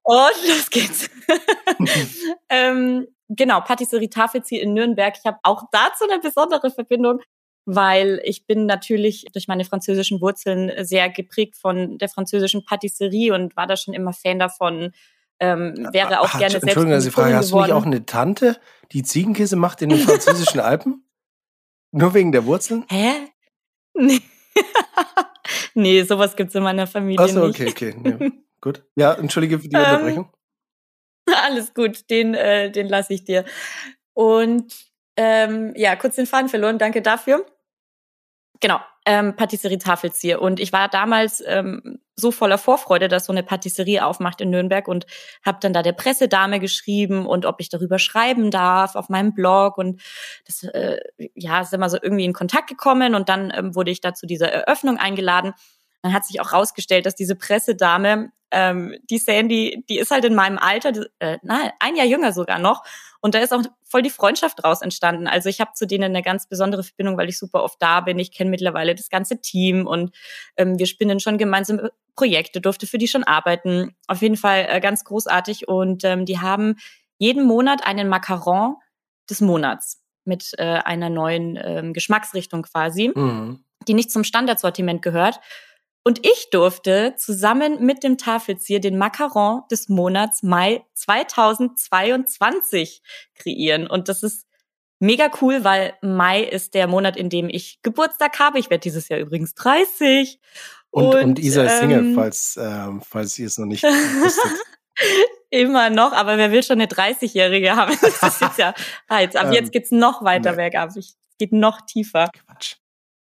Und 0.02 0.48
los 0.48 0.70
geht's. 0.70 1.08
ähm, 2.48 3.06
genau, 3.28 3.60
Patisserie 3.60 4.10
Tafelziel 4.10 4.60
in 4.60 4.74
Nürnberg. 4.74 5.14
Ich 5.16 5.24
habe 5.24 5.38
auch 5.42 5.64
dazu 5.70 6.04
eine 6.04 6.20
besondere 6.20 6.70
Verbindung, 6.70 7.20
weil 7.64 8.20
ich 8.24 8.46
bin 8.46 8.66
natürlich 8.66 9.26
durch 9.32 9.46
meine 9.46 9.64
französischen 9.64 10.20
Wurzeln 10.20 10.72
sehr 10.84 11.10
geprägt 11.10 11.56
von 11.56 11.98
der 11.98 12.08
französischen 12.08 12.64
Patisserie 12.64 13.34
und 13.34 13.56
war 13.56 13.66
da 13.66 13.76
schon 13.76 13.94
immer 13.94 14.12
Fan 14.12 14.38
davon. 14.38 14.92
Ähm, 15.40 15.88
wäre 15.92 16.20
auch 16.20 16.34
Ah, 16.34 16.38
gerne 16.38 16.50
selbst 16.52 16.64
Entschuldigung, 16.64 16.90
dass 16.92 17.06
ich 17.06 17.12
frage, 17.12 17.34
hast 17.36 17.52
du 17.52 17.60
nicht 17.60 17.72
auch 17.72 17.86
eine 17.86 18.04
Tante, 18.04 18.58
die 18.92 19.02
Ziegenkäse 19.02 19.56
macht 19.56 19.82
in 19.82 19.90
den 19.90 19.98
französischen 20.00 20.60
Alpen? 20.60 21.04
Nur 21.92 22.12
wegen 22.14 22.32
der 22.32 22.44
Wurzeln? 22.44 22.84
Hä? 22.90 23.12
Nee. 23.94 24.20
nee, 25.74 26.02
sowas 26.02 26.36
gibt's 26.36 26.54
in 26.54 26.62
meiner 26.62 26.86
Familie 26.86 27.24
Achso, 27.24 27.46
nicht. 27.46 27.60
okay, 27.60 27.94
okay. 27.94 28.18
Ja, 28.20 28.30
gut. 28.60 28.84
Ja, 28.96 29.14
entschuldige 29.14 29.58
für 29.58 29.68
die 29.68 29.76
Ähm, 29.76 29.82
Unterbrechung. 29.82 30.32
Alles 31.44 31.74
gut, 31.74 32.08
den, 32.10 32.34
äh, 32.34 32.70
den 32.70 32.88
lasse 32.88 33.14
ich 33.14 33.24
dir. 33.24 33.44
Und 34.14 34.74
ähm, 35.16 35.72
ja, 35.76 35.94
kurz 35.96 36.16
den 36.16 36.26
Faden 36.26 36.48
verloren, 36.48 36.78
danke 36.78 37.02
dafür. 37.02 37.44
Genau, 38.60 38.80
ähm, 39.06 39.36
Patisserie 39.36 39.78
Tafelzieher. 39.78 40.42
Und 40.42 40.58
ich 40.58 40.72
war 40.72 40.88
damals 40.88 41.42
ähm, 41.46 42.00
so 42.16 42.32
voller 42.32 42.58
Vorfreude, 42.58 43.06
dass 43.06 43.26
so 43.26 43.32
eine 43.32 43.44
Patisserie 43.44 44.04
aufmacht 44.04 44.40
in 44.40 44.50
Nürnberg 44.50 44.88
und 44.88 45.06
habe 45.46 45.58
dann 45.60 45.72
da 45.72 45.82
der 45.82 45.92
Pressedame 45.92 46.58
geschrieben 46.58 47.24
und 47.24 47.46
ob 47.46 47.60
ich 47.60 47.68
darüber 47.68 48.00
schreiben 48.00 48.50
darf 48.50 48.96
auf 48.96 49.08
meinem 49.08 49.32
Blog. 49.32 49.78
Und 49.78 50.02
das, 50.44 50.64
äh, 50.64 50.98
ja, 51.34 51.64
sind 51.64 51.80
wir 51.80 51.88
so 51.88 51.98
irgendwie 52.02 52.24
in 52.24 52.32
Kontakt 52.32 52.68
gekommen 52.68 53.14
und 53.14 53.28
dann 53.28 53.52
ähm, 53.54 53.76
wurde 53.76 53.92
ich 53.92 54.00
da 54.00 54.12
zu 54.14 54.26
dieser 54.26 54.52
Eröffnung 54.52 54.98
eingeladen. 54.98 55.52
Dann 56.02 56.12
hat 56.12 56.24
sich 56.24 56.40
auch 56.40 56.52
rausgestellt, 56.52 57.06
dass 57.06 57.14
diese 57.14 57.36
Pressedame, 57.36 58.30
ähm, 58.50 58.94
die 59.10 59.18
Sandy, 59.18 59.84
die 59.88 59.98
ist 59.98 60.10
halt 60.10 60.24
in 60.24 60.34
meinem 60.34 60.58
Alter, 60.58 60.92
die- 60.92 61.06
äh, 61.18 61.38
nein, 61.42 61.70
ein 61.80 61.96
Jahr 61.96 62.06
jünger 62.06 62.32
sogar 62.32 62.58
noch. 62.58 62.82
Und 63.20 63.34
da 63.34 63.40
ist 63.40 63.52
auch 63.52 63.62
voll 63.84 64.02
die 64.02 64.10
Freundschaft 64.10 64.62
draus 64.62 64.80
entstanden. 64.80 65.26
Also 65.26 65.48
ich 65.48 65.60
habe 65.60 65.72
zu 65.74 65.86
denen 65.86 66.04
eine 66.04 66.22
ganz 66.22 66.46
besondere 66.46 66.84
Verbindung, 66.84 67.16
weil 67.18 67.28
ich 67.28 67.38
super 67.38 67.62
oft 67.64 67.80
da 67.82 68.00
bin. 68.00 68.18
Ich 68.18 68.30
kenne 68.32 68.50
mittlerweile 68.50 68.94
das 68.94 69.08
ganze 69.08 69.40
Team 69.40 69.86
und 69.86 70.14
ähm, 70.56 70.78
wir 70.78 70.86
spinnen 70.86 71.18
schon 71.20 71.36
gemeinsame 71.38 71.90
Projekte, 72.14 72.60
durfte 72.60 72.86
für 72.86 72.98
die 72.98 73.08
schon 73.08 73.24
arbeiten. 73.24 73.96
Auf 74.06 74.22
jeden 74.22 74.36
Fall 74.36 74.66
äh, 74.68 74.80
ganz 74.80 75.04
großartig. 75.04 75.66
Und 75.68 76.04
ähm, 76.04 76.24
die 76.26 76.38
haben 76.38 76.76
jeden 77.18 77.44
Monat 77.44 77.84
einen 77.86 78.08
Macaron 78.08 78.76
des 79.28 79.40
Monats 79.40 80.00
mit 80.24 80.52
äh, 80.58 80.62
einer 80.84 81.10
neuen 81.10 81.58
ähm, 81.62 81.92
Geschmacksrichtung 81.92 82.62
quasi 82.62 83.10
Mhm. 83.14 83.64
die 83.88 83.94
nicht 83.94 84.12
zum 84.12 84.22
Standardsortiment 84.24 85.02
gehört. 85.02 85.40
Und 86.08 86.26
ich 86.26 86.48
durfte 86.50 87.14
zusammen 87.18 87.84
mit 87.84 88.02
dem 88.02 88.16
Tafelzieher 88.16 88.80
den 88.80 88.96
Macaron 88.96 89.60
des 89.70 89.90
Monats 89.90 90.42
Mai 90.42 90.82
2022 90.94 93.02
kreieren. 93.34 93.86
Und 93.86 94.08
das 94.08 94.22
ist 94.22 94.46
mega 95.00 95.30
cool, 95.42 95.64
weil 95.64 95.92
Mai 96.00 96.44
ist 96.44 96.72
der 96.72 96.86
Monat, 96.86 97.18
in 97.18 97.28
dem 97.28 97.50
ich 97.50 97.80
Geburtstag 97.82 98.38
habe. 98.38 98.58
Ich 98.58 98.70
werde 98.70 98.80
dieses 98.80 99.10
Jahr 99.10 99.20
übrigens 99.20 99.54
30. 99.54 100.40
Und, 100.88 101.14
und, 101.14 101.38
Isa 101.38 101.64
ist 101.64 101.80
Single, 101.80 101.98
ähm, 101.98 102.14
falls, 102.14 102.58
ähm, 102.58 103.02
falls 103.06 103.38
ihr 103.38 103.48
es 103.48 103.58
noch 103.58 103.66
nicht 103.66 103.82
wusstet. 103.82 104.58
Immer 105.50 105.90
noch, 105.90 106.14
aber 106.14 106.38
wer 106.38 106.50
will 106.52 106.62
schon 106.62 106.80
eine 106.80 106.86
30-Jährige 106.86 107.76
haben? 107.76 107.94
Das 108.00 108.22
ist 108.22 108.40
jetzt 108.40 108.58
ja 108.58 108.72
heiß. 109.10 109.36
Ab 109.36 109.48
Ähm, 109.48 109.52
jetzt 109.52 109.72
geht's 109.72 109.90
noch 109.90 110.24
weiter 110.24 110.52
nee. 110.52 110.56
bergab. 110.56 110.96
Es 110.96 111.18
geht 111.36 111.52
noch 111.52 111.82
tiefer. 111.82 112.30
Quatsch. 112.46 112.76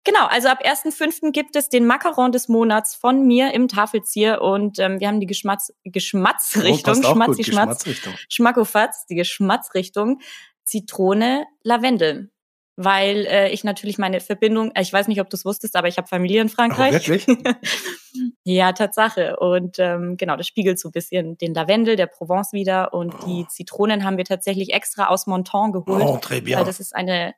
Genau, 0.07 0.27
also 0.27 0.49
ab 0.49 0.65
1.5. 0.65 1.33
gibt 1.33 1.57
es 1.57 1.69
den 1.69 1.85
Macaron 1.85 2.31
des 2.33 2.49
Monats 2.49 2.95
von 2.95 3.27
mir 3.27 3.53
im 3.53 3.67
Tafelzieher 3.69 4.41
und 4.41 4.79
ähm, 4.79 5.01
wir 5.01 5.09
haben 5.09 5.21
die 5.21 5.27
Geschmatz 5.27 5.73
Oh, 5.85 5.91
Geschmatzrichtung, 5.91 6.83
passt 6.83 7.05
auch 7.05 7.15
gut, 7.15 7.23
Schmatzi 7.25 7.45
Schmatz, 7.45 7.85
Geschmacksrichtung. 7.85 8.15
Schmackofatz, 8.29 9.07
die 9.07 9.17
Geschmatzrichtung 9.17 10.21
Zitrone, 10.65 11.47
Lavendel. 11.63 12.31
Weil 12.79 13.25
äh, 13.27 13.51
ich 13.53 13.65
natürlich 13.65 13.97
meine 13.97 14.21
Verbindung, 14.21 14.71
äh, 14.75 14.83
ich 14.83 14.93
weiß 14.93 15.09
nicht, 15.09 15.21
ob 15.23 15.31
du 15.31 15.37
es 15.37 15.45
wusstest, 15.47 15.77
aber 15.77 15.89
ich 15.89 15.97
habe 15.97 16.07
Familie 16.09 16.43
in 16.43 16.49
Oh, 16.49 16.51
Frankreich. 16.51 17.09
wirklich? 17.09 17.27
ja, 18.45 18.73
Tatsache. 18.73 19.37
Und 19.39 19.79
ähm, 19.79 20.19
genau, 20.19 20.37
das 20.37 20.47
spiegelt 20.47 20.79
so 20.79 20.91
ein 20.91 20.93
bisschen 20.93 21.39
den 21.39 21.55
Lavendel 21.55 21.97
der 21.97 22.07
Provence 22.07 22.53
wieder. 22.53 22.93
Und 22.93 23.15
die 23.27 23.47
Zitronen 23.49 24.05
haben 24.05 24.19
wir 24.19 24.27
tatsächlich 24.27 24.75
extra 24.75 25.07
aus 25.07 25.27
Monton 25.27 25.73
geholt. 25.73 26.05
Oh, 26.05 26.17
très 26.19 26.43
bien. 26.43 26.59
Weil 26.59 26.67
das 26.67 26.79
ist 26.79 26.95
eine, 26.95 27.35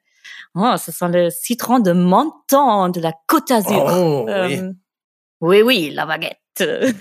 oh, 0.54 0.72
es 0.74 0.88
ist 0.88 0.98
so 0.98 1.04
eine 1.06 1.30
Citron 1.30 1.82
de 1.84 1.94
Menton 1.94 2.92
de 2.92 3.00
la 3.00 3.12
Côte 3.28 3.48
d'Azur. 3.48 3.84
Oh, 3.92 4.24
oui. 4.26 4.54
ähm, 4.54 4.82
oui, 5.40 5.62
oui, 5.62 5.90
la 5.90 6.06
baguette. 6.06 6.36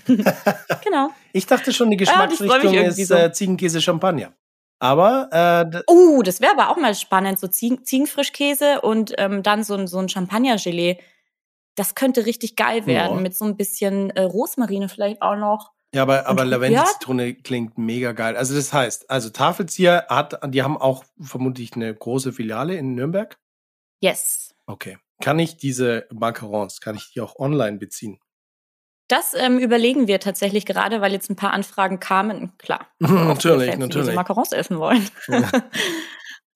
genau. 0.84 1.10
Ich 1.34 1.46
dachte 1.48 1.74
schon, 1.74 1.90
die 1.90 1.98
Ja, 1.98 2.28
mich 2.28 2.38
Geschmacksrichtung 2.40 2.74
irgendwie 2.74 3.02
ist 3.02 3.08
so. 3.08 3.16
äh, 3.16 3.32
Ziegenkäse 3.32 3.82
Champagner. 3.82 4.34
Aber 4.80 5.30
äh, 5.74 5.82
Oh, 5.88 6.22
das 6.22 6.40
wäre 6.42 6.52
aber 6.52 6.70
auch 6.70 6.78
mal 6.78 6.94
spannend, 6.94 7.40
so 7.40 7.48
Ziegen, 7.48 7.84
Ziegenfrischkäse 7.84 8.82
und 8.82 9.14
ähm, 9.18 9.42
dann 9.42 9.64
so 9.64 9.74
ein, 9.74 9.88
so 9.88 9.98
ein 9.98 10.08
Champagner-Gelee. 10.10 11.00
Das 11.76 11.96
könnte 11.96 12.26
richtig 12.28 12.56
geil 12.56 12.86
werden, 12.86 13.16
Ja. 13.18 13.22
mit 13.22 13.36
so 13.36 13.46
ein 13.46 13.58
bisschen 13.58 14.12
äh, 14.12 14.22
Rosmarine 14.22 14.90
vielleicht 14.90 15.22
auch 15.24 15.36
noch. 15.36 15.72
Ja, 15.94 16.02
aber, 16.02 16.28
aber 16.28 16.46
Lavendel-Zitrone 16.46 17.36
klingt 17.36 17.78
mega 17.78 18.12
geil. 18.12 18.36
Also 18.36 18.56
das 18.56 18.74
heißt, 18.74 19.10
also 19.10 19.30
Tafelzieher 19.30 20.08
hat, 20.10 20.40
die 20.54 20.62
haben 20.62 20.78
auch 20.78 21.04
vermutlich 21.20 21.76
eine 21.76 21.94
große 21.94 22.34
Filiale 22.34 22.76
in 22.76 22.96
Nürnberg. 22.96 23.38
Yes. 24.02 24.54
Okay. 24.66 24.98
Kann 25.22 25.40
ich 25.40 25.58
diese 25.58 26.08
Macarons, 26.14 26.82
kann 26.82 26.96
ich 26.96 27.14
die 27.14 27.22
auch 27.22 27.38
online 27.40 27.78
beziehen? 27.78 28.20
Das 29.08 29.34
ähm, 29.34 29.58
überlegen 29.58 30.08
wir 30.08 30.20
tatsächlich 30.20 30.66
gerade, 30.66 31.00
weil 31.00 31.14
jetzt 31.14 31.30
ein 31.30 31.38
paar 31.38 31.54
Anfragen 31.54 32.00
kamen. 32.00 32.52
Klar. 32.58 32.88
natürlich, 33.00 33.70
Fans, 33.70 33.76
die 33.76 33.82
natürlich. 33.82 34.08
diese 34.08 34.12
Macarons 34.14 34.52
essen 34.52 34.80
wollen. 34.80 35.10
Ja. 35.28 35.50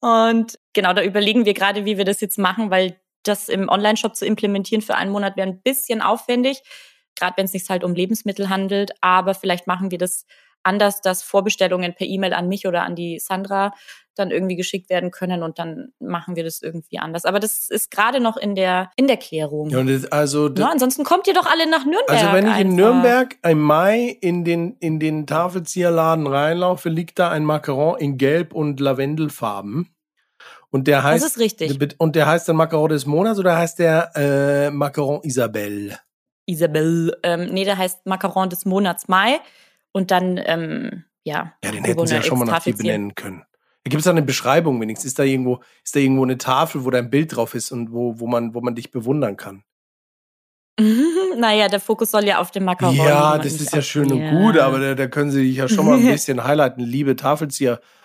Und 0.00 0.58
genau, 0.74 0.92
da 0.92 1.02
überlegen 1.02 1.46
wir 1.46 1.54
gerade, 1.54 1.84
wie 1.84 1.96
wir 1.96 2.04
das 2.04 2.20
jetzt 2.20 2.38
machen, 2.38 2.70
weil 2.70 3.00
das 3.22 3.48
im 3.48 3.68
Online-Shop 3.68 4.16
zu 4.16 4.26
implementieren 4.26 4.82
für 4.82 4.96
einen 4.96 5.12
Monat 5.12 5.36
wäre 5.36 5.48
ein 5.48 5.62
bisschen 5.62 6.02
aufwendig, 6.02 6.62
gerade 7.16 7.34
wenn 7.36 7.46
es 7.46 7.52
sich 7.52 7.68
halt 7.68 7.84
um 7.84 7.94
Lebensmittel 7.94 8.48
handelt. 8.48 8.92
Aber 9.00 9.34
vielleicht 9.34 9.66
machen 9.66 9.90
wir 9.90 9.98
das 9.98 10.26
anders, 10.64 11.00
dass 11.00 11.22
Vorbestellungen 11.22 11.94
per 11.94 12.06
E-Mail 12.06 12.32
an 12.34 12.48
mich 12.48 12.66
oder 12.66 12.82
an 12.84 12.94
die 12.94 13.18
Sandra 13.18 13.72
dann 14.14 14.30
irgendwie 14.30 14.56
geschickt 14.56 14.90
werden 14.90 15.10
können 15.10 15.42
und 15.42 15.58
dann 15.58 15.92
machen 15.98 16.36
wir 16.36 16.44
das 16.44 16.60
irgendwie 16.60 16.98
anders. 16.98 17.24
Aber 17.24 17.40
das 17.40 17.70
ist 17.70 17.90
gerade 17.90 18.20
noch 18.20 18.36
in 18.36 18.54
der 18.54 18.90
in 18.94 19.06
der 19.06 19.16
Klärung. 19.16 19.70
Ja, 19.70 19.78
und 19.78 19.86
das, 19.88 20.04
also, 20.12 20.48
das, 20.50 20.64
Ja, 20.64 20.70
ansonsten 20.70 21.02
kommt 21.02 21.26
ihr 21.26 21.34
doch 21.34 21.46
alle 21.46 21.68
nach 21.68 21.84
Nürnberg. 21.84 22.10
also 22.10 22.26
wenn 22.32 22.46
ich 22.46 22.52
in 22.52 22.66
einfach. 22.66 22.76
Nürnberg 22.76 23.36
im 23.42 23.60
Mai 23.60 24.18
in 24.20 24.44
den, 24.44 24.76
in 24.80 25.00
den 25.00 25.26
Tafelzieherladen 25.26 26.26
reinlaufe, 26.26 26.90
liegt 26.90 27.18
da 27.18 27.30
ein 27.30 27.44
Macaron 27.44 27.98
in 27.98 28.18
Gelb 28.18 28.52
und 28.52 28.80
Lavendelfarben. 28.80 29.88
Und 30.70 30.88
der 30.88 30.98
Das 30.98 31.04
heißt, 31.04 31.24
ist 31.24 31.38
richtig. 31.38 31.78
und 31.98 32.14
der 32.16 32.26
heißt 32.26 32.48
dann 32.48 32.56
Macaron 32.56 32.90
des 32.90 33.06
Monats 33.06 33.38
oder 33.38 33.56
heißt 33.56 33.78
der 33.78 34.10
äh, 34.14 34.70
Macaron 34.70 35.20
Isabelle? 35.22 35.98
Isabel. 36.46 37.16
Ähm, 37.22 37.46
nee, 37.52 37.64
der 37.64 37.78
heißt 37.78 38.06
Macaron 38.06 38.50
des 38.50 38.64
Monats 38.64 39.08
Mai. 39.08 39.40
Und 39.92 40.10
dann, 40.10 40.40
ähm, 40.44 41.04
ja. 41.24 41.52
Ja, 41.64 41.70
den 41.70 41.84
hätten 41.84 42.06
sie 42.06 42.14
ja 42.14 42.22
schon 42.22 42.38
mal 42.38 42.44
nach 42.44 42.54
dir 42.54 42.72
Tafelzieher. 42.72 42.94
benennen 42.94 43.14
können. 43.14 43.44
Gibt 43.84 43.96
es 43.96 44.04
da 44.04 44.10
eine 44.10 44.22
Beschreibung 44.22 44.80
wenigstens? 44.80 45.08
Ist 45.08 45.18
da 45.18 45.24
irgendwo, 45.24 45.60
ist 45.84 45.96
da 45.96 46.00
irgendwo 46.00 46.22
eine 46.22 46.38
Tafel, 46.38 46.84
wo 46.84 46.90
dein 46.90 47.10
Bild 47.10 47.34
drauf 47.34 47.54
ist 47.54 47.72
und 47.72 47.92
wo, 47.92 48.18
wo 48.20 48.26
man, 48.26 48.54
wo 48.54 48.60
man 48.60 48.74
dich 48.74 48.90
bewundern 48.92 49.36
kann? 49.36 49.64
naja, 51.36 51.68
der 51.68 51.80
Fokus 51.80 52.10
soll 52.10 52.24
ja 52.24 52.38
auf 52.38 52.50
dem 52.50 52.64
Macaron 52.64 52.94
ja, 52.94 53.38
das 53.38 53.54
ist 53.54 53.74
ja 53.74 53.82
schön 53.82 54.10
und 54.10 54.30
gut, 54.30 54.58
aber 54.58 54.78
da, 54.78 54.94
da 54.94 55.06
können 55.06 55.30
sie 55.30 55.42
dich 55.42 55.56
ja 55.56 55.68
schon 55.68 55.84
mal 55.84 55.98
ein 55.98 56.06
bisschen 56.10 56.44
highlighten, 56.44 56.82
liebe 56.82 57.16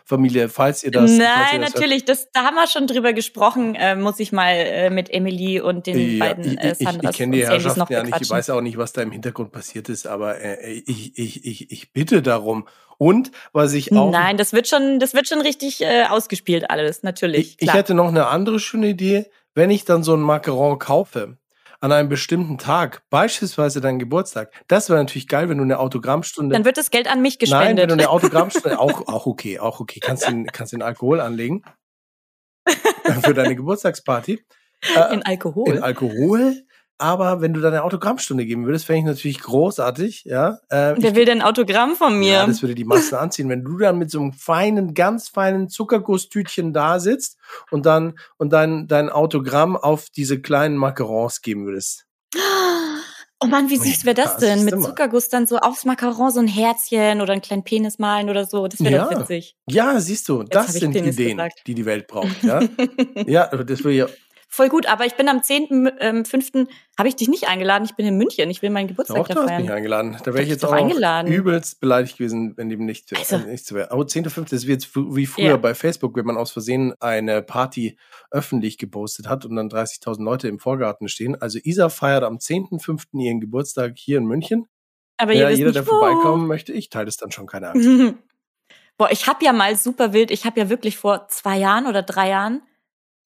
Tafelzieher-Familie, 0.07 0.49
falls 0.49 0.83
ihr 0.83 0.91
das. 0.91 1.11
falls 1.11 1.19
ihr 1.19 1.25
Nein, 1.25 1.61
das 1.61 1.73
natürlich, 1.73 2.05
das, 2.05 2.31
da 2.31 2.43
haben 2.43 2.55
wir 2.55 2.67
schon 2.67 2.87
drüber 2.87 3.13
gesprochen. 3.13 3.75
Äh, 3.75 3.95
muss 3.95 4.19
ich 4.19 4.31
mal 4.31 4.53
äh, 4.53 4.89
mit 4.89 5.09
Emily 5.09 5.59
und 5.59 5.87
den 5.87 6.17
Ja, 6.17 6.25
beiden 6.25 6.45
ich, 6.45 6.59
äh, 6.59 6.71
ich, 6.71 6.81
ich, 6.81 6.87
Sandras 6.87 7.11
ich 7.11 7.17
kenne 7.17 7.37
die 7.37 7.43
noch 7.43 7.49
Herrschaften 7.49 7.93
ja 7.93 8.03
nicht, 8.03 8.21
ich 8.21 8.29
weiß 8.29 8.49
auch 8.51 8.61
nicht, 8.61 8.77
was 8.77 8.93
da 8.93 9.01
im 9.01 9.11
Hintergrund 9.11 9.51
passiert 9.51 9.89
ist, 9.89 10.07
aber 10.07 10.39
äh, 10.39 10.71
ich, 10.85 11.17
ich, 11.17 11.45
ich, 11.45 11.71
ich 11.71 11.93
bitte 11.93 12.21
darum. 12.21 12.67
Und 12.99 13.31
was 13.53 13.73
ich 13.73 13.93
auch. 13.93 14.11
Nein, 14.11 14.37
das 14.37 14.53
wird 14.53 14.67
schon, 14.67 14.99
das 14.99 15.13
wird 15.13 15.27
schon 15.27 15.41
richtig 15.41 15.81
äh, 15.81 16.05
ausgespielt 16.09 16.69
alles, 16.71 17.03
natürlich. 17.03 17.57
Ich, 17.59 17.67
ich 17.67 17.73
hätte 17.73 17.93
noch 17.93 18.07
eine 18.07 18.27
andere 18.27 18.59
schöne 18.59 18.87
Idee, 18.87 19.27
wenn 19.53 19.69
ich 19.69 19.85
dann 19.85 20.01
so 20.01 20.15
ein 20.15 20.21
Macaron 20.21 20.79
kaufe, 20.79 21.37
an 21.79 21.91
einem 21.91 22.09
bestimmten 22.09 22.57
Tag, 22.57 23.03
beispielsweise 23.09 23.81
dein 23.81 23.99
Geburtstag. 23.99 24.51
Das 24.67 24.89
wäre 24.89 24.99
natürlich 24.99 25.27
geil, 25.27 25.49
wenn 25.49 25.57
du 25.57 25.63
eine 25.63 25.79
Autogrammstunde. 25.79 26.53
Dann 26.53 26.65
wird 26.65 26.77
das 26.77 26.89
Geld 26.89 27.07
an 27.07 27.21
mich 27.21 27.37
Nein, 27.39 27.49
wenn 27.49 27.59
gespendet. 27.75 27.89
du 27.89 27.93
eine 27.93 28.09
Autogrammstunde, 28.09 28.79
auch, 28.79 29.07
auch 29.07 29.25
okay, 29.25 29.59
auch 29.59 29.79
okay. 29.79 29.99
Kannst 29.99 30.27
den, 30.27 30.47
kannst 30.47 30.73
den 30.73 30.81
Alkohol 30.81 31.19
anlegen. 31.19 31.63
Für 33.23 33.33
deine 33.33 33.55
Geburtstagsparty. 33.55 34.43
Äh, 34.95 35.13
in 35.13 35.23
Alkohol. 35.23 35.69
in 35.69 35.83
Alkohol. 35.83 36.63
Aber 36.99 37.41
wenn 37.41 37.53
du 37.53 37.59
da 37.61 37.67
eine 37.67 37.83
Autogrammstunde 37.83 38.45
geben 38.45 38.65
würdest, 38.65 38.85
fände 38.85 38.99
ich 39.01 39.05
natürlich 39.05 39.39
großartig, 39.41 40.23
ja. 40.25 40.57
Äh, 40.69 40.95
Wer 40.97 41.15
will 41.15 41.25
denn 41.25 41.43
Autogramm 41.43 41.95
von 41.95 42.17
mir? 42.17 42.33
ja, 42.33 42.47
das 42.47 42.61
würde 42.63 42.73
die 42.73 42.85
Massen 42.85 43.15
anziehen. 43.15 43.49
Wenn 43.49 43.63
du 43.63 43.77
dann 43.77 43.99
mit 43.99 44.09
so 44.09 44.19
einem 44.19 44.33
feinen, 44.33 44.95
ganz 44.95 45.29
feinen 45.29 45.69
Zuckergusstütchen 45.69 46.73
da 46.73 46.99
sitzt 46.99 47.37
und 47.69 47.85
dann 47.85 48.17
und 48.37 48.51
dein, 48.51 48.87
dein 48.87 49.09
Autogramm 49.09 49.77
auf 49.77 50.07
diese 50.09 50.41
kleinen 50.41 50.75
Macarons 50.75 51.41
geben 51.41 51.65
würdest. 51.67 52.05
Oh 53.39 53.45
Mann, 53.45 53.69
wie 53.69 53.77
süß 53.77 54.03
wäre 54.05 54.15
das 54.15 54.37
denn? 54.37 54.65
Mit. 54.65 54.81
Zuckerguss 54.81 55.29
dann 55.29 55.45
so 55.45 55.57
aufs 55.57 55.85
Macaron 55.85 56.31
so 56.31 56.39
ein 56.39 56.47
Herzchen 56.47 57.21
oder 57.21 57.33
einen 57.33 57.43
kleinen 57.43 57.63
Penis 57.63 57.99
malen 57.99 58.31
oder 58.31 58.45
so. 58.45 58.67
Das 58.67 58.79
wäre 58.83 58.95
Ja. 58.95 59.05
doch 59.07 59.19
witzig. 59.21 59.55
Ja, 59.69 59.99
siehst 59.99 60.27
du, 60.27 60.41
das 60.41 60.69
hab 60.69 60.73
ich 60.73 60.79
sind 60.81 60.95
Ideen, 60.95 61.37
gesagt. 61.37 61.61
die 61.67 61.75
die 61.75 61.85
Welt 61.85 62.07
braucht, 62.07 62.41
ja. 62.43 62.61
ja, 63.27 63.45
das 63.47 63.83
würde 63.83 63.95
ja 63.95 64.07
voll 64.47 64.69
gut. 64.69 64.85
Aber 64.87 65.05
ich 65.05 65.13
bin 65.15 65.27
am 65.29 65.39
10.5. 65.39 66.55
Ähm, 66.55 66.67
habe 66.97 67.09
ich 67.09 67.15
dich 67.15 67.27
nicht 67.27 67.47
eingeladen. 67.47 67.85
Ich 67.85 67.95
bin 67.95 68.05
in 68.05 68.17
München. 68.17 68.49
Ich 68.49 68.61
will 68.61 68.69
meinen 68.69 68.87
Geburtstag 68.87 69.17
Doch, 69.17 69.27
da 69.27 69.33
du 69.33 69.39
hast 69.41 69.47
feiern. 69.49 69.61
mich 69.61 69.71
eingeladen. 69.71 70.17
Da 70.23 70.33
wäre 70.33 70.39
ich 70.43 70.49
Doch, 70.49 70.51
jetzt 70.53 70.63
doch 70.63 70.69
auch 70.69 70.73
eingeladen. 70.73 71.31
übelst 71.31 71.79
beleidigt 71.79 72.17
gewesen, 72.17 72.53
wenn 72.57 72.69
dem 72.69 72.85
nicht, 72.85 73.11
Also- 73.15 73.35
äh, 73.35 73.45
nicht 73.51 73.65
so 73.65 73.75
wäre. 73.75 73.91
Aber 73.91 74.03
10.5. 74.07 74.53
ist 74.53 74.65
wie 74.67 74.71
jetzt 74.71 74.95
wie 74.95 75.25
früher 75.25 75.45
Ja. 75.45 75.57
bei 75.57 75.75
Facebook, 75.75 76.15
wenn 76.15 76.25
man 76.25 76.37
aus 76.37 76.51
Versehen 76.51 76.93
eine 76.99 77.41
Party 77.41 77.97
öffentlich 78.31 78.77
gepostet 78.77 79.27
hat 79.27 79.45
und 79.45 79.55
dann 79.55 79.69
30.000 79.69 80.23
Leute 80.25 80.47
im 80.47 80.59
Vorgarten 80.59 81.07
stehen. 81.09 81.39
Also 81.41 81.59
Isa 81.63 81.89
feiert 81.89 82.23
am 82.23 82.39
10.5. 82.39 83.19
ihren 83.21 83.39
Geburtstag 83.39 83.93
hier 83.97 84.17
in 84.17 84.25
München. 84.25 84.67
Aber 85.17 85.33
Ja, 85.33 85.49
jeder, 85.49 85.71
der 85.71 85.85
wo. 85.85 85.89
vorbeikommen 85.91 86.47
möchte, 86.47 86.71
ich 86.73 86.89
teile 86.89 87.07
es 87.09 87.17
dann 87.17 87.31
schon, 87.31 87.47
keine 87.47 87.69
Angst. 87.71 88.15
Boah, 88.97 89.09
ich 89.11 89.27
habe 89.27 89.43
ja 89.45 89.53
mal 89.53 89.75
super 89.75 90.13
wild, 90.13 90.31
ich 90.31 90.45
habe 90.45 90.59
ja 90.59 90.69
wirklich 90.69 90.97
vor 90.97 91.27
zwei 91.27 91.57
Jahren 91.57 91.85
oder 91.85 92.01
drei 92.01 92.29
Jahren, 92.29 92.61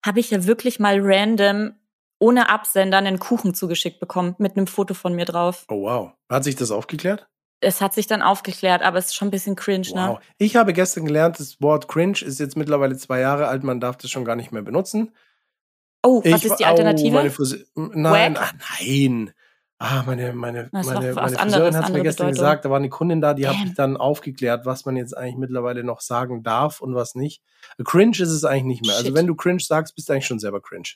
habe 0.05 0.19
ich 0.19 0.29
ja 0.31 0.45
wirklich 0.45 0.79
mal 0.79 0.97
random 1.01 1.73
ohne 2.19 2.49
Absender 2.49 2.97
einen 2.97 3.19
Kuchen 3.19 3.53
zugeschickt 3.53 3.99
bekommen 3.99 4.35
mit 4.39 4.57
einem 4.57 4.67
Foto 4.67 4.93
von 4.93 5.13
mir 5.15 5.25
drauf. 5.25 5.65
Oh 5.69 5.83
wow. 5.83 6.11
Hat 6.29 6.43
sich 6.43 6.55
das 6.55 6.71
aufgeklärt? 6.71 7.27
Es 7.61 7.81
hat 7.81 7.93
sich 7.93 8.07
dann 8.07 8.21
aufgeklärt, 8.21 8.81
aber 8.81 8.97
es 8.99 9.07
ist 9.07 9.15
schon 9.15 9.27
ein 9.29 9.31
bisschen 9.31 9.55
cringe, 9.55 9.87
ne? 9.93 10.07
Wow. 10.11 10.19
Ich 10.37 10.55
habe 10.55 10.71
gestern 10.73 11.05
gelernt, 11.05 11.39
das 11.39 11.61
Wort 11.61 11.87
cringe 11.89 12.21
ist 12.21 12.39
jetzt 12.39 12.55
mittlerweile 12.55 12.95
zwei 12.97 13.19
Jahre 13.19 13.47
alt, 13.47 13.63
man 13.63 13.79
darf 13.81 13.97
das 13.97 14.09
schon 14.11 14.23
gar 14.25 14.35
nicht 14.37 14.51
mehr 14.53 14.61
benutzen. 14.61 15.11
Oh, 16.01 16.21
was 16.23 16.39
Ich 16.43 16.45
ist 16.51 16.55
die 16.59 16.63
war- 16.63 16.69
Alternative? 16.71 17.33
Oh, 17.75 17.81
nein, 17.93 18.35
Wack? 18.35 18.53
ah, 18.53 18.57
nein. 18.79 19.33
Ah, 19.81 20.03
meine, 20.05 20.33
meine, 20.33 20.69
Das 20.73 20.85
meine, 20.87 21.13
meine 21.13 21.37
Friseurin 21.37 21.75
hat 21.75 21.83
mir 21.83 21.85
andere 21.85 22.03
gestern 22.03 22.27
Bedeutung. 22.27 22.43
gesagt, 22.43 22.65
da 22.65 22.69
war 22.69 22.77
eine 22.77 22.89
Kundin 22.89 23.21
da, 23.21 23.33
die 23.33 23.47
hat 23.47 23.55
mich 23.63 23.75
dann 23.75 23.95
aufgeklärt, 23.95 24.65
was 24.65 24.85
man 24.85 24.97
jetzt 24.97 25.15
eigentlich 25.15 25.37
mittlerweile 25.37 25.85
noch 25.85 26.01
sagen 26.01 26.43
darf 26.43 26.81
und 26.81 26.95
was 26.95 27.15
nicht. 27.15 27.41
Cringe 27.85 28.11
ist 28.11 28.29
es 28.29 28.43
eigentlich 28.43 28.65
nicht 28.65 28.85
mehr. 28.85 28.95
Also 28.95 29.07
Shit. 29.07 29.15
wenn 29.15 29.27
du 29.27 29.35
cringe 29.35 29.61
sagst, 29.61 29.95
bist 29.95 30.09
du 30.09 30.13
eigentlich 30.13 30.25
schon 30.27 30.39
selber 30.39 30.61
cringe. 30.61 30.95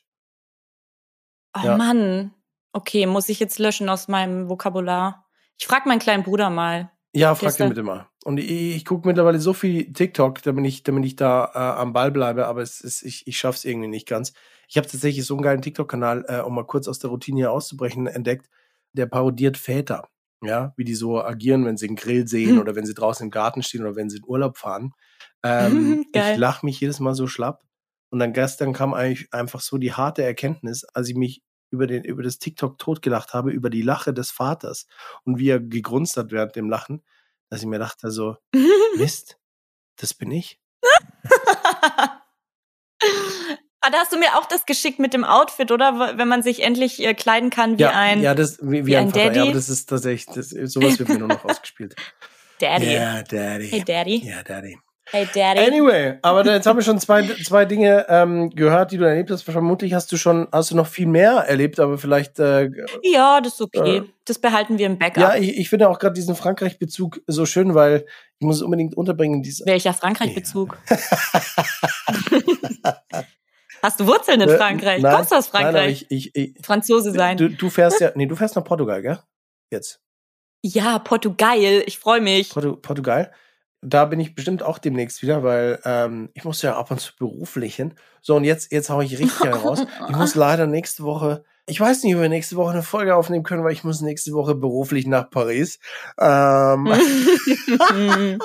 oh 1.56 1.62
ja. 1.64 1.78
Mann. 1.78 2.34
Okay, 2.74 3.06
muss 3.06 3.30
ich 3.30 3.40
jetzt 3.40 3.58
löschen 3.58 3.88
aus 3.88 4.10
meinem 4.10 4.50
Vokabular. 4.50 5.28
Ich 5.58 5.66
frag 5.66 5.86
meinen 5.86 6.00
kleinen 6.00 6.24
Bruder 6.24 6.50
mal. 6.50 6.92
Ja, 7.16 7.36
frag 7.36 7.56
den 7.56 7.70
bitte 7.70 7.84
mal. 7.84 8.08
Und 8.26 8.38
ich, 8.40 8.76
ich 8.76 8.86
gucke 8.86 9.08
mittlerweile 9.08 9.40
so 9.40 9.54
viel 9.54 9.94
TikTok, 9.94 10.42
damit 10.42 10.66
ich, 10.66 10.84
damit 10.84 11.06
ich 11.06 11.16
da 11.16 11.52
äh, 11.54 11.80
am 11.80 11.94
Ball 11.94 12.12
bleibe, 12.12 12.48
aber 12.48 12.62
es 12.62 12.82
ist, 12.82 13.04
ich, 13.04 13.28
ich 13.28 13.38
schaff's 13.38 13.64
irgendwie 13.64 13.88
nicht 13.88 14.08
ganz. 14.08 14.34
Ich 14.68 14.76
habe 14.78 14.88
tatsächlich 14.88 15.26
so 15.26 15.36
einen 15.36 15.44
geilen 15.44 15.62
TikTok-Kanal, 15.62 16.26
äh, 16.28 16.40
um 16.40 16.56
mal 16.56 16.66
kurz 16.66 16.88
aus 16.88 17.00
der 17.00 17.12
Routine 17.12 17.38
hier 17.38 17.52
auszubrechen, 17.52 18.08
entdeckt, 18.08 18.50
der 18.94 19.06
parodiert 19.08 19.58
Väter. 19.58 20.08
Ja, 20.42 20.74
wie 20.76 20.84
die 20.84 20.96
so 20.96 21.22
agieren, 21.22 21.66
wenn 21.66 21.78
sie 21.78 21.88
einen 21.88 21.96
Grill 21.96 22.28
sehen 22.28 22.52
Hm. 22.52 22.60
oder 22.60 22.76
wenn 22.76 22.86
sie 22.86 22.94
draußen 22.94 23.26
im 23.26 23.32
Garten 23.32 23.64
stehen 23.64 23.82
oder 23.82 23.96
wenn 23.96 24.10
sie 24.10 24.18
in 24.18 24.26
Urlaub 24.26 24.58
fahren. 24.58 24.92
Ähm, 25.42 26.06
ich 26.14 26.36
lach 26.38 26.64
mich 26.64 26.80
jedes 26.82 27.00
Mal 27.00 27.16
so 27.16 27.28
schlapp. 27.28 27.64
Und 28.10 28.20
dann 28.20 28.34
gestern 28.34 28.74
kam 28.74 28.94
eigentlich 28.94 29.34
einfach 29.34 29.62
so 29.62 29.78
die 29.78 29.94
harte 29.94 30.22
Erkenntnis, 30.24 30.84
als 30.84 31.10
ich 31.10 31.16
mich 31.16 31.42
über, 31.72 31.88
den, 31.88 32.04
über 32.04 32.22
das 32.22 32.38
TikTok 32.40 32.78
totgelacht 32.78 33.34
habe, 33.34 33.52
über 33.52 33.70
die 33.70 33.82
Lache 33.82 34.14
des 34.14 34.30
Vaters 34.32 34.86
und 35.24 35.40
wie 35.40 35.50
er 35.50 35.60
gegrunzt 35.60 36.18
hat 36.18 36.32
während 36.32 36.56
dem 36.56 36.70
Lachen, 36.70 37.04
dass 37.50 37.62
ich 37.62 37.68
mir 37.68 37.80
dachte 37.80 38.12
so, 38.12 38.36
Mist, 38.98 39.40
das 39.96 40.14
bin 40.14 40.30
ich. 40.30 40.60
ah, 43.84 43.90
da 43.92 44.00
hast 44.00 44.14
du 44.14 44.18
mir 44.18 44.38
auch 44.38 44.46
das 44.46 44.66
geschickt 44.66 45.00
mit 45.00 45.14
dem 45.14 45.24
Outfit, 45.24 45.72
oder? 45.72 46.18
Wenn 46.18 46.28
man 46.28 46.42
sich 46.42 46.64
endlich 46.64 47.06
äh, 47.06 47.14
kleiden 47.14 47.50
kann 47.50 47.78
wie 47.78 47.84
ja, 47.84 47.92
ein 47.92 48.22
ja, 48.22 48.34
das 48.34 48.60
wie, 48.62 48.72
wie, 48.72 48.86
wie 48.88 48.98
ein, 48.98 49.08
ein 49.08 49.10
Vater. 49.10 49.24
Ja, 49.24 49.30
Daddy? 49.30 49.40
aber 49.42 49.52
das 49.52 49.70
ist 49.70 49.90
tatsächlich, 49.90 50.34
das, 50.34 50.50
sowas 50.50 50.98
wird 50.98 51.10
mir 51.10 51.20
nur 51.20 51.28
noch 51.28 51.46
ausgespielt. 51.46 51.96
Daddy. 52.60 52.94
Ja, 52.94 53.22
Daddy. 53.24 53.68
Hey 53.68 53.84
Daddy. 53.84 54.26
Ja, 54.26 54.44
Daddy. 54.44 54.78
Hey 55.12 55.28
Daddy. 55.34 55.60
Anyway, 55.60 56.18
aber 56.22 56.46
jetzt 56.46 56.66
haben 56.66 56.78
wir 56.78 56.84
schon 56.84 56.98
zwei, 56.98 57.28
zwei 57.44 57.66
Dinge 57.66 58.06
ähm, 58.08 58.50
gehört, 58.52 58.94
die 58.94 58.98
du 58.98 59.04
erlebt 59.04 59.32
hast. 59.32 59.44
Vermutlich 59.44 59.94
hast 59.94 60.12
du 60.14 60.18
schon, 60.18 60.48
hast 60.52 60.72
du 60.72 60.76
noch 60.76 60.88
viel 60.88 61.08
mehr 61.08 61.34
erlebt, 61.34 61.80
aber 61.82 61.98
vielleicht 61.98 62.40
äh, 62.40 62.70
Ja, 63.02 63.42
das 63.42 63.56
ist 63.56 63.62
okay. 63.62 63.98
Äh, 63.98 64.04
das 64.26 64.40
behalten 64.40 64.78
wir 64.78 64.86
im 64.86 64.98
Backup. 64.98 65.22
Ja, 65.22 65.36
ich, 65.36 65.58
ich 65.58 65.70
finde 65.70 65.90
auch 65.90 66.00
gerade 66.00 66.14
diesen 66.14 66.36
Frankreich-Bezug 66.36 67.20
so 67.28 67.46
schön, 67.46 67.76
weil 67.76 68.06
ich 68.40 68.46
muss 68.46 68.56
es 68.56 68.62
unbedingt 68.62 68.96
unterbringen. 68.96 69.44
Diese, 69.44 69.66
Welcher 69.66 69.94
Frankreich-Bezug? 69.94 70.78
Hast 73.84 74.00
du 74.00 74.08
Wurzeln 74.08 74.40
in 74.42 74.50
Äh, 74.50 74.58
Frankreich? 74.58 75.02
nein, 75.02 75.14
Kommst 75.16 75.32
du 75.32 75.36
aus 75.36 75.52
Nein, 75.52 75.64
Frankreich? 75.64 76.06
ich, 76.10 76.32
ich, 76.36 76.56
ich, 76.58 76.66
Franzose 76.66 77.12
sein. 77.12 77.36
du, 77.38 77.50
du 77.50 77.70
fährst 77.70 78.00
ja, 78.00 78.12
nee, 78.16 78.26
du 78.26 78.36
fährst 78.36 78.56
nach 78.56 78.64
Portugal, 78.64 79.02
gell? 79.02 79.20
Jetzt. 79.72 80.00
ja, 80.64 81.00
Portugal. 81.00 81.58
Ich 81.86 82.00
freue 82.00 82.22
mich. 82.22 82.50
Portu 82.52 82.78
Portugal. 82.78 83.32
Da 83.86 84.06
bin 84.06 84.22
ich 84.22 84.34
bestimmt 84.36 84.64
auch 84.64 84.78
demnächst 84.78 85.22
wieder, 85.22 85.44
weil 85.44 85.80
ähm, 85.84 86.30
ich 86.34 86.46
muss 86.46 86.62
ja 86.62 86.78
ab 86.78 86.90
und 86.92 87.02
zu 87.02 87.12
beruflich 87.20 87.76
hin. 87.76 87.96
So, 88.22 88.38
und 88.38 88.46
jetzt, 88.46 88.72
jetzt 88.72 88.90
hau 88.90 89.02
ich 89.02 89.20
richtig 89.20 89.44
heraus. 89.44 89.82
Ich 90.10 90.16
muss 90.16 90.36
leider 90.36 90.66
nächste 90.68 91.04
Woche, 91.04 91.44
ich 91.66 91.82
weiß 91.82 92.04
nicht, 92.04 92.16
ob 92.16 92.22
wir 92.22 92.30
nächste 92.30 92.56
Woche 92.56 92.72
eine 92.72 92.84
Folge 92.84 93.14
aufnehmen 93.16 93.44
können, 93.44 93.66
weil 93.66 93.74
ich 93.74 93.84
muss 93.84 94.00
nächste 94.00 94.32
Woche 94.32 94.56
beruflich 94.56 95.06
nach 95.06 95.30
Paris. 95.30 95.80
Ähm, 96.18 96.88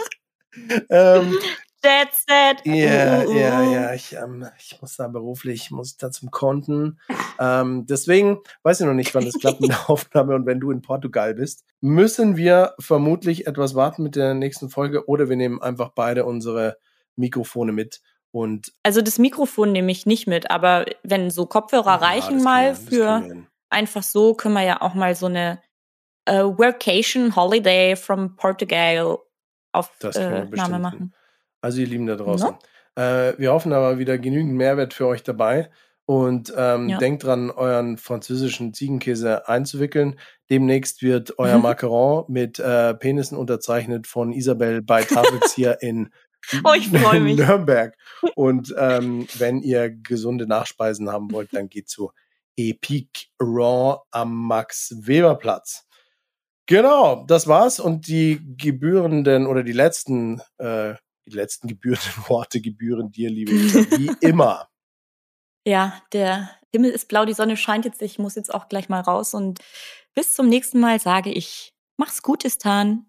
ähm, 0.90 1.38
Jet 1.84 2.08
Set. 2.12 2.66
Ja, 2.66 3.22
Uh, 3.22 3.28
uh, 3.28 3.32
ja, 3.32 3.60
uh. 3.60 3.72
ja, 3.72 3.94
ich, 3.94 4.14
ähm, 4.14 4.46
ich 4.58 4.80
muss 4.80 4.96
da 4.96 5.08
beruflich, 5.08 5.70
muss 5.70 5.96
da 5.96 6.10
zum 6.10 6.30
Konten. 6.30 6.98
Ähm, 7.38 7.86
deswegen 7.86 8.38
weiß 8.62 8.80
ich 8.80 8.86
noch 8.86 8.94
nicht, 8.94 9.14
wann 9.14 9.24
das 9.24 9.38
klappt 9.38 9.60
mit 9.60 9.70
der 9.70 9.78
Aufnahme 9.90 10.34
und 10.34 10.46
wenn 10.46 10.60
du 10.60 10.70
in 10.70 10.82
Portugal 10.82 11.34
bist, 11.34 11.64
müssen 11.80 12.36
wir 12.36 12.74
vermutlich 12.78 13.46
etwas 13.46 13.74
warten 13.74 14.02
mit 14.02 14.16
der 14.16 14.34
nächsten 14.34 14.70
Folge 14.70 15.08
oder 15.08 15.28
wir 15.28 15.36
nehmen 15.36 15.62
einfach 15.62 15.90
beide 15.94 16.24
unsere 16.24 16.78
Mikrofone 17.16 17.72
mit 17.72 18.00
und 18.30 18.72
Also 18.82 19.00
das 19.00 19.18
Mikrofon 19.18 19.72
nehme 19.72 19.90
ich 19.90 20.04
nicht 20.06 20.26
mit, 20.26 20.50
aber 20.50 20.84
wenn 21.02 21.30
so 21.30 21.46
Kopfhörer 21.46 21.86
Ja, 21.86 21.94
reichen 21.96 22.42
mal 22.42 22.74
für 22.74 23.46
einfach 23.70 24.02
so, 24.02 24.34
können 24.34 24.54
wir 24.54 24.62
ja 24.62 24.82
auch 24.82 24.94
mal 24.94 25.14
so 25.14 25.26
eine 25.26 25.62
äh, 26.24 26.42
Workation 26.42 27.34
Holiday 27.34 27.96
from 27.96 28.36
Portugal 28.36 29.18
auf 29.72 29.90
äh, 30.02 30.44
Name 30.44 30.78
machen. 30.78 31.14
Also 31.60 31.80
ihr 31.80 31.86
Lieben 31.86 32.06
da 32.06 32.16
draußen. 32.16 32.54
Äh, 32.96 33.34
wir 33.38 33.52
hoffen 33.52 33.72
aber 33.72 33.98
wieder 33.98 34.18
genügend 34.18 34.54
Mehrwert 34.54 34.94
für 34.94 35.06
euch 35.06 35.22
dabei. 35.22 35.70
Und 36.06 36.52
ähm, 36.56 36.88
Ja. 36.88 36.98
denkt 36.98 37.24
dran, 37.24 37.50
euren 37.50 37.98
französischen 37.98 38.72
Ziegenkäse 38.72 39.46
einzuwickeln. 39.46 40.18
Demnächst 40.48 41.02
wird 41.02 41.38
euer 41.38 41.58
Macaron 41.58 42.24
mit 42.28 42.58
äh, 42.58 42.94
Penissen 42.94 43.36
unterzeichnet 43.36 44.06
von 44.06 44.32
Isabel 44.32 44.80
bei 44.82 45.02
Tafelzieher 45.04 45.78
in 45.82 46.10
Oh. 46.64 46.72
Nürnberg. 47.12 47.94
Und 48.36 48.72
ähm, 48.78 49.26
wenn 49.36 49.60
ihr 49.60 49.90
gesunde 49.90 50.46
Nachspeisen 50.46 51.10
haben 51.10 51.30
wollt, 51.32 51.52
dann 51.52 51.68
geht 51.68 51.88
zu 51.88 52.12
Epic 52.56 53.26
Raw 53.40 53.98
am 54.12 54.34
Max-Weber-Platz. 54.46 55.84
Genau, 56.66 57.24
das 57.26 57.46
war's. 57.48 57.80
Und 57.80 58.06
die 58.08 58.40
gebührenden 58.56 59.46
oder 59.46 59.62
die 59.62 59.72
letzten, 59.72 60.40
äh, 60.58 60.94
die 61.28 61.36
letzten 61.36 61.68
gebührenden 61.68 62.24
Worte 62.28 62.60
gebühren 62.60 63.10
dir, 63.10 63.30
liebe 63.30 63.52
wie 63.52 64.10
immer. 64.20 64.68
Ja, 65.66 66.00
der 66.12 66.50
Himmel 66.72 66.90
ist 66.90 67.08
blau, 67.08 67.24
die 67.24 67.34
Sonne 67.34 67.56
scheint 67.56 67.84
jetzt. 67.84 68.00
Ich 68.02 68.18
muss 68.18 68.34
jetzt 68.34 68.52
auch 68.52 68.68
gleich 68.68 68.88
mal 68.88 69.00
raus 69.00 69.34
und 69.34 69.60
bis 70.14 70.34
zum 70.34 70.48
nächsten 70.48 70.80
Mal 70.80 71.00
sage 71.00 71.30
ich, 71.30 71.74
mach's 71.96 72.22
gut, 72.22 72.44
Istan. 72.44 73.06